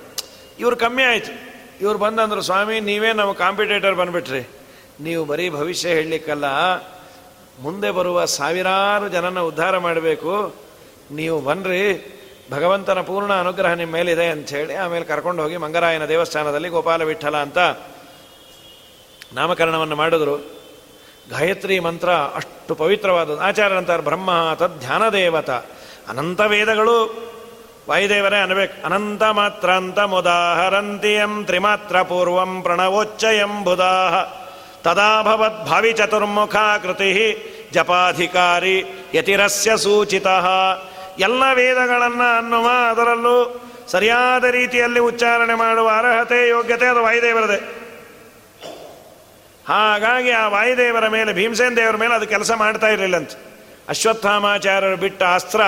ಇವ್ರು 0.60 0.76
ಕಮ್ಮಿ 0.76 1.04
ಆಯಿತು. 1.04 1.52
ಇವ್ರು 1.82 2.00
ಬಂದಂದ್ರು, 2.00 2.42
ಸ್ವಾಮಿ, 2.42 2.80
ನೀವೇ 2.80 3.14
ನಾವು 3.14 3.34
ಕಾಂಪಿಟೇಟರ್ 3.34 3.96
ಬಂದುಬಿಟ್ರಿ. 3.96 4.50
ನೀವು 5.00 5.26
ಬರೀ 5.26 5.50
ಭವಿಷ್ಯ 5.50 5.90
ಹೇಳಲಿಕ್ಕಲ್ಲ. 5.90 6.46
ಮುಂದೆ 7.60 7.92
ಬರುವ 7.92 8.26
ಸಾವಿರಾರು 8.26 9.10
ಜನನ 9.10 9.40
ಉದ್ಧಾರ 9.40 9.78
ಮಾಡಬೇಕು. 9.78 10.56
ನೀವು 11.12 11.42
ಬನ್ರಿ. 11.42 12.18
ಭಗವಂತನ 12.52 13.02
ಪೂರ್ಣ 13.02 13.34
ಅನುಗ್ರಹ 13.34 13.74
ನಿಮ್ಮ 13.74 13.94
ಮೇಲಿದೆ 13.94 14.30
ಹೇಳಿ 14.50 14.76
ಆಮೇಲೆ 14.76 15.06
ಕರ್ಕೊಂಡು 15.06 15.44
ಹೋಗಿ 15.44 15.58
ಮಂಗರಾಯನ 15.58 16.06
ದೇವಸ್ಥಾನದಲ್ಲಿ 16.06 16.70
ಗೋಪಾಲ 16.70 17.04
ವಿಠಲ 17.04 17.38
ಅಂತ 17.38 17.58
ನಾಮಕರಣವನ್ನು 19.34 19.96
ಮಾಡಿದ್ರು. 19.96 20.36
ಗಾಯತ್ರಿ 21.30 21.80
ಮಂತ್ರ 21.80 22.10
ಅಷ್ಟು 22.10 22.76
ಪವಿತ್ರವಾದದ್ದು. 22.76 23.40
ಆಚಾರ್ಯರಂತಾರೆ 23.40 24.04
ಬ್ರಹ್ಮ 24.04 24.30
ತದ್ 24.56 24.80
ಧ್ಯಾನ 24.80 25.10
ದೇವತ 25.10 25.50
ಅನಂತ 26.10 26.42
ವೇದಗಳು 26.42 26.98
ವಾಯುದೇವರೇ 27.90 28.42
ಅನ್ಬೇಕು 28.42 28.86
ಅನಂತ 28.86 29.24
ಮಾತ್ರ 29.24 29.72
ಅಂತ 29.72 30.00
ಮುದಾಹರಂತಿಯಂ 30.00 31.46
ತ್ರಿಮಾತ್ರ 31.46 32.02
ಪೂರ್ವಂ 32.02 32.62
ಪ್ರಣವೋಚ್ಚಯಂ 32.62 33.64
ಬುಧಾಹ. 33.64 34.16
ತದಾಭವತ್ 34.84 35.66
ಭಾವಿ 35.68 35.94
ಚತುರ್ಮುಖ 35.94 36.56
ಕೃತಿ 36.56 37.12
ಜಪಾಧಿಕಾರಿ 37.74 38.78
ಯತಿರಸ್ಯ 39.14 39.78
ಸೂಚಿತ. 39.78 40.28
ಎಲ್ಲ 41.20 41.44
ವೇದಗಳನ್ನು 41.54 42.38
ಅನ್ನುವ 42.38 42.70
ಅದರಲ್ಲೂ 42.90 43.62
ಸರಿಯಾದ 43.88 44.44
ರೀತಿಯಲ್ಲಿ 44.44 45.00
ಉಚ್ಚಾರಣೆ 45.00 45.56
ಮಾಡುವ 45.56 45.88
ಅರ್ಹತೆ, 45.88 46.50
ಯೋಗ್ಯತೆ 46.50 46.86
ಅದು 46.86 47.04
ವಾಯುದೇವರದೆ. 47.04 47.82
ಹಾಗಾಗಿ 49.68 50.32
ಆ 50.32 50.48
ವಾಯುದೇವರ 50.48 51.08
ಮೇಲೆ, 51.08 51.34
ಭೀಮಸೇನ 51.34 51.74
ದೇವರ 51.76 51.96
ಮೇಲೆ 51.96 52.14
ಅದು 52.14 52.28
ಕೆಲಸ 52.28 52.52
ಮಾಡ್ತಾ 52.52 52.88
ಇರಲಿಲ್ಲಂತೆ 52.88 53.52
ಅಶ್ವತ್ಥಾಮಾಚಾರ್ಯರು 53.90 54.98
ಬಿಟ್ಟ 54.98 55.24
ಅಸ್ತ್ರ, 55.24 55.62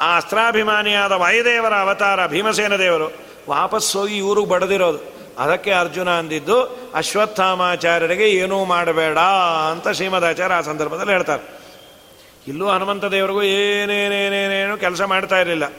ಆ 0.00 0.16
ಅಸ್ತ್ರಾಭಿಮಾನಿಯಾದ 0.16 1.12
ವಾಯುದೇವರ 1.12 1.74
ಅವತಾರ 1.74 2.26
ಭೀಮಸೇನ 2.26 2.76
ದೇವರು 2.76 3.12
ವಾಪಸ್ 3.48 3.96
ಹೋಗಿ 3.96 4.16
ಇವರು 4.16 4.44
ಬಡದಿರೋದು. 4.44 5.14
ಅದಕ್ಕೆ 5.38 5.72
ಅರ್ಜುನ 5.72 6.10
ಅಂದಿದ್ದು, 6.10 6.62
ಅಶ್ವತ್ಥಾಮಾಚಾರ್ಯರಿಗೆ 6.94 8.28
ಏನೂ 8.28 8.64
ಮಾಡಬೇಡ 8.64 9.18
ಅಂತ 9.70 9.88
ಶ್ರೀಮದಾಚಾರ್ಯ 9.88 10.54
ಆ 10.54 10.60
ಸಂದರ್ಭದಲ್ಲಿ 10.60 11.12
ಹೇಳ್ತಾರೆ. 11.12 11.53
ಇಲ್ಲೂ 12.46 12.68
ಹನುಮಂತ 12.68 13.04
ದೇವರಿಗೂ 13.04 13.42
ಏನೇನೇನೇನೇನು 13.42 14.76
ಕೆಲಸ 14.76 15.02
ಮಾಡ್ತಾ 15.02 15.38
ಇರಲಿಲ್ಲ. 15.38 15.72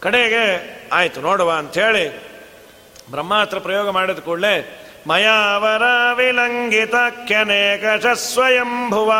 ಕಡೆಗೆ 0.00 0.44
ಆಯಿತು, 0.92 1.20
ನೋಡುವ 1.20 1.50
ಅಂಥೇಳಿ 1.52 2.04
ಬ್ರಹ್ಮಾಸ್ತ್ರ 3.10 3.58
ಪ್ರಯೋಗ 3.58 3.90
ಮಾಡಿದ 3.90 4.18
ಕೂಡಲೇ, 4.18 4.80
ಮಯಾವರ 5.06 5.82
ವಿಲಂಘಿತಕ್ಯನೇಕ 6.14 7.84
ಸ್ವಯಂಭುವ 8.14 9.12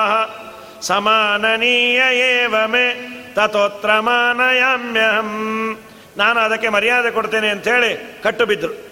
ಸಮಾನನೀಯ 0.81 2.03
ಏವಮೆ 2.19 2.87
ತಥೋತ್ರ 3.35 4.01
ಮಾನಯಾಮ್ಯಹಂ 4.01 5.31
ನಾನು 6.17 6.41
ಅದಕ್ಕೆ 6.41 6.69
ಮರ್ಯಾದೆ 6.69 7.11
ಕೊಡ್ತೇನೆ 7.11 7.49
ಅಂಥೇಳಿ 7.49 8.21
ಕಟ್ಟು 8.23 8.47
ಬಿದ್ದರು 8.47 8.91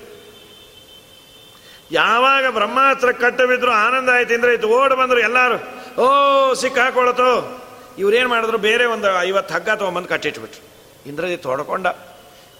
ಯಾವಾಗ 1.90 2.46
ಬ್ರಹ್ಮಾಸ್ತ್ರ 2.46 3.12
ಕಟ್ಟು 3.12 3.46
ಬಿದ್ದರು 3.46 3.70
ಆನಂದ 3.70 4.08
ಆಯ್ತು 4.08 4.34
ಅಂದ್ರೆ 4.34 4.54
ಇದು 4.54 4.68
ಓಡ್ 4.68 4.94
ಬಂದ್ರು 4.94 5.20
ಎಲ್ಲರೂ. 5.20 5.77
ಓ, 5.98 6.54
ಸಿಕ್ಕಾಕೊಳತು. 6.54 7.62
ಇವ್ರೇನು 7.98 8.28
ಮಾಡಿದ್ರು? 8.28 8.58
ಬೇರೆ 8.58 8.84
ಒಂದು 8.84 9.22
ಐವತ್ತು 9.22 9.54
ಹಗ್ಗ 9.54 9.70
ತೊಗೊಂಬಂದು 9.70 10.08
ಕಟ್ಟಿಟ್ಬಿಟ್ರು. 10.08 10.68
ಇಂದ್ರಜಿತ್ 11.08 11.42
ತೊಡ್ಕೊಂಡ. 11.42 11.86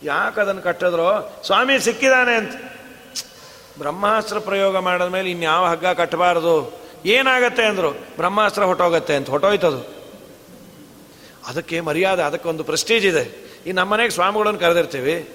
ಯಾಕೆ 0.03 0.41
ಅದನ್ನು 0.41 0.63
ಕಟ್ಟಿದ್ರು? 0.63 1.43
ಸ್ವಾಮಿ 1.47 1.81
ಸಿಕ್ಕಿದಾನೆ 1.81 2.35
ಅಂತ. 2.35 2.53
ಬ್ರಹ್ಮಾಸ್ತ್ರ 3.79 4.39
ಪ್ರಯೋಗ 4.39 4.79
ಮಾಡಿದ 4.79 5.05
ಮೇಲೆ 5.05 5.31
ಇನ್ಯಾವ 5.31 5.67
ಹಗ್ಗ 5.67 5.87
ಕಟ್ಟಬಾರದು 5.87 6.81
ಏನಾಗತ್ತೆ 7.07 7.65
ಅಂದರು? 7.65 7.91
ಬ್ರಹ್ಮಾಸ್ತ್ರ 7.91 8.65
ಹೊಟ್ಟೋಗತ್ತೆ 8.65 9.15
ಅಂತ. 9.15 9.31
ಹೊಟ್ಟೋಯ್ತದು. 9.31 9.99
ಅದಕ್ಕೆ 11.47 11.81
ಮರ್ಯಾದೆ, 11.81 12.23
ಅದಕ್ಕೊಂದು 12.23 12.65
ಪ್ರೆಸ್ಟೀಜ್ 12.65 13.07
ಇದೆ. 13.07 13.53
ಈ 13.67 13.73
ನಮ್ಮನೆಗೆ 13.73 14.11
ಸ್ವಾಮಿಗಳನ್ನು 14.11 14.61
ಕರೆದಿರ್ತೀವಿ. 14.61 15.33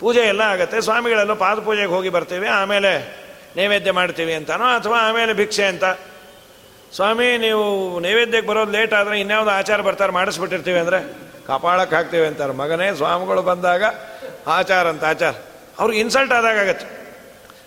ಪೂಜೆ 0.00 0.20
ಎಲ್ಲ 0.20 0.40
ಆಗುತ್ತೆ. 0.40 0.80
ಸ್ವಾಮಿಗಳೆಲ್ಲ 0.80 1.32
ಪಾದ 1.32 1.58
ಪೂಜೆಗೆ 1.58 1.86
ಹೋಗಿ 1.86 2.08
ಬರ್ತೀವಿ. 2.08 2.46
ಆಮೇಲೆ 2.46 3.24
ನೈವೇದ್ಯ 3.56 3.92
ಮಾಡ್ತೀವಿ 3.92 4.34
ಅಂತನೋ 4.34 4.64
ಅಥವಾ 4.64 4.98
ಆಮೇಲೆ 4.98 5.32
ಭಿಕ್ಷೆ 5.32 5.64
ಅಂತ. 5.64 5.84
ಸ್ವಾಮಿ, 6.94 7.38
ನೀವು 7.38 7.62
ನೈವೇದ್ಯಕ್ಕೆ 8.00 8.48
ಬರೋದು 8.48 8.72
ಲೇಟ್ 8.72 8.92
ಆದರೆ 8.94 9.20
ಇನ್ಯಾವುದು 9.20 9.50
ಆಚಾರ 9.50 9.80
ಬರ್ತಾರೆ, 9.80 10.12
ಮಾಡಿಸ್ಬಿಟ್ಟಿರ್ತೀವಿ 10.12 10.78
ಅಂದರೆ 10.78 10.98
ಕಪಾಳಕ್ಕೆ 11.46 11.94
ಹಾಕ್ತೀವಿ 11.96 12.26
ಅಂತಾರೆ. 12.26 12.52
ಮಗನೇ, 12.52 12.86
ಸ್ವಾಮಿಗಳು 12.96 13.42
ಬಂದಾಗ 13.42 13.84
ಆಚಾರ 14.56 14.84
ಅಂತ, 14.88 15.04
ಆಚಾರ. 15.04 15.34
ಅವ್ರಿಗೆ 15.78 16.00
ಇನ್ಸಲ್ಟ್ 16.00 16.32
ಆದಾಗ 16.32 16.58
ಆಗತ್ತೆ. 16.64 16.86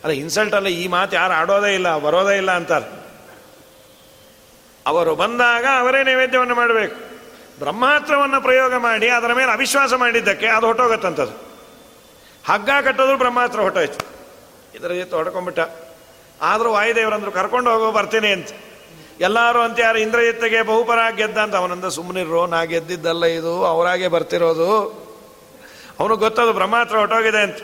ಅಲ್ಲ 0.04 0.14
ಇನ್ಸಲ್ಟ್ 0.24 0.56
ಅಲ್ಲ, 0.56 0.68
ಈ 0.68 0.88
ಮಾತು 0.88 1.16
ಯಾರು 1.16 1.34
ಆಡೋದೇ 1.34 1.72
ಇಲ್ಲ, 1.74 1.98
ಬರೋದೇ 1.98 2.36
ಇಲ್ಲ 2.38 2.52
ಅಂತಾರೆ. 2.52 2.88
ಅವರು 4.86 5.16
ಬಂದಾಗ 5.16 5.66
ಅವರೇ 5.80 6.04
ನೈವೇದ್ಯವನ್ನು 6.04 6.56
ಮಾಡಬೇಕು. 6.56 6.96
ಬ್ರಹ್ಮಾಸ್ತ್ರವನ್ನು 7.60 8.40
ಪ್ರಯೋಗ 8.42 8.74
ಮಾಡಿ, 8.76 9.10
ಅದರ 9.10 9.34
ಮೇಲೆ 9.34 9.52
ಅವಿಶ್ವಾಸ 9.52 9.94
ಮಾಡಿದ್ದಕ್ಕೆ 10.04 10.48
ಅದು 10.48 10.66
ಹೊಟ್ಟೋಗತ್ತಂಥದ್ದು 10.68 11.36
ಹಗ್ಗ 12.48 12.70
ಕಟ್ಟೋದು 12.86 13.18
ಬ್ರಹ್ಮಾಸ್ತ್ರ 13.18 13.60
ಹೊಟ್ಟೋಯ್ತು. 13.62 14.00
ಇದರ 14.78 14.92
ಜೊತೆ 15.02 15.16
ಹೊಡ್ಕೊಂಡ್ಬಿಟ್ಟ 15.16 15.60
ಆದರೂ 16.42 16.72
ವಾಯುದೇವರಂದ್ರು 16.78 17.32
ಕರ್ಕೊಂಡು 17.32 17.70
ಹೋಗೋ 17.74 17.92
ಬರ್ತೀನಿ 17.92 18.32
ಅಂತ. 18.38 18.50
ಎಲ್ಲರೂ 19.20 19.60
ಅಂತ 19.60 19.80
ಯಾರು 19.80 19.98
ಇಂದ್ರಜಿತ್ತಿಗೆ 19.98 20.62
ಬಹುಪರ 20.62 21.00
ಗೆದ್ದ 21.16 21.38
ಅಂತ, 21.38 21.56
ಅವನಂದ 21.56 21.86
ಸುಮ್ಮನಿರೋ 21.86 22.48
ನಾ 22.48 22.64
ಗೆದ್ದಿದ್ದಲ್ಲ 22.64 23.26
ಇದು, 23.26 23.66
ಅವರಾಗೆ 23.66 24.08
ಬರ್ತಿರೋದು. 24.08 25.08
ಅವನು 26.00 26.16
ಗೊತ್ತದು 26.16 26.54
ಬ್ರಹ್ಮಾತ್ರ 26.54 26.98
ಹೊಟ್ಟೋಗಿದೆ 26.98 27.38
ಅಂತ. 27.38 27.58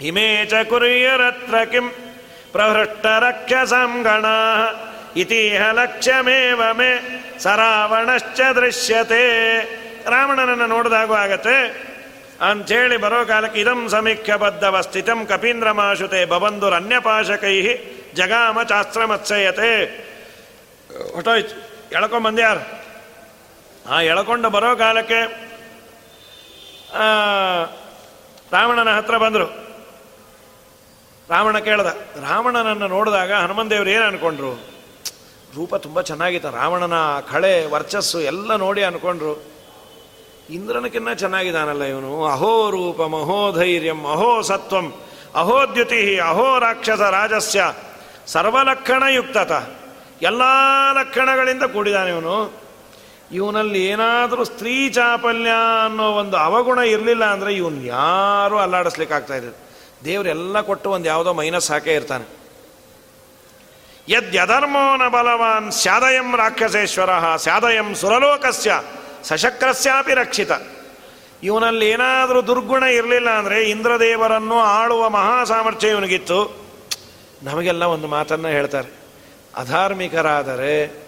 ಹಿಮೇಚ 0.00 0.54
ಕುರಿಯರತ್ರ 0.54 1.64
ಕಿಂ 1.64 1.88
ಪ್ರಹೃಷ್ಟ 2.52 3.06
ರಕ್ಷಸಂಗಣ 3.06 4.24
ಇತಿಹ 5.16 5.70
ಲಕ್ಷ್ಯಮೇವ 5.72 6.62
ಮೇ 6.72 7.24
ಸರಾವಣಶ್ಚ 7.38 8.40
ದೃಶ್ಯತೆ. 8.54 9.60
ರಾವಣನನ್ನು 10.10 10.66
ನೋಡಿದಾಗೂ 10.66 11.14
ಆಗತ್ತೆ. 11.14 11.88
ಅಂಥೇಳಿ 12.50 12.96
ಬರೋ 12.96 13.24
ಕಾಲಕ್ಕೆ 13.24 13.60
ಇದಂ 13.60 13.88
ಸಮೀಕ್ಷ 13.88 14.30
ಬದ್ಧವ 14.30 14.80
ಸ್ಥಿತಂ 14.80 15.26
ಕಪೀಂದ್ರ 15.26 15.70
ಮಾಶುತೆ 15.70 16.24
ಬಬಂದುರ್ 16.24 16.74
ಜಗಾಮ 16.74 18.04
ಜಗಾಮ 18.14 18.62
ಚಾಸ್ತ್ರಮತ್ಸಯತೆ 18.62 20.07
ಹೊಟ್ಟೋಯ್ತು 21.14 21.54
ಎಳ್ಕೊಂಬಂದ್ಯಾರು 21.96 22.62
ಆ 23.90 24.00
ಎಳ್ಕೊಂಡು 24.00 24.50
ಬರೋ 24.50 24.70
ಕಾಲಕ್ಕೆ 24.76 25.20
ರಾವಣನ 28.52 28.90
ಹತ್ರ 28.96 29.16
ಬಂದರು. 29.18 29.46
ರಾವಣ 31.28 31.58
ಕೇಳ್ದ, 31.58 31.90
ರಾವಣನನ್ನು 32.24 32.88
ನೋಡಿದಾಗ 32.88 33.32
ಹನುಮಂದೇವ್ರು 33.32 33.90
ಏನು 33.90 34.04
ಅನ್ಕೊಂಡ್ರು? 34.04 34.52
ರೂಪ 35.56 35.74
ತುಂಬ 35.74 36.00
ಚೆನ್ನಾಗಿತ್ತು, 36.00 36.50
ರಾವಣನ 36.50 36.96
ಕಳೆ, 37.32 37.66
ವರ್ಚಸ್ಸು 37.66 38.20
ಎಲ್ಲ 38.20 38.56
ನೋಡಿ 38.56 38.82
ಅನ್ಕೊಂಡ್ರು. 38.82 39.34
ಇಂದ್ರನಕ್ಕಿನ್ನ 40.50 41.12
ಚೆನ್ನಾಗಿದ್ದಾನಲ್ಲ 41.12 41.84
ಇವನು. 41.84 42.12
ಅಹೋ 42.24 42.70
ರೂಪ 42.70 43.00
ಧೈರ್ಯಂ 43.58 44.00
ಅಹೋ 44.12 44.30
ಸತ್ವಂ 44.42 44.86
ಅಹೋದ್ಯುತಿ 45.34 46.02
ಅಹೋ 46.20 46.58
ರಾಕ್ಷಸ 46.58 47.02
ರಾಜಸ್ಯ, 47.16 47.62
ಸರ್ವಲಕ್ಷಣಯುಕ್ತತ. 48.26 49.52
ಎಲ್ಲ 50.22 50.42
ಲಕ್ಷಣಗಳಿಂದ 50.92 51.62
ಕೂಡಿದಾನೆ 51.62 52.10
ಇವನು. 52.10 52.68
ಇವನಲ್ಲಿ 53.32 53.86
ಏನಾದರೂ 53.86 54.44
ಸ್ತ್ರೀ 54.44 54.88
ಚಾಪಲ್ಯ 54.90 55.50
ಅನ್ನೋ 55.84 56.10
ಒಂದು 56.10 56.36
ಅವಗುಣ 56.36 56.78
ಇರಲಿಲ್ಲ 56.78 57.24
ಅಂದರೆ 57.24 57.54
ಇವನು 57.54 57.82
ಯಾರೂ 57.82 58.58
ಅಲ್ಲಾಡಿಸ್ಲಿಕ್ಕೆ 58.58 59.14
ಆಗ್ತಾ 59.14 59.34
ಇದ್ರು 59.34 59.68
ದೇವರೆಲ್ಲ 60.04 60.60
ಕೊಟ್ಟು 60.60 60.90
ಒಂದು 60.90 61.06
ಯಾವುದೋ 61.08 61.32
ಮೈನಸ್ 61.32 61.70
ಹಾಕೇ 61.70 61.94
ಇರ್ತಾನೆ. 61.94 62.38
ಯದ್ಯಧರ್ಮೋನ 64.08 65.08
ಬಲವಾನ್ 65.08 65.72
ಸ್ಯಾದಯಂ 65.72 66.36
ರಾಕ್ಷಸೇಶ್ವರ, 66.36 67.36
ಸ್ಯಾದಯಂ 67.36 67.94
ಸುರಲೋಕಸ್ಯ, 67.94 68.82
ಸಶಕ್ರಸ್ಯಾಪಿ 69.22 70.14
ರಕ್ಷಿತ. 70.14 70.52
ಇವನಲ್ಲಿ 71.42 71.88
ಏನಾದರೂ 71.88 72.46
ದುರ್ಗುಣ 72.46 72.82
ಇರಲಿಲ್ಲ 72.82 73.30
ಅಂದರೆ 73.30 73.64
ಇಂದ್ರದೇವರನ್ನು 73.64 74.60
ಆಳುವ 74.60 75.10
ಮಹಾ 75.10 75.44
ಸಾಮರ್ಥ್ಯ 75.44 75.88
ಇವನಿಗಿತ್ತು. 75.88 76.56
ನಮಗೆಲ್ಲ 77.42 77.82
ಒಂದು 77.82 78.08
ಮಾತನ್ನು 78.08 78.48
ಹೇಳ್ತಾರೆ. 78.48 78.97
ಅಧಾರ್ಮಿಕರಾದರೆ 79.56 81.02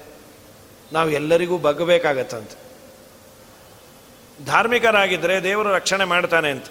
ನಾವು 0.93 1.11
ಎಲ್ಲರಿಗೂ 1.11 1.59
ಬಗ್ಗಬೇಕಾಗತ್ತಂತೆ. 1.59 2.71
ಧಾರ್ಮಿಕರಾಗಿದ್ದರೆ 4.47 5.43
ದೇವರು 5.43 5.69
ರಕ್ಷಣೆ 5.69 6.05
ಮಾಡ್ತಾನೆ 6.05 6.51
ಅಂತ 6.51 6.67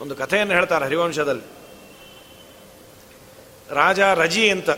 ಒಂದು 0.00 0.16
ಕಥೆಯನ್ನು 0.16 0.54
ಹೇಳ್ತಾರೆ 0.54 0.84
ಹರಿವಂಶದಲ್ಲಿ. 0.84 1.42
ರಾಜ 3.70 4.00
ರಜಿ 4.00 4.50
ಅಂತ. 4.50 4.70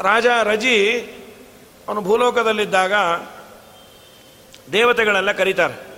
ರಾಜ 0.00 0.26
ರಜಿ 0.42 1.00
ಅವನು 1.88 2.00
ಭೂಲೋಕದಲ್ಲಿದ್ದಾಗ 2.00 2.92
ದೇವತೆಗಳೆಲ್ಲ 4.72 5.32
ಕರೀತಾರೆ. 5.32 5.90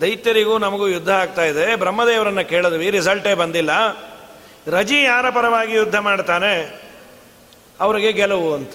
ದೈತ್ಯರಿಗೂ 0.00 0.58
ನಮಗೂ 0.58 0.88
ಯುದ್ಧ 0.88 1.08
ಆಗ್ತಾ 1.08 1.42
ಇದೆ, 1.42 1.76
ಬ್ರಹ್ಮದೇವರನ್ನ 1.76 2.40
ಕೇಳಿದ್ವಿ, 2.40 2.90
ರಿಸಲ್ಟೇ 2.90 3.34
ಬಂದಿಲ್ಲ. 3.34 3.70
ರಜಿ 4.66 5.02
ಯಾರ 5.02 5.30
ಪರವಾಗಿ 5.30 5.72
ಯುದ್ಧ 5.72 5.96
ಮಾಡ್ತಾನೆ? 5.96 6.83
ಅವರಿಗೆ 7.80 8.12
ಗೆಲುವು 8.12 8.54
ಅಂತ. 8.54 8.72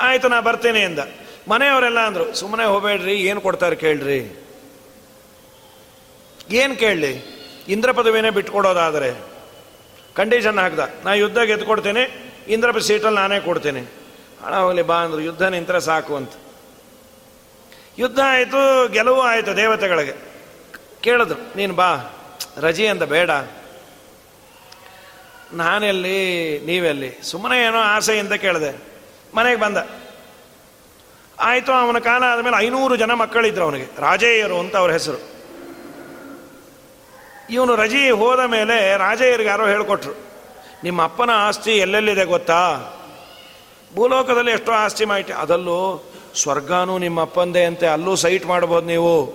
ಆಯ್ತು, 0.00 0.28
ನಾ 0.28 0.40
ಬರ್ತೇನೆ 0.40 0.80
ಎಂದ. 0.80 0.98
ಮನೆಯವರೆಲ್ಲ 1.48 2.00
ಅಂದರು 2.00 2.34
ಸುಮ್ಮನೆ 2.34 2.64
ಹೋಗಬೇಡ್ರಿ, 2.64 3.14
ಏನು 3.14 3.40
ಕೊಡ್ತಾರೆ 3.40 3.76
ಕೇಳ್ರಿ. 3.76 4.46
ಏನು 6.50 6.76
ಕೇಳಲಿ? 6.76 7.38
ಇಂದ್ರ 7.68 7.92
ಪದವಿನೇ 7.92 8.30
ಬಿಟ್ಕೊಡೋದಾದರೆ. 8.30 9.22
ಕಂಡೀಷನ್ 10.14 10.58
ಹಾಕ್ದ. 10.58 10.78
ನಾ 11.04 11.14
ಯುದ್ಧ 11.14 11.62
ಕೊಡ್ತೇನೆ 11.64 12.32
ಇಂದ್ರ 12.48 12.78
ಸೀಟಲ್ಲಿ 12.78 13.14
ನಾನೇ 13.14 13.40
ಕೊಡ್ತೇನೆ. 13.40 13.80
ಹಣ 14.44 14.56
ಹೋಗಲಿ, 14.56 14.82
ಬಾ 14.82 14.94
ಅಂದ್ರು. 14.94 15.20
ಯುದ್ಧ 15.20 15.42
ನಿಂತರೆ 15.42 15.80
ಸಾಕು 15.80 16.16
ಅಂತ. 16.16 16.32
ಯುದ್ಧ 17.98 18.18
ಆಯಿತು, 18.24 18.88
ಗೆಲುವು 18.88 19.20
ಆಯಿತು 19.20 19.56
ದೇವತೆಗಳಿಗೆ. 19.56 20.12
ಕೇಳಿದ್ರು, 21.00 21.56
ನೀನು 21.56 21.74
ಬಾ. 21.74 21.96
ರಜೆ 22.56 22.86
ಅಂತ 22.86 23.02
ಬೇಡ. 23.02 23.30
ನಾನೆಲ್ಲಿ, 25.52 26.58
ನೀವೆಲ್ಲಿ? 26.60 27.18
ಸುಮ್ಮನೆ 27.22 27.64
ಏನೋ 27.64 27.78
ಆಸೆ 27.78 28.18
ಅಂತ 28.18 28.32
ಕೇಳಿದೆ. 28.32 28.82
ಮನೆಗೆ 29.34 29.60
ಬಂದ. 29.60 29.76
ಆಯಿತು, 31.40 31.72
ಅವನ 31.72 31.98
ಕಾಲ 31.98 32.24
ಆದಮೇಲೆ 32.24 32.56
ಐನೂರು 32.56 32.96
ಜನ 32.96 33.12
ಮಕ್ಕಳಿದ್ರು 33.12 33.64
ಅವನಿಗೆ. 33.64 33.86
ರಾಜೇಯರು 33.98 34.58
ಅಂತ 34.58 34.76
ಅವ್ರ 34.76 34.92
ಹೆಸರು. 34.92 35.38
ಇವನು 37.50 37.76
ರಜಿ 37.76 38.10
ಹೋದ 38.10 38.40
ಮೇಲೆ 38.40 38.96
ರಾಜೇಯರಿಗೆ 38.96 39.48
ಯಾರೋ 39.48 39.66
ಹೇಳಿಕೊಟ್ರು. 39.66 40.12
ನಿಮ್ಮ 40.84 41.02
ಅಪ್ಪನ 41.02 41.30
ಆಸ್ತಿ 41.30 41.76
ಎಲ್ಲೆಲ್ಲಿದೆ 41.76 42.24
ಗೊತ್ತಾ? 42.24 42.80
ಭೂಲೋಕದಲ್ಲಿ 43.94 44.50
ಎಷ್ಟೋ 44.50 44.72
ಆಸ್ತಿ 44.72 45.04
ಮಾಹಿತಿ. 45.04 45.32
ಅದಲ್ಲೂ 45.32 46.10
ಸ್ವರ್ಗನೂ 46.36 46.98
ನಿಮ್ಮ 46.98 47.20
ಅಪ್ಪಂದೇ 47.20 47.64
ಅಂತೆ. 47.64 47.86
ಅಲ್ಲೂ 47.86 48.16
ಸೈಟ್ 48.16 48.46
ಮಾಡ್ಬೋದು 48.46 48.86
ನೀವು. 48.86 49.26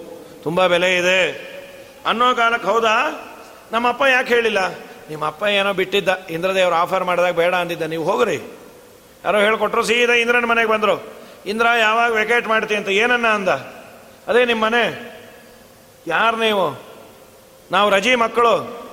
ತುಂಬ 0.43 0.67
ಬೆಲೆ 0.67 0.97
ಇದೆ. 0.97 1.53
ಅನ್ನೋ 2.05 2.33
ಕಾಲಕ್ಕೆ 2.33 2.67
ಹೌದಾ? 2.67 3.29
ನಮ್ಮ 3.71 3.87
ಅಪ್ಪ 3.87 4.03
ಯಾಕೆ 4.03 4.33
ಹೇಳಿಲ್ಲ? 4.33 4.92
ನಿಮ್ಮ 5.09 5.25
ಅಪ್ಪ 5.25 5.43
ಏನೋ 5.43 5.73
ಬಿಟ್ಟಿದ್ದ, 5.73 6.09
ಇಂದ್ರದೇವ್ರು 6.29 6.75
ಆಫರ್ 6.75 7.03
ಮಾಡಿದಾಗ 7.03 7.33
ಬೇಡ 7.33 7.55
ಅಂದಿದ್ದ, 7.55 7.81
ನೀವು 7.81 8.03
ಹೋಗ್ರಿ. 8.03 8.35
ಯಾರೋ 9.25 9.39
ಹೇಳ್ಕೊಟ್ರು, 9.39 9.83
ಸೀದಾ 9.83 10.13
ಇಂದ್ರನ 10.13 10.45
ಮನೆಗೆ 10.45 10.69
ಬಂದರು. 10.69 11.13
ಇಂದ್ರ, 11.45 11.67
ಯಾವಾಗ 11.79 12.11
ವೆಕೇಟ್ 12.11 12.47
ಮಾಡ್ತೀನಿ 12.47 12.79
ಅಂತ 12.79 12.89
ಏನನ್ನ 12.89 13.27
ಅಂದ? 13.27 13.49
ಅದೇ 14.27 14.45
ನಿಮ್ಮ 14.45 14.65
ಮನೆ. 14.65 15.13
ಯಾರು 16.07 16.37
ನೀವು? 16.37 16.83
ನಾವು 17.71 17.89
ರಜಿ 17.89 18.15
ಮಕ್ಕಳು. 18.15 18.83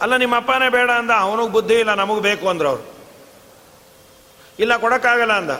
ಅಲ್ಲ, 0.00 0.16
ನಿಮ್ಮ 0.16 0.36
ಅಪ್ಪನೇ 0.36 0.68
ಬೇಡ 0.68 0.90
ಅಂದ, 0.90 1.10
ಅವನಿಗೆ 1.18 1.52
ಬುದ್ಧಿ 1.52 1.74
ಇಲ್ಲ, 1.74 1.94
ನಮಗೆ 1.94 2.20
ಬೇಕು 2.20 2.48
ಅಂದ್ರು 2.48 2.68
ಅವ್ರು. 2.68 2.96
ಇಲ್ಲ, 4.58 4.76
ಕೊಡೋಕ್ಕಾಗಲ್ಲ 4.76 5.32
ಅಂದ. 5.32 5.50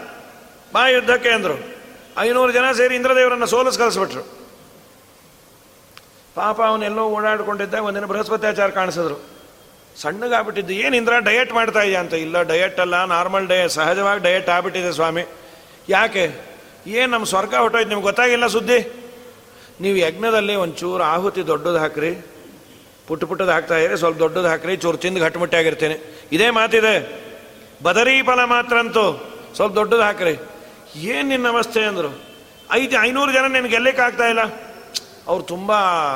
ಬಾ 0.73 0.89
ಯುದ್ಧಕ್ಕೆ 0.89 1.29
ಅಂದರು. 1.29 1.77
ಐನೂರು 2.19 2.53
ಜನ 2.53 2.73
ಸೇರಿ 2.73 2.95
ಇಂದ್ರದೇವರನ್ನು 2.95 3.47
ಸೋಲಿಸ್ 3.47 3.79
ಕಳಿಸ್ಬಿಟ್ರು. 3.79 4.21
ಪಾಪ 6.35 6.63
ಅವನೆಲ್ಲೋ 6.63 7.05
ಓಡಾಡ್ಕೊಂಡಿದ್ದ 7.05 7.75
ಒಂದಿನ 7.75 8.05
ಬೃಹಸ್ಪತ್ಯಾಚಾರ 8.05 8.71
ಕಾಣಿಸಿದ್ರು. 8.71 9.36
ಸಣ್ಣಗಾಗ್ಬಿಟ್ಟಿದ್ದು, 9.97 10.73
ಏನು 10.73 10.97
ಇಂದ್ರ 10.97 11.19
ಡಯಟ್ 11.19 11.53
ಮಾಡ್ತಾ 11.53 11.83
ಇದೆಯಾ? 11.83 12.01
ಅಂತ, 12.01 12.15
ಇಲ್ಲ 12.15 12.43
ಡಯಟ್ 12.43 12.81
ಅಲ್ಲ 12.81 13.05
ನಾರ್ಮಲ್ 13.05 13.47
ಡಯ 13.47 13.69
ಸಹಜವಾಗಿ 13.69 14.21
ಡಯಟ್ 14.21 14.49
ಆಗ್ಬಿಟ್ಟಿದೆ 14.49 14.93
ಸ್ವಾಮಿ. 14.93 15.25
ಯಾಕೆ? 15.89 16.57
ಏನು 16.87 17.13
ನಮ್ಮ 17.13 17.25
ಸ್ವರ್ಗ 17.25 17.55
ಹೊಟ್ಟೋಯ್ತು 17.55 17.89
ನಿಮ್ಗೆ 17.89 18.05
ಗೊತ್ತಾಗಿಲ್ಲ 18.05 18.47
ಸುದ್ದಿ? 18.47 18.79
ನೀವು 19.81 19.97
ಯಜ್ಞದಲ್ಲಿ 19.97 20.55
ಒಂಚೂರು 20.55 21.03
ಆಹುತಿ 21.03 21.47
ದೊಡ್ಡದು 21.47 21.79
ಹಾಕ್ರಿ. 21.79 22.27
ಪುಟ್ಟ 23.07 23.25
ಪುಟ್ಟದು 23.25 23.51
ಹಾಕ್ತಾ 23.51 23.79
ಇದ್ರೆ 23.79 23.97
ಸ್ವಲ್ಪ 23.97 24.19
ದೊಡ್ಡದು 24.19 24.49
ಹಾಕ್ರಿ, 24.49 24.77
ಚೂರು 24.77 24.99
ತಿಂದು 24.99 25.57
ಆಗಿರ್ತೀನಿ. 25.57 25.95
ಇದೇ 26.33 26.51
ಮಾತಿದೆ. 26.51 27.27
ಬದರಿ 27.83 28.23
ಫಲ 28.23 28.45
ಮಾತ್ರ 28.45 28.79
ಅಂತೂ 28.79 29.33
ಸ್ವಲ್ಪ 29.57 29.75
ದೊಡ್ಡದು 29.75 30.03
ಹಾಕ್ರಿ. 30.03 30.37
ಏನು 30.97 31.29
ನಿನ್ನ 31.29 31.49
ಅವಸ್ಥೆ 31.49 31.85
ಅಂದರು? 31.85 32.25
ಐದು, 32.73 33.03
ಐನೂರು 33.03 33.33
ಜನ 33.33 33.47
ನಿನಗೆ 33.47 33.69
ಗೆಲ್ಲಕ್ಕೆ 33.69 34.03
ಆಗ್ತಾ 34.03 34.27
ಇಲ್ಲ 34.27 34.43
ಅವ್ರು 35.27 35.45
ತುಂಬ 35.45 35.73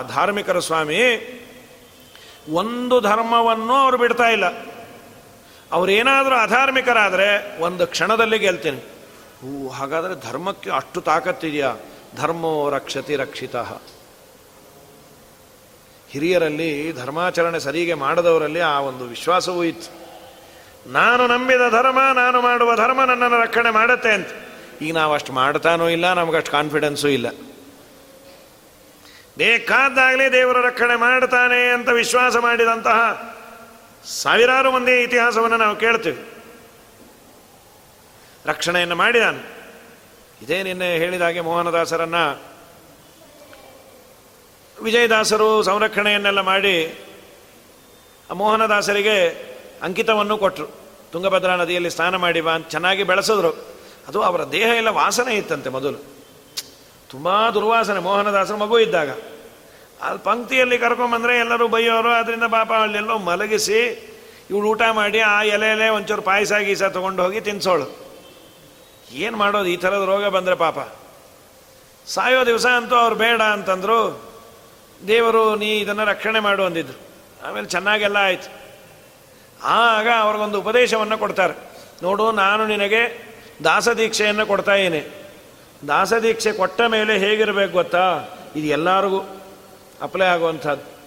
ಧಾರ್ಮಿಕರ 0.08 0.58
ಸ್ವಾಮಿ. 0.58 0.98
ಒಂದು 2.48 3.00
ಧರ್ಮವನ್ನು 3.00 3.74
ಅವರು 3.74 3.98
ಬಿಡ್ತಾ 3.98 4.28
ಇಲ್ಲ. 4.28 4.44
ಅವರೇನಾದರೂ 5.72 6.34
ಅಧಾರ್ಮಿಕರಾದರೆ 6.34 7.60
ಒಂದು 7.60 7.86
ಕ್ಷಣದಲ್ಲಿ 7.86 8.38
ಗೆಲ್ತೀನಿ. 8.38 8.76
ಹೂ, 9.40 9.68
ಹಾಗಾದರೆ 9.68 10.28
ಧರ್ಮಕ್ಕೆ 10.28 10.70
ಅಷ್ಟು 10.70 11.00
ತಾಕತ್ತಿದೆಯಾ? 11.00 11.76
ಧರ್ಮೋ 12.16 12.70
ರಕ್ಷತಿ 12.70 13.16
ರಕ್ಷಿತ. 13.16 13.56
ಹಿರಿಯರಲ್ಲಿ 16.10 16.92
ಧರ್ಮಾಚರಣೆ 16.92 17.60
ಸರಿಗೆ 17.60 17.94
ಮಾಡದವರಲ್ಲಿ 17.94 18.60
ಆ 18.60 18.80
ಒಂದು 18.80 19.04
ವಿಶ್ವಾಸವೂ 19.04 19.64
ಇತ್ತು. 19.64 20.00
ನಾನು 20.92 21.26
ನಂಬಿದ 21.26 21.60
ಧರ್ಮ, 21.70 21.98
ನಾನು 22.14 22.40
ಮಾಡುವ 22.40 22.76
ಧರ್ಮ 22.76 23.04
ನನ್ನನ್ನು 23.04 23.42
ರಕ್ಷಣೆ 23.42 23.70
ಮಾಡುತ್ತೆ 23.70 24.12
ಅಂತ. 24.12 24.28
ಈಗ 24.80 24.94
ನಾವು 24.94 25.14
ಅಷ್ಟು 25.14 25.32
ಮಾಡ್ತಾನೂ 25.32 25.88
ಇಲ್ಲ, 25.88 26.12
ನಮಗಷ್ಟು 26.12 26.52
ಕಾನ್ಫಿಡೆನ್ಸೂ 26.52 27.08
ಇಲ್ಲ. 27.08 27.26
ಬೇಕಾದಾಗಲೇ 29.36 30.32
ದೇವರ 30.32 30.66
ರಕ್ಷಣೆ 30.66 30.96
ಮಾಡ್ತಾನೆ 30.96 31.68
ಅಂತ 31.68 31.88
ವಿಶ್ವಾಸ 31.88 32.36
ಮಾಡಿದಂತಹ 32.36 33.30
ಸಾವಿರಾರು 34.04 34.70
ಮಂದಿ 34.70 35.02
ಇತಿಹಾಸವನ್ನು 35.02 35.56
ನಾವು 35.56 35.76
ಕೇಳ್ತೀವಿ. 35.76 36.24
ರಕ್ಷಣೆಯನ್ನು 38.46 38.96
ಮಾಡಿದಾನೆ. 38.96 39.60
ಇದೇ 40.42 40.62
ನಿನ್ನೆ 40.62 40.98
ಹೇಳಿದಾಗೆ 40.98 41.40
ಮೋಹನದಾಸರನ್ನ 41.40 42.14
ವಿಜಯದಾಸರು 44.82 45.62
ಸಂರಕ್ಷಣೆಯನ್ನೆಲ್ಲ 45.62 46.40
ಮಾಡಿ 46.40 46.98
ಮೋಹನದಾಸರಿಗೆ 48.32 49.28
ಅಂಕಿತವನ್ನು 49.82 50.38
ಕೊಟ್ಟರು 50.38 50.66
ತುಂಗಭದ್ರಾ 51.12 51.56
ನದಿಯಲ್ಲಿ 51.56 51.90
ಸ್ನಾನ 51.90 52.16
ಮಾಡಿ 52.16 52.40
ಬಾ 52.40 52.58
ಚೆನ್ನಾಗಿ 52.58 53.02
ಬೆಳೆಸಿದ್ರು. 53.02 53.50
ಅದು 54.08 54.22
ಅವರ 54.22 54.44
ದೇಹ 54.44 54.66
ಎಲ್ಲ 54.66 54.88
ವಾಸನೆ 54.88 55.34
ಇತ್ತಂತೆ 55.34 55.70
ಮೊದಲು. 55.70 56.19
ತುಂಬ 57.10 57.50
ದುರ್ವಾಸನೆ. 57.50 58.00
ಮೋಹನದಾಸರ 58.00 58.54
ಮಗು 58.54 58.78
ಇದ್ದಾಗ. 58.78 59.10
ಅಲ್ಲಿ 60.02 60.24
ಪಂಕ್ತಿಯಲ್ಲಿ 60.24 60.78
ಕರ್ಕೊಂಬಂದ್ರೆ 60.78 61.38
ಎಲ್ಲರೂ 61.38 61.68
ಬೈಯೋರು 61.68 62.08
ಅದರಿಂದ 62.08 62.44
ಪಾಪ 62.44 62.72
ಅಲ್ಲೆಲ್ಲೋ 62.72 63.18
ಮಲಗಿಸಿ 63.18 64.06
ಇವಳು 64.50 64.68
ಊಟ 64.68 64.82
ಮಾಡಿ 64.92 65.20
ಆ 65.20 65.42
ಎಲೆ 65.42 65.88
ಒಂಚೂರು 65.88 66.22
ಪಾಯಸ, 66.22 66.52
ಗೀಸ 66.52 66.82
ತೊಗೊಂಡು 66.82 67.22
ಹೋಗಿ 67.22 67.40
ತಿನ್ಸೋಳು. 67.40 68.10
ಏನು 69.12 69.36
ಮಾಡೋದು? 69.36 69.66
ಈ 69.66 69.76
ಥರದ 69.76 70.04
ರೋಗ 70.04 70.26
ಬಂದರೆ 70.26 70.54
ಪಾಪ. 70.54 70.78
ಸಾಯೋ 72.06 72.46
ದಿವಸ 72.46 72.66
ಅಂತೂ 72.66 72.96
ಅವ್ರು 72.96 73.16
ಬೇಡ 73.16 73.42
ಅಂತಂದರು. 73.42 74.32
ದೇವರು, 75.08 75.56
ನೀ 75.56 75.78
ಇದನ್ನು 75.78 76.04
ರಕ್ಷಣೆ 76.04 76.40
ಮಾಡು 76.40 76.64
ಅಂದಿದ್ರು. 76.64 76.98
ಆಮೇಲೆ 77.48 77.66
ಚೆನ್ನಾಗೆಲ್ಲ 77.66 78.16
ಆಯ್ತು. 78.16 78.48
ಆಗ 79.64 80.08
ಅವ್ರಿಗೊಂದು 80.18 80.60
ಉಪದೇಶವನ್ನು 80.60 81.18
ಕೊಡ್ತಾರೆ. 81.18 81.54
ನೋಡು, 82.02 82.32
ನಾನು 82.32 82.66
ನಿನಗೆ 82.66 83.30
ದಾಸದೀಕ್ಷೆಯನ್ನು 83.64 84.46
ಕೊಡ್ತಾ 84.46 84.74
ಇದ್ದೀನಿ. 84.74 85.19
ದಾಸದೀಕ್ಷೆ 85.88 86.52
ಕೊಟ್ಟ 86.52 86.80
ಮೇಲೆ 86.80 87.18
ಹೇಗಿರಬೇಕು 87.18 87.72
ಗೊತ್ತಾ? 87.72 88.28
ಇದು 88.56 88.66
ಎಲ್ಲರಿಗೂ 88.66 89.40
ಅಪ್ಲೈ 90.02 90.26
ಆಗುವಂಥದ್ದು. 90.26 91.00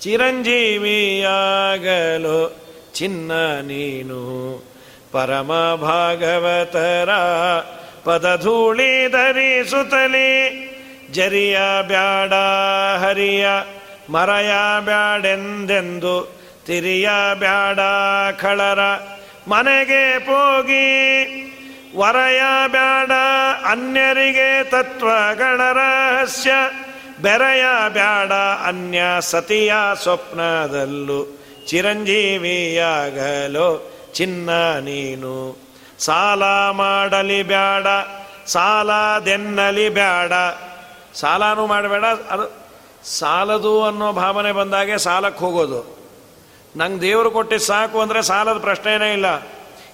ಚಿರಂಜೀವಿಯಾಗಲು 0.00 2.60
ಚಿನ್ನ 2.94 3.60
ನೀನು 3.60 4.58
ಪರಮ 5.12 5.78
ಭಾಗವತರ 5.80 7.08
ಪದಧೂಳಿ 8.04 9.10
ಧರಿಸುತ್ತಲಿ 9.10 10.70
ಜರಿಯ 11.12 11.58
ಬ್ಯಾಡ 11.82 12.32
ಹರಿಯ 13.04 13.48
ಮರಯ 14.10 14.50
ಬ್ಯಾಡೆಂದೆಂದು 14.80 16.40
ತಿರಿಯ 16.66 17.08
ಬ್ಯಾಡ 17.34 17.78
ಖಳರ 18.40 18.78
ಮನೆಗೆ 19.48 20.18
ಪೋಗಿ 20.18 20.86
ವರಯ 21.96 22.40
ಬ್ಯಾಡ 22.66 23.10
ಅನ್ಯರಿಗೆ 23.70 24.64
ತತ್ವಗಳ 24.64 25.72
ರಹಸ್ಯ. 25.72 26.50
ಬೆರೆಯ 27.20 27.64
ಬ್ಯಾಡ 27.88 28.32
ಅನ್ಯ 28.66 29.02
ಸತಿಯ 29.20 29.72
ಸ್ವಪ್ನದಲ್ಲೂ 30.02 31.38
ಚಿರಂಜೀವಿಯಾಗಲು 31.66 33.90
ಚಿನ್ನ 34.14 34.80
ನೀನು. 34.80 35.58
ಸಾಲ 35.98 36.70
ಮಾಡಲಿ 36.70 37.42
ಬ್ಯಾಡ 37.42 37.86
ಸಾಲದೆನ್ನಲಿ 38.46 39.88
ಬ್ಯಾಡ. 39.88 40.32
ಸಾಲನೂ 41.14 41.66
ಮಾಡಬೇಡ, 41.66 42.04
ಅದು 42.04 42.60
ಸಾಲದು 43.04 43.84
ಅನ್ನೋ 43.84 44.12
ಭಾವನೆ 44.12 44.52
ಬಂದಾಗೆ 44.52 44.98
ಸಾಲಕ್ಕೆ 44.98 45.44
ಹೋಗೋದು. 45.44 46.00
ನಂಗೆ 46.76 47.00
ದೇವರು 47.00 47.30
ಕೊಟ್ಟಿದ್ದು 47.30 47.66
ಸಾಕು 47.66 48.00
ಅಂದರೆ 48.00 48.22
ಸಾಲದ 48.22 48.58
ಪ್ರಶ್ನೆನೇ 48.58 49.12
ಇಲ್ಲ. 49.12 49.26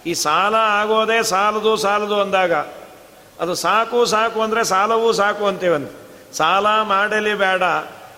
ಈ 0.06 0.12
ಸಾಲ 0.14 0.54
ಆಗೋದೇ 0.54 1.18
ಸಾಲದು 1.22 1.72
ಸಾಲದು 1.76 2.16
ಅಂದಾಗ 2.20 2.54
ಅದು 3.40 3.54
ಸಾಕು 3.54 4.00
ಸಾಕು 4.06 4.38
ಅಂದರೆ 4.42 4.62
ಸಾಲವೂ 4.64 5.08
ಸಾಕು 5.12 5.44
ಅಂತೀವಂತ. 5.46 5.90
ಸಾಲ 6.32 6.66
ಮಾಡಲಿ 6.82 7.34
ಬೇಡ 7.34 7.62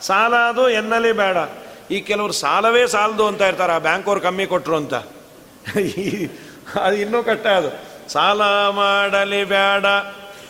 ಸಾಲ 0.00 0.34
ಅದು 0.50 0.64
ಎನ್ನಲಿ 0.70 1.12
ಬೇಡ. 1.12 1.36
ಈ 1.90 1.98
ಕೆಲವರು 2.00 2.32
ಸಾಲವೇ 2.32 2.82
ಸಾಲದು 2.86 3.24
ಅಂತ 3.26 3.42
ಇರ್ತಾರೆ, 3.42 3.72
ಆ 3.72 3.78
ಬ್ಯಾಂಕವ್ರು 3.78 4.20
ಕಮ್ಮಿ 4.20 4.46
ಕೊಟ್ಟರು 4.46 4.76
ಅಂತ. 4.76 4.94
ಅದು 6.82 6.96
ಇನ್ನೂ 6.96 7.20
ಕಷ್ಟ 7.22 7.46
ಅದು. 7.60 7.70
ಸಾಲ 8.12 8.42
ಮಾಡಲಿ 8.80 9.42
ಬೇಡ, 9.44 9.86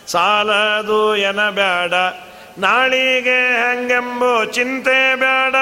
ಸಾಲದು 0.06 1.00
ಎನ 1.16 1.42
ಬೇಡ 1.50 1.94
ನಾಳಿಗೆ 2.58 3.38
ಹಂಗೆಂಬು 3.62 4.32
ಚಿಂತೆ 4.52 4.98
ಬೇಡ. 5.14 5.54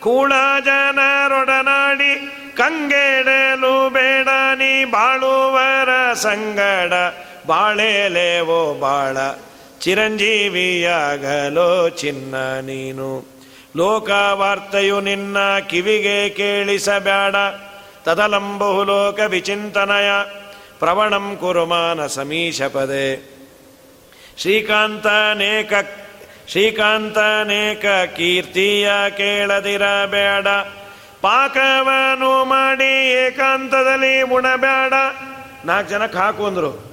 ಕೂಡ 0.00 0.32
ಜನರೊಡನಾಡಿ 0.64 2.12
ಕಂಗೆಡಲು 2.56 3.90
ಬೇಡ 3.90 4.28
ನೀ 4.54 4.84
ಬಾಳುವರ 4.84 6.12
ಸಂಗಡ, 6.12 6.92
ಬಾಳೆಲೇವೋ 7.46 8.74
ಬಾಳ. 8.74 9.16
ಚಿರಂಜೀವಿಯಾಗಲೋ 9.80 11.88
ಚಿನ್ನ 11.88 12.60
ನೀನು. 12.60 13.32
ಲೋಕವಾರ್ತೆಯು 13.76 15.00
ನಿನ್ನ 15.00 15.58
ಕಿವಿಗೆ 15.58 16.28
ಕೇಳಿಸಬೇಡ. 16.28 17.34
ತದಲಂಬಹು 18.04 18.84
ಲೋಕ 18.84 19.20
ವಿಚಿಂತನಯ. 19.20 20.10
ಪ್ರವಣಂ 20.78 21.36
ಕುರುಮಾನ 21.40 22.06
ಸಮೀಶ 22.06 22.62
ಪದೇ 22.62 23.28
ಶ್ರೀಕಾಂತನೇಕ 24.38 25.72
ಶ್ರೀಕಾಂತನೇಕ 26.48 27.84
ಕೀರ್ತಿಯ 28.16 28.90
ಕೇಳದಿರಬೇಡ. 29.16 30.46
ಪಾಕವನು 31.22 32.44
ಮಾಡಿ 32.44 33.10
ಏಕಾಂತದಲ್ಲಿ 33.10 34.22
ಉಣಬೇಡ. 34.22 34.92
ನಾಲ್ಕು 35.64 35.90
ಜನಕ್ಕೆ 35.90 36.18
ಹಾಕು 36.18 36.46
ಅಂದರು. 36.46 36.92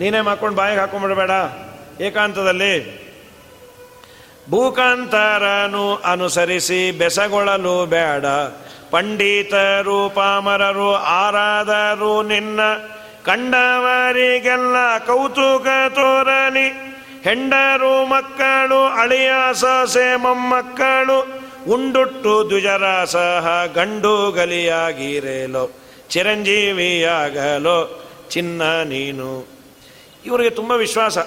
ನೀನೇ 0.00 0.20
ಮಾಡ್ಕೊಂಡು 0.20 0.56
ಬಾಯಿಗೆ 0.56 0.80
ಹಾಕೊಂಡ್ಬಿಡಬೇಡ 0.80 1.30
ಏಕಾಂತದಲ್ಲಿ. 2.02 3.06
ಭೂಕಾಂತರನು 4.50 5.96
ಅನುಸರಿಸಿ 5.96 6.90
ಬೆಸಗೊಳ್ಳಲು 6.90 7.86
ಬೇಡ. 7.86 8.26
ಪಂಡಿತರು, 8.90 10.08
ಪಾಮರರು 10.08 10.94
ಆರಾದರು 10.94 12.22
ನಿನ್ನ 12.22 12.60
ಕಂಡವರಿಗೆಲ್ಲ 13.24 14.98
ಕೌತುಕ 14.98 15.66
ತೋರಲಿ. 15.88 16.96
ಹೆಂಡರು 17.22 18.06
ಮಕ್ಕಳು 18.06 18.84
ಅಳಿಯ 18.84 19.32
ಸೊಸೆ 19.54 20.16
ಮೊಮ್ಮಕ್ಕಳು 20.16 21.45
ಉಂಡುಟ್ಟು 21.68 22.48
ದ್ವಿಜರಾಸಹ 22.48 23.66
ಗಂಡು 23.74 24.30
ಗಲಿಯಾಗಿರೇಲೋ 24.30 25.70
ಚಿರಂಜೀವಿಯಾಗಲೋ, 26.08 28.04
ಚಿನ್ನ 28.28 28.62
ನೀನು. 28.84 29.46
ಇವರಿಗೆ 30.26 30.50
ತುಂಬ 30.50 30.72
ವಿಶ್ವಾಸ. 30.72 31.18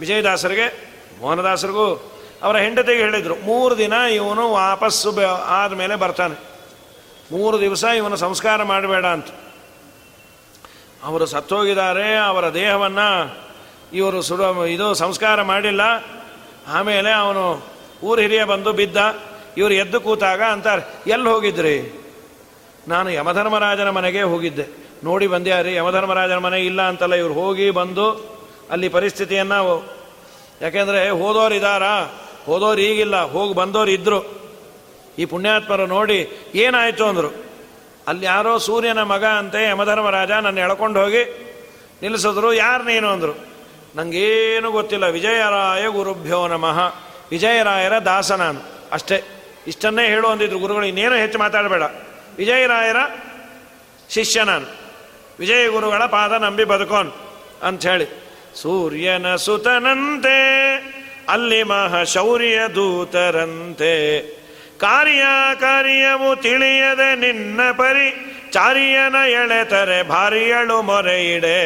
ವಿಜಯದಾಸರಿಗೆ, 0.00 0.92
ಮೋಹನದಾಸರಿಗೂ 1.20 2.12
ಅವರ 2.42 2.56
ಹೆಂಡತಿಗೆ 2.56 2.98
ಹೇಳಿದರು, 2.98 3.36
ಮೂರು 3.36 3.78
ದಿನ 3.78 3.92
ಇವನು 3.92 4.52
ವಾಪಸ್ಸು 4.52 5.26
ಆದಮೇಲೆ 5.26 5.96
ಬರ್ತಾನೆ. 5.96 6.40
ಮೂರು 7.32 7.60
ದಿವಸ 7.60 7.84
ಇವನು 7.84 8.16
ಸಂಸ್ಕಾರ 8.16 8.62
ಮಾಡಬೇಡ 8.62 9.06
ಅಂತ. 9.06 9.26
ಅವರು 11.04 11.26
ಸತ್ತೋಗಿದ್ದಾರೆ, 11.26 12.16
ಅವರ 12.16 12.54
ದೇಹವನ್ನು 12.54 13.38
ಇವರು 13.92 14.22
ಸುಡ, 14.22 14.40
ಇದು 14.66 14.94
ಸಂಸ್ಕಾರ 14.94 15.42
ಮಾಡಿಲ್ಲ. 15.42 15.80
ಆಮೇಲೆ 16.68 17.12
ಅವನು 17.12 17.66
ಊರು 18.02 18.20
ಹಿರಿಯ 18.20 18.44
ಬಂದು 18.44 18.72
ಬಿದ್ದ. 18.72 18.96
ಇವರು 19.56 19.74
ಎದ್ದು 19.74 19.98
ಕೂತಾಗ 20.00 20.42
ಅಂತಾರೆ, 20.54 20.82
ಎಲ್ಲಿ 21.06 21.28
ಹೋಗಿದ್ರಿ? 21.28 21.76
ನಾನು 22.88 23.08
ಯಮಧರ್ಮರಾಜನ 23.10 23.90
ಮನೆಗೆ 23.90 24.22
ಹೋಗಿದ್ದೆ. 24.32 24.66
ನೋಡಿ 25.04 25.26
ಬಂದ್ಯಾರಿ 25.26 25.74
ಯಮಧರ್ಮರಾಜನ 25.74 26.38
ಮನೆ 26.46 26.58
ಇಲ್ಲ 26.60 26.80
ಅಂತಲ್ಲ, 26.82 27.14
ಇವರು 27.14 27.34
ಹೋಗಿ 27.34 27.66
ಬಂದು 27.70 28.06
ಅಲ್ಲಿ 28.70 28.88
ಪರಿಸ್ಥಿತಿಯನ್ನು 28.88 29.60
ಯಾಕೆಂದರೆ 30.60 31.00
ಹೋದೋರು 31.20 31.54
ಇದ್ದಾರಾ 31.54 31.94
ಹೋದೋರು 32.46 32.80
ಈಗಿಲ್ಲ, 32.80 33.16
ಹೋಗಿ 33.34 33.54
ಬಂದೋರು 33.54 33.90
ಇದ್ದರು 33.90 34.20
ಈ 35.18 35.24
ಪುಣ್ಯಾತ್ಮರು 35.24 35.84
ನೋಡಿ 35.86 36.18
ಏನಾಯಿತು 36.54 37.04
ಅಂದರು. 37.04 37.30
ಅಲ್ಲಿ 38.08 38.24
ಯಾರೋ 38.26 38.52
ಸೂರ್ಯನ 38.58 39.02
ಮಗ 39.02 39.24
ಅಂತೆ 39.24 39.60
ಯಮಧರ್ಮರಾಜ 39.64 40.32
ನನ್ನ 40.46 40.58
ಎಳ್ಕೊಂಡು 40.58 40.98
ಹೋಗಿ 41.02 41.22
ನಿಲ್ಲಿಸಿದ್ರು, 42.02 42.48
ಯಾರು 42.52 42.84
ನೀನು 42.84 43.08
ಅಂದರು. 43.08 43.34
ನನಗೇನು 43.96 44.68
ಗೊತ್ತಿಲ್ಲ, 44.70 45.06
ವಿಜಯರಾಯ 45.06 45.84
ಗುರುಭ್ಯೋ 45.88 46.40
ನಮಃ. 46.48 46.78
ವಿಜಯರಾಯರ 47.30 47.94
ದಾಸ 48.04 48.32
ನಾನು, 48.32 48.60
ಅಷ್ಟೇ. 48.92 49.18
ಇಷ್ಟನ್ನೇ 49.66 50.04
ಹೇಳು 50.06 50.26
ಅಂದಿದ್ರು 50.28 50.58
ಗುರುಗಳು, 50.58 50.86
ಇನ್ನೇನು 50.86 51.16
ಹೆಚ್ಚು 51.16 51.38
ಮಾತಾಡಬೇಡ. 51.38 51.84
ವಿಜಯರಾಯರ 52.38 53.00
ಶಿಷ್ಯ 54.10 54.44
ನಾನು 54.44 54.66
ವಿಜಯ 55.38 55.62
ಗುರುಗಳ 55.68 56.02
ಪಾದ 56.06 56.32
ನಂಬಿ 56.44 56.64
ಬದುಕೋನ್ 56.64 57.10
ಅಂಥೇಳಿ 57.62 58.06
ಸೂರ್ಯನ 58.54 59.28
ಸುತನಂತೆ, 59.36 60.38
ಅಲ್ಲಿ 61.28 61.60
ಶೌರ್ಯ 62.12 62.58
ದೂತರಂತೆ. 62.74 63.94
ಕಾರ್ಯ 64.78 65.24
ಕಾರ್ಯವು 65.60 66.30
ತಿಳಿಯದೆ 66.42 67.08
ನಿನ್ನ 67.16 67.60
ಪರಿ, 67.72 68.08
ಚಾರಿಯನ 68.52 69.16
ಎಳೆತರೆ 69.30 69.98
ಭಾರಿಯಳು 70.08 70.76
ಮೊರೆ 70.82 71.18
ಇಡೆ 71.34 71.58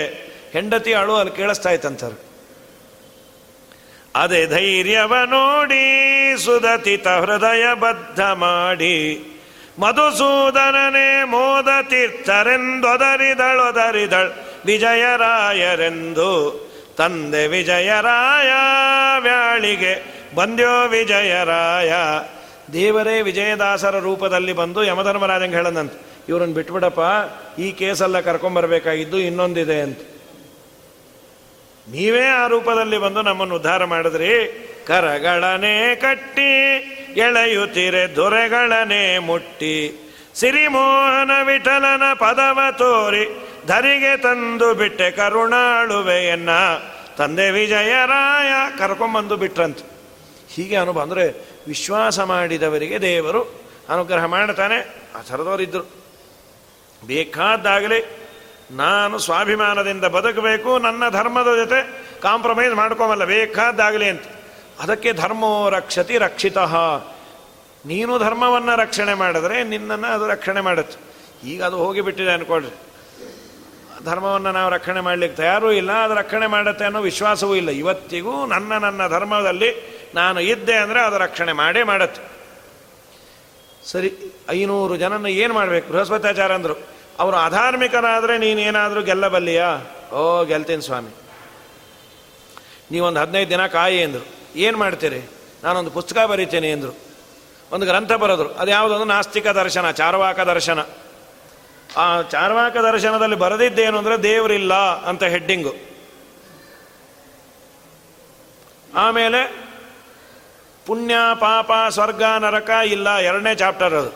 ಹೆಂಡತಿ 0.53 0.93
ಅಳು 0.95 1.15
ಅಲ್ಲಿ 1.17 1.33
ಕೇಳಿಸ್ತಾ 1.37 1.71
ಇತ್ತಂತಾರೆ. 1.71 2.19
ಅದೇ 4.17 4.41
ಧೈರ್ಯವ 4.47 5.15
ನೋಡಿ 5.27 5.87
ಸುದತಿತ 6.45 7.09
ಹೃದಯ 7.23 7.75
ಬದ್ಧ 7.75 8.21
ಮಾಡಿ 8.45 9.27
ಮಧುಸೂದನನೇ 9.79 11.25
ಮೋದ 11.25 11.83
ತೀರ್ಥರೆಂದೊದರಿದಳೊದರಿದಳ್ 11.83 14.31
ವಿಜಯರಾಯರೆಂದು, 14.67 16.61
ತಂದೆ 16.97 17.47
ವಿಜಯರಾಯ 17.47 18.51
ವ್ಯಾಳಿಗೆ, 19.21 20.21
ಬಂದ್ಯೋ 20.35 20.89
ವಿಜಯರಾಯ. 20.89 21.93
ದೇವರೇ 22.73 23.23
ವಿಜಯದಾಸರ 23.23 23.99
ರೂಪದಲ್ಲಿ 23.99 24.53
ಬಂದು 24.53 24.85
ಯಮಧರ್ಮರಾಜಂಗೆ 24.85 25.57
ಹೇಳಂದಂತ 25.57 25.93
ಇವ್ರನ್ನ 26.29 26.55
ಬಿಟ್ಬಿಡಪ್ಪ, 26.55 27.01
ಈ 27.59 27.73
ಕೇಸಲ್ಲ 27.73 28.21
ಕರ್ಕೊಂಬರ್ಬೇಕಾಗಿದ್ದು 28.21 29.19
ಇನ್ನೊಂದಿದೆ 29.19 29.81
ಅಂತ. 29.81 29.99
ನೀವೇ 31.87 32.41
ಆ 32.41 32.47
ರೂಪದಲ್ಲಿ 32.47 32.99
ಬಂದು 32.99 33.23
ನಮ್ಮನ್ನು 33.23 33.55
ಉದ್ಧಾರ 33.55 33.85
ಮಾಡಿದ್ರಿ 33.85 34.33
ಕರಗಳನೆ 34.91 35.77
ಕಟ್ಟಿ, 36.05 36.53
ಎಳೆಯುತ್ತಿರೆ 37.25 38.03
ದೊರೆಗಳನೆ 38.17 39.05
ಮುಟ್ಟಿ. 39.29 39.77
ಸಿರಿಮೋಹನ 40.41 41.33
ವಿಠಲನ 41.49 42.05
ಪದವ 42.23 42.61
ತೋರಿ, 42.81 43.25
ಧರಿಗೆ 43.67 44.15
ತಂದು 44.25 44.69
ಬಿಟ್ಟೆ 44.81 45.09
ಕರುಣಾಳುವೆಯನ್ನ 45.19 46.51
ತಂದೆ 47.19 47.47
ವಿಜಯರಾಯ 47.57 48.51
ಕರ್ಕೊಂಬಂದು 48.79 49.37
ಬಿಟ್ರಂತ. 49.43 49.81
ಹೀಗೆ 50.55 50.77
ಅನುಭವ 50.83 51.03
ಅಂದರೆ 51.07 51.25
ವಿಶ್ವಾಸ 51.69 52.19
ಮಾಡಿದವರಿಗೆ 52.33 52.97
ದೇವರು 53.03 53.41
ಅನುಗ್ರಹ 53.95 54.25
ಮಾಡ್ತಾನೆ, 54.35 54.79
ಆ 55.17 55.21
ಥರದವರಿದ್ದರು 55.29 55.87
ಬೇಕಾದಾಗಲಿ 57.03 58.01
ನಾನು 58.83 59.15
ಸ್ವಾಭಿಮಾನದಿಂದ 59.19 60.07
ಬದುಕಬೇಕು, 60.17 60.71
ನನ್ನ 60.87 61.03
ಧರ್ಮದ 61.19 61.51
ಜೊತೆ 61.61 61.81
ಕಾಂಪ್ರಮೈಸ್ 62.27 62.75
ಮಾಡ್ಕೋಮಲ್ಲ 62.83 63.25
ಬೇಕಾದಾಗಲಿ 63.37 64.09
ಅಂತ. 64.15 64.27
ಅದಕ್ಕೆ 64.81 65.13
ಧರ್ಮೋ 65.13 65.71
ರಕ್ಷತಿ 65.71 66.19
ರಕ್ಷಿತ. 66.19 66.59
ನೀನು 67.87 68.19
ಧರ್ಮವನ್ನು 68.19 68.77
ರಕ್ಷಣೆ 68.77 69.15
ಮಾಡಿದ್ರೆ 69.15 69.65
ನಿನ್ನನ್ನು 69.65 70.07
ಅದು 70.07 70.29
ರಕ್ಷಣೆ 70.29 70.61
ಮಾಡುತ್ತೆ. 70.61 70.99
ಈಗ 71.49 71.65
ಅದು 71.65 71.77
ಹೋಗಿಬಿಟ್ಟಿದೆ 71.77 72.31
ಅನ್ಕೊಳ್ರಿ. 72.31 72.71
ಧರ್ಮವನ್ನು 74.05 74.53
ನಾವು 74.53 74.71
ರಕ್ಷಣೆ 74.71 75.01
ಮಾಡಲಿಕ್ಕೆ 75.01 75.43
ತಯಾರೂ 75.43 75.71
ಇಲ್ಲ, 75.71 75.93
ಅದು 75.93 76.15
ರಕ್ಷಣೆ 76.15 76.47
ಮಾಡುತ್ತೆ 76.47 76.85
ಅನ್ನೋ 76.85 77.01
ವಿಶ್ವಾಸವೂ 77.01 77.55
ಇಲ್ಲ. 77.55 77.71
ಇವತ್ತಿಗೂ 77.71 78.47
ನನ್ನ 78.47 78.73
ನನ್ನ 78.73 79.09
ಧರ್ಮದಲ್ಲಿ 79.09 80.01
ನಾನು 80.15 80.41
ಇದ್ದೆ 80.41 80.75
ಅಂದರೆ 80.75 81.01
ಅದು 81.01 81.19
ರಕ್ಷಣೆ 81.19 81.53
ಮಾಡೇ 81.53 81.83
ಮಾಡುತ್ತೆ. 81.83 82.23
ಸರಿ, 83.87 84.13
ಐನೂರು 84.51 84.97
ಜನನ 84.97 85.27
ಏನು 85.27 85.55
ಮಾಡಬೇಕು? 85.55 85.93
ಬೃಹಸ್ಪತ್ಯಾಚಾರ 85.93 86.53
ಅಂದರು. 86.55 86.75
ಅವರು 87.19 87.37
ಅಧಾರ್ಮಿಕರಾದರೆ 87.37 88.39
ನೀನೇನಾದರೂ 88.39 89.03
ಗೆಲ್ಲಬಲ್ಲಿಯಾ? 89.03 89.79
ಓ, 90.13 90.45
ಗೆಲ್ತೀನಿ 90.45 90.83
ಸ್ವಾಮಿ. 90.83 91.11
ನೀವೊಂದು 92.91 93.21
ಹದಿನೈದು 93.21 93.51
ದಿನ 93.51 93.67
ಕಾಯಿ 93.67 94.03
ಅಂದರು. 94.03 94.40
ಏನು 94.57 94.79
ಮಾಡ್ತೀರಿ? 94.79 95.31
ನಾನೊಂದು 95.65 95.91
ಪುಸ್ತಕ 95.91 96.25
ಬರೀತೇನೆ 96.25 96.71
ಎಂದರು. 96.71 96.97
ಒಂದು 97.73 97.87
ಗ್ರಂಥ 97.87 98.13
ಬರೆದ್ರು. 98.13 98.49
ಅದು 98.49 98.71
ಯಾವುದೊಂದು 98.71 99.05
ನಾಸ್ತಿಕ 99.05 99.47
ದರ್ಶನ, 99.47 99.91
ಚಾರ್ವಾಕ 99.91 100.41
ದರ್ಶನ. 100.41 100.79
ಆ 101.97 102.23
ಚಾರ್ವಾಕ 102.23 102.77
ದರ್ಶನದಲ್ಲಿ 102.77 103.37
ಬರೆದಿದ್ದೇನು 103.37 103.99
ಅಂದರೆ 103.99 104.23
ದೇವರಿಲ್ಲ 104.23 104.75
ಅಂತ 105.03 105.25
ಹೆಡ್ಡಿಂಗು. 105.25 105.75
ಆಮೇಲೆ 108.95 109.71
ಪುಣ್ಯ, 110.87 111.15
ಪಾಪ, 111.35 111.71
ಸ್ವರ್ಗ, 111.89 112.23
ನರಕ 112.39 112.71
ಇಲ್ಲ, 112.87 113.17
ಎರಡನೇ 113.17 113.55
ಚಾಪ್ಟರ್ 113.55 113.95
ಅದು. 113.95 114.11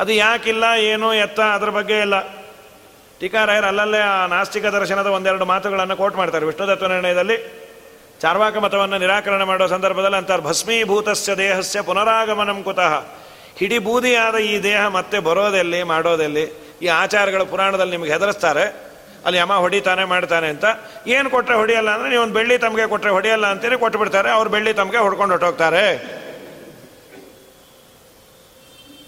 ಅದು 0.00 0.12
ಯಾಕಿಲ್ಲ, 0.12 0.64
ಏನು, 0.78 1.14
ಎತ್ತ, 1.14 1.40
ಅದ್ರ 1.40 1.70
ಬಗ್ಗೆ 1.70 2.00
ಇಲ್ಲ. 2.00 2.42
ಟೀಕಾರಾಯರು 3.20 3.66
ಅಲ್ಲಲ್ಲೇ 3.66 3.98
ಆ 3.98 4.26
ನಾಸ್ತಿಕ 4.26 4.64
ದರ್ಶನದ 4.64 5.06
ಒಂದೆರಡು 5.06 5.44
ಮಾತುಗಳನ್ನು 5.44 5.96
ಕೋಟ್ 5.96 6.16
ಮಾಡ್ತಾರೆ 6.16 6.46
ವಿಷ್ಣುದತ್ವ 6.46 6.86
ನಿರ್ಣಯದಲ್ಲಿ. 6.86 7.61
ಚಾರ್ವಾಕ 8.22 8.56
ಮತವನ್ನು 8.56 8.98
ನಿರಾಕರಣೆ 8.98 9.44
ಮಾಡುವ 9.44 9.66
ಸಂದರ್ಭದಲ್ಲಿ 9.66 10.16
ಅಂತಾರೆ, 10.16 10.42
ಭಸ್ಮೀಭೂತಸ್ಯ 10.42 11.34
ದೇಹಸ್ಯ 11.34 11.80
ಪುನರಾಗಮನಂ 11.82 12.62
ಕುತಃ. 12.62 12.92
ಹಿಡಿ 13.56 13.78
ಬೂದಿಯಾದ 13.78 14.34
ಈ 14.34 14.62
ದೇಹ 14.62 14.86
ಮತ್ತೆ 14.86 15.18
ಬರೋದೆಲ್ಲಿ, 15.18 15.82
ಮಾಡೋದೆಲ್ಲಿ? 15.82 16.44
ಈ 16.82 16.86
ಆಚಾರಗಳ 16.86 17.42
ಪುರಾಣದಲ್ಲಿ 17.42 17.90
ನಿಮಗೆ 17.90 18.12
ಹೆದರಿಸ್ತಾರೆ. 18.12 18.92
ಅಲ್ಲಿ 19.24 19.38
ಯಮ 19.38 19.52
ಹೊಡಿತಾನೆ 19.52 20.04
ಮಾಡ್ತಾನೆ 20.04 20.48
ಅಂತ. 20.48 20.64
ಏನು 21.06 21.30
ಕೊಟ್ಟರೆ 21.30 21.56
ಹೊಡಿಯಲ್ಲ 21.56 21.90
ಅಂದರೆ 21.90 22.08
ನೀವು 22.10 22.22
ಒಂದು 22.22 22.34
ಬೆಳ್ಳಿ 22.34 22.58
ತಮಗೆ 22.58 22.86
ಕೊಟ್ಟರೆ 22.86 23.12
ಹೊಡಿಯಲ್ಲ 23.12 23.46
ಅಂತೇಳಿ 23.46 23.78
ಕೊಟ್ಟು 23.78 23.98
ಬಿಡ್ತಾರೆ 23.98 24.30
ಅವ್ರು 24.30 24.50
ಬೆಳ್ಳಿ 24.50 24.72
ತಮಗೆ 24.72 24.96
ಹೊಡ್ಕೊಂಡು 24.96 25.32
ಹೊಟ್ಟೋಗ್ತಾರೆ. 25.32 25.84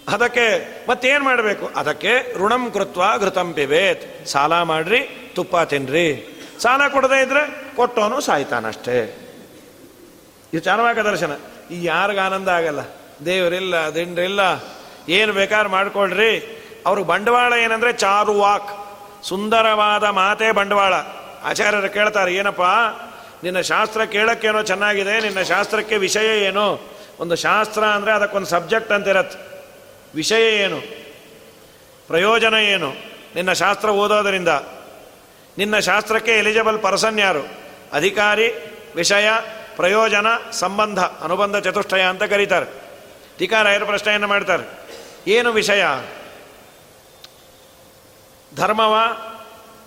ಅದಕ್ಕೆ 0.09 0.47
ಮತ್ತೇನು 0.91 1.25
ಮಾಡಬೇಕು? 1.25 1.71
ಅದಕ್ಕೆ 1.77 2.39
ಋಣಂ 2.39 2.71
ಕೃತ್ವ 2.71 3.03
ಘೃತಂ 3.21 3.53
ಪಿಬೇತ್. 3.53 4.27
ಸಾಲ 4.27 4.63
ಮಾಡ್ರಿ, 4.63 5.33
ತುಪ್ಪ 5.35 5.57
ತಿನ್ರಿ. 5.57 6.34
ಸಾಲ 6.61 6.89
ಕೊಡದೇ 6.89 7.23
ಇದ್ರೆ 7.23 7.75
ಕೊಟ್ಟವನು 7.77 8.21
ಸಾಯ್ತಾನಷ್ಟೇ. 8.21 8.97
ಇದು 10.53 10.63
ಚಾರ್ವಾಕ 10.63 10.99
ದರ್ಶನ. 10.99 11.33
ಈ 11.71 11.85
ಯಾರಿಗ 11.85 12.19
ಆನಂದ 12.19 12.49
ಆಗಲ್ಲ. 12.49 12.81
ದೇವರಿಲ್ಲ, 13.27 13.95
ದಿಂಡ್ರಿಲ್ಲ, 13.95 14.41
ಏನು 15.09 15.33
ಬೇಕಾದ್ರೆ 15.33 15.69
ಮಾಡ್ಕೊಳ್ರಿ. 15.69 16.33
ಅವ್ರಿಗೆ 16.87 17.09
ಬಂಡವಾಳ 17.09 17.53
ಏನಂದ್ರೆ 17.53 17.93
ಚಾರು 17.93 18.39
ವಾಕ್. 18.39 18.71
ಸುಂದರವಾದ 19.23 20.05
ಮಾತೇ 20.05 20.53
ಬಂಡವಾಳ. 20.53 20.95
ಆಚಾರ್ಯರು 21.45 21.93
ಕೇಳ್ತಾರೆ, 21.93 22.35
ಏನಪ್ಪ, 22.35 22.63
ನಿನ್ನ 23.43 23.61
ಶಾಸ್ತ್ರ 23.61 24.05
ಕೇಳಕ್ಕೇನೋ 24.05 24.63
ಚೆನ್ನಾಗಿದೆ, 24.63 25.21
ನಿನ್ನ 25.21 25.43
ಶಾಸ್ತ್ರಕ್ಕೆ 25.43 25.97
ವಿಷಯ 25.97 26.45
ಏನು? 26.45 26.95
ಒಂದು 27.21 27.37
ಶಾಸ್ತ್ರ 27.37 27.85
ಅಂದರೆ 27.85 28.13
ಅದಕ್ಕೊಂದು 28.13 28.47
ಸಬ್ಜೆಕ್ಟ್ 28.47 28.93
ಅಂತಿರತ್ತೆ. 28.93 29.39
ವಿಷಯ 30.15 30.57
ಏನು? 30.57 30.81
ಪ್ರಯೋಜನ 32.07 32.55
ಏನು? 32.55 32.91
ನಿನ್ನ 33.35 33.53
ಶಾಸ್ತ್ರ 33.53 33.89
ಓದೋದರಿಂದ 33.89 34.49
ನಿನ್ನ 35.59 35.79
ಶಾಸ್ತ್ರಕ್ಕೆ 35.79 36.33
ಎಲಿಜಿಬಲ್ 36.33 36.83
ಪರ್ಸನ್ 36.83 37.21
ಯಾರು? 37.21 37.41
ಅಧಿಕಾರಿ, 37.93 38.53
ವಿಷಯ, 38.97 39.29
ಪ್ರಯೋಜನ, 39.77 40.27
ಸಂಬಂಧ, 40.51 40.99
ಅನುಬಂಧ, 40.99 41.57
ಚತುಷ್ಟಯ 41.57 42.03
ಅಂತ 42.03 42.23
ಕರೀತಾರೆ. 42.23 42.85
ಟೀಕಾರಾಯರು 43.39 43.87
ಪ್ರಶ್ನೆಯನ್ನು 43.87 44.27
ಮಾಡ್ತಾರೆ. 44.27 44.79
ಏನು 45.27 45.53
ವಿಷಯ? 45.53 45.85
ಧರ್ಮವ? 48.57 48.95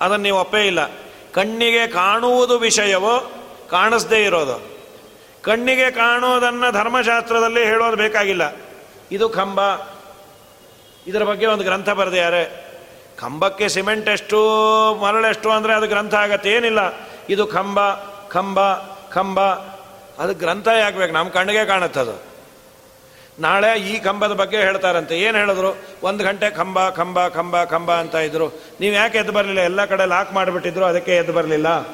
ಅದನ್ನು 0.01 0.23
ನೀವು 0.23 0.39
ಒಪ್ಪೇ 0.39 0.67
ಇಲ್ಲ. 0.67 0.87
ಕಣ್ಣಿಗೆ 1.33 1.87
ಕಾಣುವುದು 1.87 2.59
ವಿಷಯವೋ? 2.59 3.31
ಕಾಣಿಸ್ದೇ 3.71 4.23
ಇರೋದು. 4.23 4.77
ಕಣ್ಣಿಗೆ 5.41 5.91
ಕಾಣೋದನ್ನು 5.91 6.71
ಧರ್ಮಶಾಸ್ತ್ರದಲ್ಲಿ 6.71 7.65
ಹೇಳೋದು 7.65 7.95
ಬೇಕಾಗಿಲ್ಲ. 7.95 8.55
ಇದು 9.11 9.29
ಕಂಬ 9.29 9.59
ಇದರ 11.07 11.23
ಬಗ್ಗೆ 11.23 11.45
ಒಂದು 11.45 11.63
ಗ್ರಂಥ 11.63 11.89
ಬರೆದಿದ್ದಾರೆ. 11.89 12.66
ಕಂಬಕ್ಕೆ 13.19 13.69
ಸಿಮೆಂಟ್ 13.69 14.09
ಎಷ್ಟು, 14.09 14.39
ಮರಳೆಷ್ಟು 15.01 15.51
ಅಂದರೆ 15.51 15.73
ಅದು 15.73 15.87
ಗ್ರಂಥ 15.87 16.13
ಆಗತ್ತೆ. 16.13 16.49
ಏನಿಲ್ಲ. 16.51 16.79
ಇದು 17.29 17.47
ಕಂಬ 17.47 17.79
ಕಂಬ 18.27 18.59
ಕಂಬ 19.13 19.39
ಅದು 20.19 20.33
ಗ್ರಂಥ 20.33 20.67
ಯಾಕಬೇಕು 20.67 21.13
ನಮ್ಮ 21.13 21.29
ಕಣ್ಣಿಗೆ 21.29 21.65
ಕಾಣುತ್ತದು 21.65 22.37
ನಾಳೆ 23.39 23.79
ಈ 23.79 23.99
ಕಂಬದ 23.99 24.33
ಬಗ್ಗೆ 24.33 24.57
ಹೇಳ್ತಾರಂತೆ. 24.57 25.19
ಏನು 25.19 25.37
ಹೇಳಿದ್ರು? 25.37 25.77
ಒಂದು 26.03 26.23
ಗಂಟೆ 26.23 26.49
ಕಂಬ 26.49 26.89
ಕಂಬ 26.89 27.27
ಕಂಬ 27.27 27.63
ಕಂಬ 27.63 27.91
ಅಂತ 27.91 28.15
ಇದ್ರು. 28.15 28.47
ನೀವು 28.79 28.95
ಯಾಕೆ 28.95 29.17
ಎದ್ದು 29.17 29.31
ಬರಲಿಲ್ಲ? 29.31 29.61
ಎಲ್ಲ 29.61 29.85
ಕಡೆ 29.85 30.05
ಲಾಕ್ 30.05 30.33
ಮಾಡಿಬಿಟ್ಟಿದ್ರು, 30.33 30.85
ಅದಕ್ಕೆ 30.85 31.15
ಎದ್ದು 31.15 31.33
ಬರಲಿಲ್ಲ. 31.33 31.87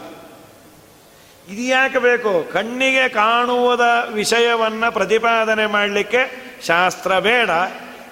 ಇದು 1.47 1.61
ಯಾಕೆ 1.61 1.99
ಬೇಕು? 1.99 2.53
ಕಣ್ಣಿಗೆ 2.53 3.09
ಕಾಣುವುದ 3.09 3.81
ವಿಷಯವನ್ನು 4.11 4.91
ಪ್ರತಿಪಾದನೆ 4.91 5.65
ಮಾಡಲಿಕ್ಕೆ 5.65 6.53
ಶಾಸ್ತ್ರ 6.67 7.19
ಬೇಡ. 7.19 7.49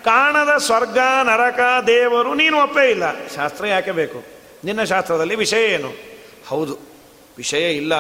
ಕಾಣದ 0.04 0.58
ಸ್ವರ್ಗ, 0.58 0.98
ನರಕ, 1.24 1.60
ದೇವರು 1.88 2.34
ನೀನು 2.34 2.62
ಒಪ್ಪೇ 2.62 2.92
ಇಲ್ಲ. 2.92 3.28
ಶಾಸ್ತ್ರ 3.36 3.66
ಯಾಕೆ 3.66 3.92
ಬೇಕು? 3.92 4.24
ನಿನ್ನ 4.66 4.84
ಶಾಸ್ತ್ರದಲ್ಲಿ 4.84 5.36
ವಿಷಯ 5.36 5.64
ಏನು? 5.66 5.94
ಹೌದು, 6.48 6.80
ವಿಷಯ 7.38 7.72
ಇಲ್ಲ. 7.72 7.94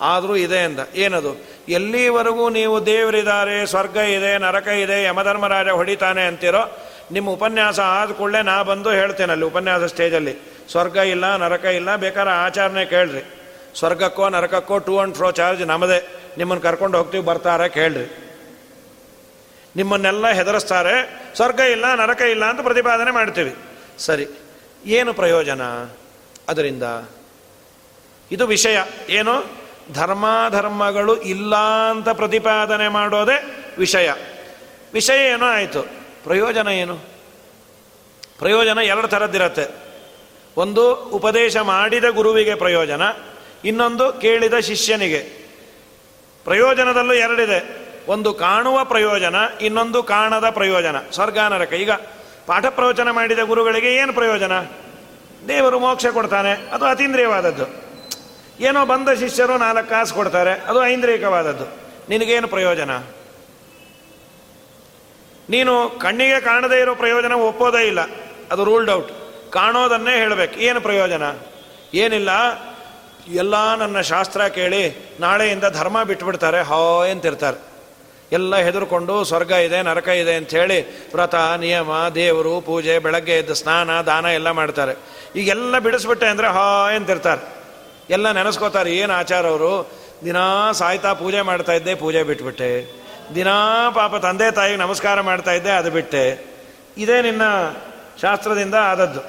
ಆದರೂ 0.00 0.36
ಇದೆ 0.36 0.58
ಅಂದ 0.58 0.80
ಏನದು? 0.94 1.40
ಎಲ್ಲಿವರೆಗೂ 1.68 2.48
ನೀವು 2.48 2.86
ದೇವರಿದ್ದಾರೆ, 2.86 3.66
ಸ್ವರ್ಗ 3.66 3.96
ಇದೆ, 3.96 4.38
ನರಕ 4.38 4.68
ಇದೆ, 4.68 5.04
ಯಮಧರ್ಮರಾಜ 5.04 5.68
ಹೊಡಿತಾನೆ 5.68 6.26
ಅಂತೀರೋ, 6.26 6.78
ನಿಮ್ಮ 7.12 7.30
ಉಪನ್ಯಾಸ 7.30 7.80
ಆದ 7.80 8.10
ಕೂಡಲೇ 8.10 8.42
ನಾ 8.42 8.62
ಬಂದು 8.62 8.90
ಹೇಳ್ತೇನೆ 8.90 9.32
ಅಲ್ಲಿ 9.32 9.46
ಉಪನ್ಯಾಸ 9.46 9.82
ಸ್ಟೇಜಲ್ಲಿ. 9.82 10.34
ಸ್ವರ್ಗ 10.70 10.96
ಇಲ್ಲ, 10.96 11.36
ನರಕ 11.36 11.64
ಇಲ್ಲ, 11.64 11.96
ಬೇಕಾದ್ರೆ 11.96 12.34
ಆಚಾರನೆ 12.34 12.84
ಕೇಳ್ರಿ. 12.84 13.24
ಸ್ವರ್ಗಕ್ಕೋ, 13.78 14.28
ನರಕಕ್ಕೋ, 14.28 14.78
ಟೂ 14.78 14.98
ಅಂಡ್ 14.98 15.14
ಫ್ರೋ 15.14 15.30
ಚಾರ್ಜ್ 15.30 15.62
ನಮ್ಮದೇ. 15.62 16.06
ನಿಮ್ಮನ್ನು 16.38 16.62
ಕರ್ಕೊಂಡು 16.62 16.98
ಹೋಗ್ತೀವಿ, 16.98 17.24
ಬರ್ತಾರೆ, 17.24 17.68
ಕೇಳ್ರಿ. 17.68 18.31
ನಿಮ್ಮನ್ನೆಲ್ಲ 19.76 20.30
ಹೆದರಿಸ್ತಾರೆ, 20.30 21.22
ಸ್ವರ್ಗ 21.36 21.60
ಇಲ್ಲ, 21.60 21.94
ನರಕ 21.94 22.20
ಇಲ್ಲ 22.20 22.44
ಅಂತ 22.44 22.60
ಪ್ರತಿಪಾದನೆ 22.60 23.10
ಮಾಡ್ತೀವಿ. 23.10 23.56
ಸರಿ, 23.98 24.26
ಏನು 24.86 25.14
ಪ್ರಯೋಜನ? 25.14 25.62
ಅದರಿಂದ 26.48 26.82
ಇದು 28.30 28.46
ವಿಷಯ. 28.46 28.78
ಏನು? 29.08 29.62
ಧರ್ಮಾಧರ್ಮಗಳು 29.92 31.22
ಇಲ್ಲ 31.22 31.56
ಅಂತ 31.90 32.08
ಪ್ರತಿಪಾದನೆ 32.08 32.88
ಮಾಡೋದೇ 32.88 33.66
ವಿಷಯ. 33.78 34.12
ವಿಷಯ 34.92 35.32
ಏನೋ 35.32 35.46
ಆಯಿತು. 35.46 35.82
ಪ್ರಯೋಜನ 36.24 36.68
ಏನು? 36.68 36.96
ಪ್ರಯೋಜನ 38.38 38.78
ಎರಡು 38.78 39.08
ಥರದ್ದಿರತ್ತೆ. 39.08 39.66
ಒಂದು, 40.56 40.94
ಉಪದೇಶ 40.94 41.56
ಮಾಡಿದ 41.56 42.04
ಗುರುವಿಗೆ 42.04 42.54
ಪ್ರಯೋಜನ. 42.54 43.02
ಇನ್ನೊಂದು, 43.64 44.12
ಕೇಳಿದ 44.12 44.54
ಶಿಷ್ಯನಿಗೆ. 44.54 45.18
ಪ್ರಯೋಜನದಲ್ಲೂ 46.44 47.14
ಎರಡಿದೆ. 47.14 47.81
ಒಂದು 48.08 48.34
ಕಾಣುವ 48.34 48.84
ಪ್ರಯೋಜನ, 48.84 49.36
ಇನ್ನೊಂದು 49.60 50.02
ಕಾಣದ 50.02 50.50
ಪ್ರಯೋಜನ. 50.50 50.96
ಸ್ವರ್ಗ 51.12 51.38
ನರಕ. 51.38 51.72
ಈಗ 51.72 51.90
ಪಾಠ 52.46 52.66
ಪ್ರವಚನ 52.66 53.10
ಮಾಡಿದ 53.10 53.38
ಗುರುಗಳಿಗೆ 53.38 53.94
ಏನು 53.94 54.12
ಪ್ರಯೋಜನ? 54.12 54.60
ದೇವರು 55.48 55.78
ಮೋಕ್ಷ 55.78 56.06
ಕೊಡ್ತಾನೆ. 56.06 56.50
ಅದು 56.50 56.84
ಅತೀಂದ್ರಿಯವಾದದ್ದು. 56.84 57.92
ಏನೋ 58.60 58.86
ಬಂದ 58.86 59.08
ಶಿಷ್ಯರು 59.08 59.58
ನಾಲ್ಕು 59.58 59.90
ಕಾಸು 59.90 60.14
ಕೊಡ್ತಾರೆ. 60.14 60.52
ಅದು 60.52 60.86
ಐಂದ್ರಿಯಕವಾದದ್ದು. 60.86 61.64
ನಿನಗೇನು 62.08 62.48
ಪ್ರಯೋಜನ? 62.48 62.96
ನೀನು 65.50 65.90
ಕಣ್ಣಿಗೆ 65.90 66.40
ಕಾಣದೇ 66.40 66.80
ಇರೋ 66.80 66.94
ಪ್ರಯೋಜನ 66.94 67.32
ಒಪ್ಪೋದೇ 67.32 67.86
ಇಲ್ಲ. 67.86 68.00
ಅದು 68.52 68.64
ರೂಲ್ಡ್ 68.64 68.90
ಔಟ್. 68.90 69.12
ಕಾಣೋದನ್ನೇ 69.52 70.16
ಹೇಳಬೇಕು. 70.16 70.60
ಏನು 70.60 70.80
ಪ್ರಯೋಜನ? 70.80 71.22
ಏನಿಲ್ಲ. 71.94 72.28
ಎಲ್ಲ 73.28 73.74
ನನ್ನ 73.74 74.00
ಶಾಸ್ತ್ರ 74.00 74.48
ಕೇಳಿ 74.48 75.16
ನಾಳೆಯಿಂದ 75.20 75.64
ಧರ್ಮ 75.64 76.02
ಬಿಟ್ಬಿಡ್ತಾರೆ. 76.02 76.60
ಹಾಯ್ 76.60 77.10
ಅಂತಿರ್ತಾರೆ. 77.10 77.71
ಎಲ್ಲ 78.32 78.56
ಹೆದರ್ಕೊಂಡು 78.56 79.24
ಸ್ವರ್ಗ 79.24 79.50
ಇದೆ, 79.50 79.82
ನರಕ 79.82 80.08
ಇದೆ 80.08 80.34
ಅಂಥೇಳಿ 80.34 81.08
ವ್ರತ, 81.12 81.34
ನಿಯಮ, 81.34 82.08
ದೇವರು, 82.14 82.60
ಪೂಜೆ, 82.60 82.98
ಬೆಳಗ್ಗೆ 82.98 83.32
ಎದ್ದು 83.32 83.54
ಸ್ನಾನ, 83.54 84.00
ದಾನ 84.00 84.24
ಎಲ್ಲ 84.24 84.50
ಮಾಡ್ತಾರೆ. 84.50 84.94
ಈಗೆಲ್ಲ 85.36 85.78
ಬಿಡಿಸ್ಬಿಟ್ಟೆ 85.78 86.26
ಅಂದರೆ 86.26 86.46
ಹಾ 86.46 86.90
ಅಂತಿರ್ತಾರೆ. 86.96 87.62
ಎಲ್ಲ 88.10 88.32
ನೆನೆಸ್ಕೋತಾರೆ, 88.32 88.92
ಏನು 88.92 89.12
ಆಚಾರ 89.12 89.46
ಅವರು? 89.46 89.90
ದಿನಾ 90.24 90.72
ಸಾಯ್ತಾ 90.72 91.12
ಪೂಜೆ 91.12 91.40
ಮಾಡ್ತಾ 91.40 91.72
ಇದ್ದೆ, 91.72 91.94
ಪೂಜೆ 91.94 92.22
ಬಿಟ್ಬಿಟ್ಟೆ. 92.22 93.02
ದಿನಾ 93.34 93.90
ಪಾಪ 93.90 94.16
ತಂದೆ 94.16 94.50
ತಾಯಿಗೆ 94.50 94.76
ನಮಸ್ಕಾರ 94.76 95.20
ಮಾಡ್ತಾ 95.20 95.52
ಇದ್ದೆ, 95.52 95.70
ಅದು 95.70 95.90
ಬಿಟ್ಟೆ. 95.90 96.46
ಇದೇ 96.96 97.22
ನಿನ್ನ 97.22 97.42
ಶಾಸ್ತ್ರದಿಂದ 98.22 98.74
ಆದದ್ದು. 98.74 99.20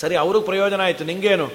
ಸರಿ, 0.00 0.16
ಅವ್ರಿಗೆ 0.16 0.44
ಪ್ರಯೋಜನ 0.44 0.80
ಆಯಿತು, 0.80 1.04
ನಿಂಗೇನು? 1.04 1.48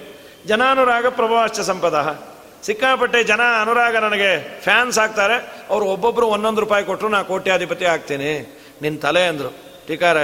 ಜನಾನುರಾಗ 0.48 1.08
ಪ್ರಭಾಶ್ಚ 1.08 1.60
ಸಂಪದ. 1.60 2.31
ಸಿಕ್ಕಾಪಟ್ಟೆ 2.66 3.24
ಜನ 3.24 3.42
ಅನುರಾಗ 3.62 3.96
ನನಗೆ 3.96 4.62
ಫ್ಯಾನ್ಸ್ 4.62 5.00
ಆಗ್ತಾರೆ. 5.00 5.68
ಅವರು 5.70 5.86
ಒಬ್ಬೊಬ್ಬರು 5.86 6.28
ಒಂದೊಂದು 6.28 6.62
ರೂಪಾಯಿ 6.62 6.86
ಕೊಟ್ಟರು 6.86 7.10
ನಾ 7.10 7.24
ಕೋಟ್ಯಾಧಿಪತಿ 7.24 7.86
ಆಗ್ತೀನಿ. 7.86 8.32
ನಿನ್ನ 8.82 9.00
ತಲೆ 9.00 9.28
ಅಂದರು. 9.28 9.58
ಟೀಕಾರ 9.88 10.18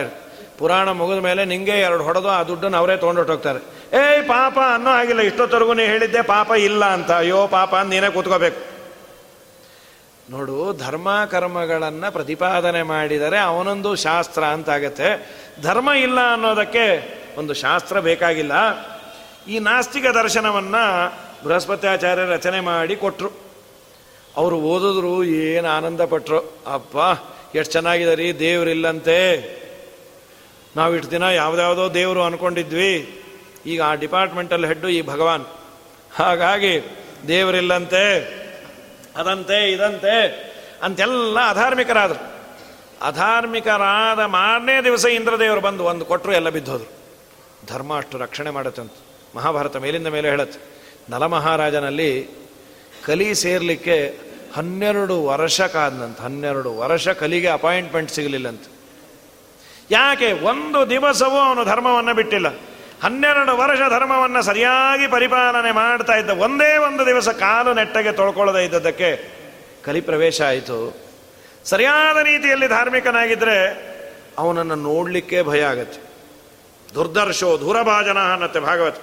ಪುರಾಣ 0.57 0.91
ಮುಗಿದ 0.91 1.23
ಮೇಲೆ 1.23 1.45
ನಿಂಗೆ 1.45 1.79
ಎರಡು 1.79 2.03
ಹೊಡೆದು 2.03 2.29
ಆ 2.29 2.43
ದುಡ್ಡನ್ನು 2.43 2.77
ಅವರೇ 2.77 2.97
ತೊಗೊಂಡೊಟ್ಟೋಗ್ತಾರೆ 2.97 3.59
ಏಯ್ 3.97 4.27
ಪಾಪ, 4.27 4.59
ಅನ್ನೋ 4.73 4.91
ಆಗಿಲ್ಲ 4.91 5.21
ಇಷ್ಟೊತ್ತರೆಗೂ 5.21 5.73
ನೀ 5.73 5.83
ಹೇಳಿದ್ದೆ 5.85 6.21
ಪಾಪ 6.21 6.51
ಇಲ್ಲ 6.51 6.85
ಅಂತ. 6.85 7.11
ಅಯ್ಯೋ 7.11 7.47
ಪಾಪ 7.47 7.75
ಅಂತ 7.75 7.89
ನೀನೇ 7.89 8.09
ಕೂತ್ಕೋಬೇಕು. 8.09 8.59
ನೋಡು, 10.29 10.73
ಧರ್ಮ 10.73 11.25
ಕರ್ಮಗಳನ್ನು 11.25 12.11
ಪ್ರತಿಪಾದನೆ 12.11 12.83
ಮಾಡಿದರೆ 12.83 13.39
ಅವನೊಂದು 13.39 13.95
ಶಾಸ್ತ್ರ 13.95 14.43
ಅಂತಾಗತ್ತೆ. 14.43 15.09
ಧರ್ಮ 15.61 15.91
ಇಲ್ಲ 15.91 16.33
ಅನ್ನೋದಕ್ಕೆ 16.33 16.85
ಒಂದು 17.37 17.53
ಶಾಸ್ತ್ರ 17.53 17.99
ಬೇಕಾಗಿಲ್ಲ. 17.99 18.53
ಈ 19.47 19.59
ನಾಸ್ತಿಕ 19.59 20.05
ದರ್ಶನವನ್ನು 20.05 20.83
ಬೃಹಸ್ಪತ್ಯಾಚಾರ್ಯ 21.43 22.25
ರಚನೆ 22.25 22.59
ಮಾಡಿ 22.59 22.95
ಕೊಟ್ಟರು 22.95 23.31
ಅವರು 24.35 24.55
ಓದಿದ್ರು 24.55 25.23
ಏನು 25.23 25.67
ಆನಂದ 25.67 26.01
ಪಟ್ಟರು 26.01 26.39
ಅಪ್ಪ, 26.67 26.97
ಎಷ್ಟು 27.55 27.71
ಚೆನ್ನಾಗಿದೆ 27.71 28.15
ರೀ 28.15 28.33
ದೇವರಿಲ್ಲಂತೆ 28.33 29.17
ನಾವು 30.75 30.95
ಇಷ್ಟು 30.95 31.11
ದಿನ 31.11 31.23
ಯಾವುದ್ಯಾವುದೋ 31.23 31.93
ದೇವರು 31.93 32.23
ಅನ್ಕೊಂಡಿದ್ವಿ. 32.23 33.23
ಈಗ 33.65 33.81
ಆ 33.81 33.93
ಡಿಪಾರ್ಟ್ಮೆಂಟಲ್ಲಿ 33.93 34.67
ಹೆಡ್ಡು 34.67 34.89
ಈ 34.89 35.01
ಭಗವಾನ್. 35.01 35.45
ಹಾಗಾಗಿ 36.13 36.81
ದೇವರಿಲ್ಲಂತೆ 37.27 38.37
ಅದಂತೆ, 39.15 39.71
ಇದಂತೆ 39.71 40.47
ಅಂತೆಲ್ಲ 40.83 41.37
ಅಧಾರ್ಮಿಕರಾದರು. 41.49 42.37
ಅಧಾರ್ಮಿಕರಾದ 43.01 44.19
ಮಾರನೇ 44.19 44.83
ದಿವಸ 44.83 45.05
ಇಂದ್ರದೇವರು 45.05 45.61
ಬಂದು 45.61 45.83
ಒಂದು 45.83 46.05
ಕೊಟ್ಟರು 46.05 46.33
ಎಲ್ಲ 46.33 46.49
ಬಿದ್ದೋದ್ರು. 46.49 46.91
ಧರ್ಮ 47.67 47.97
ಅಷ್ಟು 47.97 48.17
ರಕ್ಷಣೆ 48.17 48.49
ಮಾಡುತ್ತಂತ. 48.49 48.91
ಮಹಾಭಾರತ 49.35 49.75
ಮೇಲಿಂದ 49.75 50.07
ಮೇಲೆ 50.07 50.29
ಹೇಳುತ್ತೆ. 50.29 50.76
ನಲಮಹಾರಾಜನಲ್ಲಿ 51.09 52.29
ಕಲಿ 53.05 53.35
ಸೇರಲಿಕ್ಕೆ 53.35 54.17
ಹನ್ನೆರಡು 54.55 55.25
ವರ್ಷ 55.25 55.61
ಕಾದನಂತ 55.61 56.21
ಹನ್ನೆರಡು 56.21 56.77
ವರ್ಷ 56.77 57.07
ಕಲಿಗೆ 57.07 57.47
ಅಪಾಯಿಂಟ್ಮೆಂಟ್ 57.47 58.11
ಸಿಗಲಿಲ್ಲಂತ. 58.11 58.61
ಯಾಕೆ? 59.91 60.31
ಒಂದು 60.31 60.89
ದಿವಸವೂ 60.89 61.37
ಅವನು 61.37 61.65
ಧರ್ಮವನ್ನು 61.65 62.13
ಬಿಟ್ಟಿಲ್ಲ. 62.13 62.47
ಹನ್ನೆರಡು 63.03 63.57
ವರ್ಷ 63.57 63.81
ಧರ್ಮವನ್ನು 63.89 64.41
ಸರಿಯಾಗಿ 64.41 65.07
ಪರಿಪಾಲನೆ 65.07 65.71
ಮಾಡ್ತಾ 65.71 66.13
ಇದ್ದ, 66.13 66.29
ಒಂದೇ 66.29 66.77
ಒಂದು 66.77 67.05
ದಿವಸ 67.05 67.29
ಕಾಲು 67.29 67.73
ನೆಟ್ಟಗೆ 67.73 68.11
ತೊಳ್ಕೊಳ್ಳದೆ 68.11 68.65
ಇದ್ದದ್ದಕ್ಕೆ 68.65 69.29
ಕಲಿ 69.85 70.01
ಪ್ರವೇಶ 70.01 70.41
ಆಯಿತು. 70.41 70.97
ಸರಿಯಾದ 71.65 72.17
ರೀತಿಯಲ್ಲಿ 72.17 72.67
ಧಾರ್ಮಿಕನಾಗಿದ್ದರೆ 72.67 73.87
ಅವನನ್ನು 74.37 74.75
ನೋಡಲಿಕ್ಕೆ 74.75 75.43
ಭಯ 75.43 75.61
ಆಗತ್ತೆ. 75.61 76.01
ದುರ್ದರ್ಶೋ 76.95 77.59
ದೂರಭಾಜನ 77.59 78.17
ಅನ್ನತ್ತೆ 78.33 78.59
ಭಾಗವತ. 78.59 78.95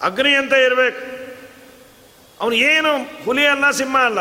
ಅಗ್ನಿಯಂತೆ 0.00 0.58
ಇರಬೇಕು. 0.64 1.00
ಅವನು 2.40 2.54
ಏನು 2.54 2.92
ಹುಲಿ 3.24 3.46
ಅಲ್ಲ, 3.46 3.70
ಸಿಂಹ 3.70 3.96
ಅಲ್ಲ, 4.04 4.20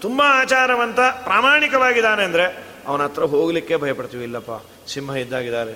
ತುಂಬ 0.00 0.22
ಆಚಾರವಂತ, 0.40 1.00
ಪ್ರಾಮಾಣಿಕವಾಗಿದ್ದಾನೆ 1.24 2.22
ಅಂದರೆ 2.24 2.46
ಅವನ 2.86 3.02
ಹತ್ರ 3.02 3.22
ಹೋಗಲಿಕ್ಕೆ 3.22 3.76
ಭಯಪಡ್ತೀವಿ. 3.76 4.24
ಇಲ್ಲಪ್ಪ, 4.24 4.52
ಸಿಂಹ 4.92 5.16
ಇದ್ದಾಗಿದ್ದಾರೆ. 5.16 5.74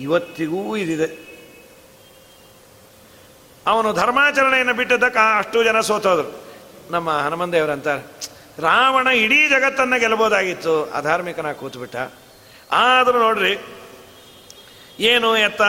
ಇವತ್ತಿಗೂ 0.00 0.76
ಇದಿದೆ. 0.76 1.08
ಅವನು 3.66 3.92
ಧರ್ಮಾಚರಣೆಯನ್ನು 3.92 4.74
ಬಿಟ್ಟದ್ದಕ್ಕೆ 4.74 5.22
ಅಷ್ಟು 5.38 5.64
ಜನ 5.64 5.80
ಸೋತೋದ್ರು. 5.80 6.30
ನಮ್ಮ 6.90 7.10
ಹನುಮಂದೇವರಂತಾರೆ 7.10 8.02
ರಾವಣ 8.62 9.06
ಇಡೀ 9.06 9.48
ಜಗತ್ತನ್ನು 9.48 10.00
ಗೆಲ್ಲಬಹುದಾಗಿತ್ತು 10.00 10.84
ಅಧಾರ್ಮಿಕನ 10.84 11.52
ಕೂತ್ಬಿಟ್ಟ. 11.52 11.96
ಆದರೂ 12.72 13.18
ನೋಡ್ರಿ, 13.18 13.54
ಏನು 15.00 15.36
ಎತ್ತ? 15.36 15.62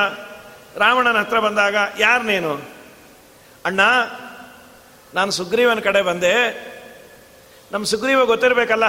ರಾವಣನ 0.78 1.20
ಹತ್ರ 1.20 1.40
ಬಂದಾಗ, 1.40 1.76
ಯಾರು 2.00 2.24
ನೀನು? 2.24 2.62
ಅಣ್ಣ, 3.66 3.80
ನಾನು 5.14 5.32
ಸುಗ್ರೀವನ 5.32 5.80
ಕಡೆ 5.80 6.02
ಬಂದೆ. 6.02 6.34
ನಮ್ಮ 7.72 7.86
ಸುಗ್ರೀವ 7.86 8.26
ಗೊತ್ತಿರಬೇಕಲ್ಲ, 8.26 8.84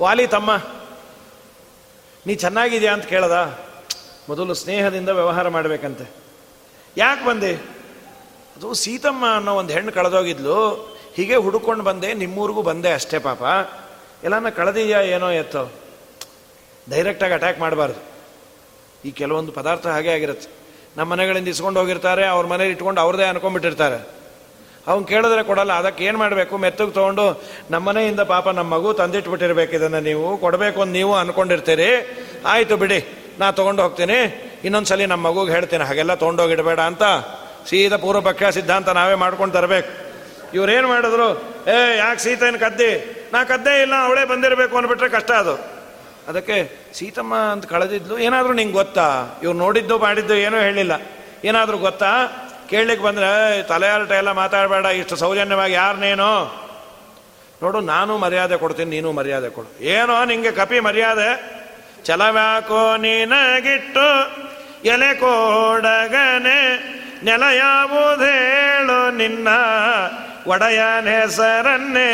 ವಾಲಿ 0.00 0.26
ತಮ್ಮ. 0.26 0.56
ನೀ 2.26 2.34
ಚೆನ್ನಾಗಿದೆಯಾ 2.34 2.92
ಅಂತ 2.92 3.04
ಕೇಳದ. 3.04 3.60
ಮೊದಲು 4.28 4.54
ಸ್ನೇಹದಿಂದ 4.54 5.08
ವ್ಯವಹಾರ 5.08 5.48
ಮಾಡಬೇಕಂತೆ. 5.48 6.10
ಯಾಕೆ 6.96 7.26
ಬಂದೆ? 7.26 7.54
ಅದು 8.56 8.74
ಸೀತಮ್ಮ 8.74 9.24
ಅನ್ನೋ 9.36 9.54
ಒಂದು 9.54 9.72
ಹೆಣ್ಣು 9.72 9.92
ಕಳೆದೋಗಿದ್ಲು. 9.92 10.58
ಹೀಗೆ 11.14 11.36
ಹುಡುಕೊಂಡು 11.36 11.84
ಬಂದೆ, 11.84 12.14
ನಿಮ್ಮೂರಿಗೂ 12.14 12.62
ಬಂದೆ 12.62 12.92
ಅಷ್ಟೇ 12.92 13.18
ಪಾಪ. 13.18 13.42
ಎಲ್ಲಾನ 14.24 14.48
ಕಳೆದಿದೆಯಾ 14.48 15.00
ಏನೋ 15.00 15.30
ಎತ್ತೋ? 15.30 15.72
ಡೈರೆಕ್ಟಾಗಿ 16.90 17.34
ಅಟ್ಯಾಕ್ 17.34 17.58
ಮಾಡಬಾರ್ದು. 17.58 18.00
ಈ 19.04 19.10
ಕೆಲವೊಂದು 19.10 19.52
ಪದಾರ್ಥ 19.52 19.86
ಹಾಗೆ 19.86 20.12
ಆಗಿರುತ್ತೆ. 20.12 20.61
ನಮ್ಮ 20.96 21.12
ಮನೆಗಳಿಂದ 21.12 21.48
ಇಸ್ಕೊಂಡು 21.48 21.80
ಹೋಗಿರ್ತಾರೆ, 21.80 22.24
ಅವ್ರ 22.24 22.46
ಮನೇಲಿ 22.46 22.70
ಇಟ್ಕೊಂಡು 22.70 23.00
ಅವ್ರದೇ 23.00 23.24
ಅನ್ಕೊಂಡ್ಬಿಟ್ಟಿರ್ತಾರೆ. 23.24 24.08
ಅವ್ನು 24.86 25.06
ಕೇಳಿದ್ರೆ 25.06 25.42
ಕೊಡಲ್ಲ, 25.42 25.72
ಅದಕ್ಕೆ 25.72 26.04
ಏನು 26.04 26.18
ಮಾಡಬೇಕು? 26.18 26.56
ಮೆತ್ತಗೆ 26.56 26.90
ತೊಗೊಂಡು 26.90 27.42
ನಮ್ಮ 27.70 27.88
ಮನೆಯಿಂದ 27.88 28.20
ಪಾಪ 28.20 28.48
ನಮ್ಮ 28.48 28.74
ಮಗು 28.74 28.92
ತಂದಿಟ್ಬಿಟ್ಟಿರ್ಬೇಕು 28.92 29.72
ಇದನ್ನು 29.72 30.00
ನೀವು, 30.00 30.36
ಕೊಡಬೇಕು 30.36 30.82
ಅಂತ 30.82 30.92
ನೀವು 30.92 31.14
ಅನ್ಕೊಂಡಿರ್ತೀರಿ. 31.14 31.90
ಆಯಿತು 32.46 32.76
ಬಿಡಿ, 32.76 33.06
ನಾ 33.38 33.50
ತೊಗೊಂಡು 33.50 33.82
ಹೋಗ್ತೀನಿ. 33.82 34.50
ಇನ್ನೊಂದು 34.64 34.88
ಸಲ 34.88 35.06
ನಮ್ಮ 35.06 35.28
ಮಗುಗೆ 35.28 35.52
ಹೇಳ್ತೀನಿ, 35.52 35.84
ಹಾಗೆಲ್ಲ 35.84 36.14
ತೊಗೊಂಡೋಗಿಡಬೇಡ 36.14 36.80
ಅಂತ. 36.80 37.02
ಸೀದಾ 37.68 37.96
ಪೂರ್ವಪಕ್ಷ 37.96 38.42
ಸಿದ್ಧಾಂತ 38.42 38.88
ನಾವೇ 38.88 39.14
ಮಾಡ್ಕೊಂಡು 39.14 39.54
ತರಬೇಕು. 39.54 39.90
ಇವ್ರೇನು 40.54 40.88
ಮಾಡಿದ್ರು, 40.88 41.28
ಏ, 41.70 41.98
ಯಾಕೆ 41.98 42.20
ಸೀತೆಯನ್ನು 42.20 42.60
ಕದ್ದಿ? 42.60 43.22
ನಾ 43.32 43.44
ಕದ್ದೇ 43.44 43.82
ಇಲ್ಲ, 43.82 43.94
ಅವಳೇ 44.04 44.24
ಬಂದಿರಬೇಕು 44.24 44.76
ಅಂದ್ಬಿಟ್ರೆ 44.76 45.08
ಕಷ್ಟ 45.08 45.30
ಅದು. 45.30 45.81
ಅದಕ್ಕೆ, 46.28 46.88
ಸೀತಮ್ಮ 46.94 47.34
ಅಂತ 47.34 47.66
ಕಳೆದಿದ್ಲು, 47.66 48.18
ಏನಾದರೂ 48.18 48.52
ನಿಂಗೆ 48.52 48.72
ಗೊತ್ತಾ? 48.72 49.38
ಇವ್ರು 49.42 49.58
ನೋಡಿದ್ದು 49.58 49.98
ಮಾಡಿದ್ದು 49.98 50.34
ಏನೂ 50.34 50.58
ಹೇಳಿಲ್ಲ. 50.58 50.92
ಏನಾದರೂ 51.44 51.78
ಗೊತ್ತಾ? 51.78 52.12
ಕೇಳಲಿಕ್ಕೆ 52.70 53.06
ಬಂದರೆ 53.06 53.62
ತಲೆಯಾರಟ 53.62 54.10
ಎಲ್ಲ 54.10 54.32
ಮಾತಾಡಬೇಡ, 54.32 54.84
ಇಷ್ಟು 54.84 55.16
ಸೌಜನ್ಯವಾಗಿ 55.16 55.72
ಯಾರನ್ನೇನು 55.72 56.62
ನೋಡು, 57.62 57.80
ನಾನು 57.80 58.18
ಮರ್ಯಾದೆ 58.18 58.56
ಕೊಡ್ತೀನಿ, 58.56 58.90
ನೀನು 58.90 59.12
ಮರ್ಯಾದೆ 59.12 59.50
ಕೊಡು. 59.50 59.84
ಏನೋ 59.84 60.24
ನಿಂಗೆ 60.24 60.52
ಕಪಿ 60.52 60.80
ಮರ್ಯಾದೆ. 60.80 61.62
ಚಲವ್ಯಾಕೋ 62.04 62.96
ನೀನಗಿಟ್ಟು, 62.96 64.08
ಎಲೆ 64.84 65.14
ಕೋಡಗನೆ, 65.14 66.58
ನೆಲ 67.24 67.42
ಯಾವುದೇಳು 67.42 69.16
ನಿನ್ನ 69.16 69.48
ಒಡೆಯನ 70.46 71.08
ಹೆಸರನ್ನೇ. 71.08 72.10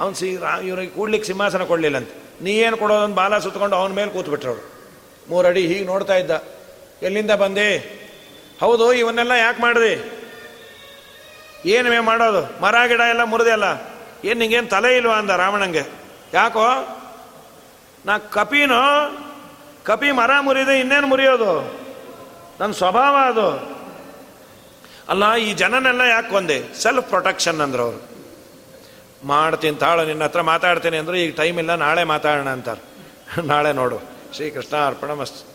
ಅವನು 0.00 0.14
ಸಿ 0.14 0.28
ಇವ್ರಿಗೆ 0.62 0.90
ಕೂಡ್ಲಿಕ್ಕೆ 0.90 1.26
ಸಿಂಹಾಸನ 1.26 1.62
ಕೊಡ್ಲಿಲ್ಲಂತೆ. 1.62 2.29
ನೀ 2.42 2.50
ಏನು 2.50 2.76
ಕೊಡೋದೊಂದು 2.76 3.14
ಬಾಲ 3.14 3.38
ಸುತ್ತಕೊಂಡು 3.38 3.76
ಅವನ 3.76 3.92
ಮೇಲೆ 3.92 4.10
ಕೂತ್ಬಿಟ್ರವ್ರು. 4.10 4.70
ಮೂರಡಿ 5.28 5.66
ಹೀಗೆ 5.66 5.84
ನೋಡ್ತಾ 5.84 6.14
ಇದ್ದ. 6.14 6.30
ಎಲ್ಲಿಂದ 7.02 7.30
ಬಂದೆ? 7.30 8.00
ಹೌದು, 8.60 8.92
ಇವನ್ನೆಲ್ಲ 8.92 9.30
ಯಾಕೆ 9.30 9.62
ಮಾಡಿದೆ? 9.62 10.20
ಏನು 11.66 11.90
ಮೇ 11.90 11.98
ಮಾಡೋದು? 11.98 12.62
ಮರ, 12.62 12.74
ಗಿಡ 12.86 13.00
ಎಲ್ಲ 13.00 13.24
ಮುರಿದೆ 13.24 13.50
ಅಲ್ಲ? 13.50 13.64
ಏನು 14.24 14.40
ನಿಂಗೇನು 14.40 14.66
ತಲೆ 14.66 14.96
ಇಲ್ವಾ 14.96 15.14
ಅಂದ 15.14 15.30
ರಾವಣಂಗೆ. 15.30 15.82
ಯಾಕೋ? 16.34 16.66
ನಾ 18.06 18.18
ಕಪಿನೋ? 18.18 18.82
ಕಪಿ 19.84 20.10
ಮರ 20.10 20.30
ಮುರಿದೆ, 20.40 20.80
ಇನ್ನೇನು 20.80 21.06
ಮುರಿಯೋದು? 21.06 21.80
ನನ್ನ 22.60 22.72
ಸ್ವಭಾವ 22.72 23.16
ಅದು. 23.26 23.76
ಅಲ್ಲ, 25.08 25.34
ಈ 25.34 25.52
ಜನನೆಲ್ಲ 25.52 26.00
ಯಾಕೆ 26.00 26.34
ಒಂದೆ? 26.34 26.82
ಸೆಲ್ಫ್ 26.82 27.08
ಪ್ರೊಟೆಕ್ಷನ್ 27.08 27.60
ಅಂದ್ರೆ 27.60 27.82
ಅವರು 27.82 28.09
ಮಾಡ್ತೀನಿ, 29.24 29.76
ತಾಳು, 29.76 30.06
ನಿನ್ನ 30.06 30.24
ಹತ್ರ 30.24 30.40
ಮಾತಾಡ್ತೀನಿ 30.40 30.96
ಅಂದ್ರೆ, 30.96 31.20
ಈಗ 31.20 31.36
ಟೈಮ್ 31.36 31.58
ಇಲ್ಲ, 31.58 31.74
ನಾಳೆ 31.74 32.04
ಮಾತಾಡೋಣ 32.04 32.48
ಅಂತಾರೆ. 32.48 32.80
ನಾಳೆ 33.46 33.72
ನೋಡು. 33.72 33.98
ಶ್ರೀಕೃಷ್ಣ 34.34 34.76
ಅರ್ಪಣ 34.76 35.12
ಮಸ್ತ್. 35.12 35.49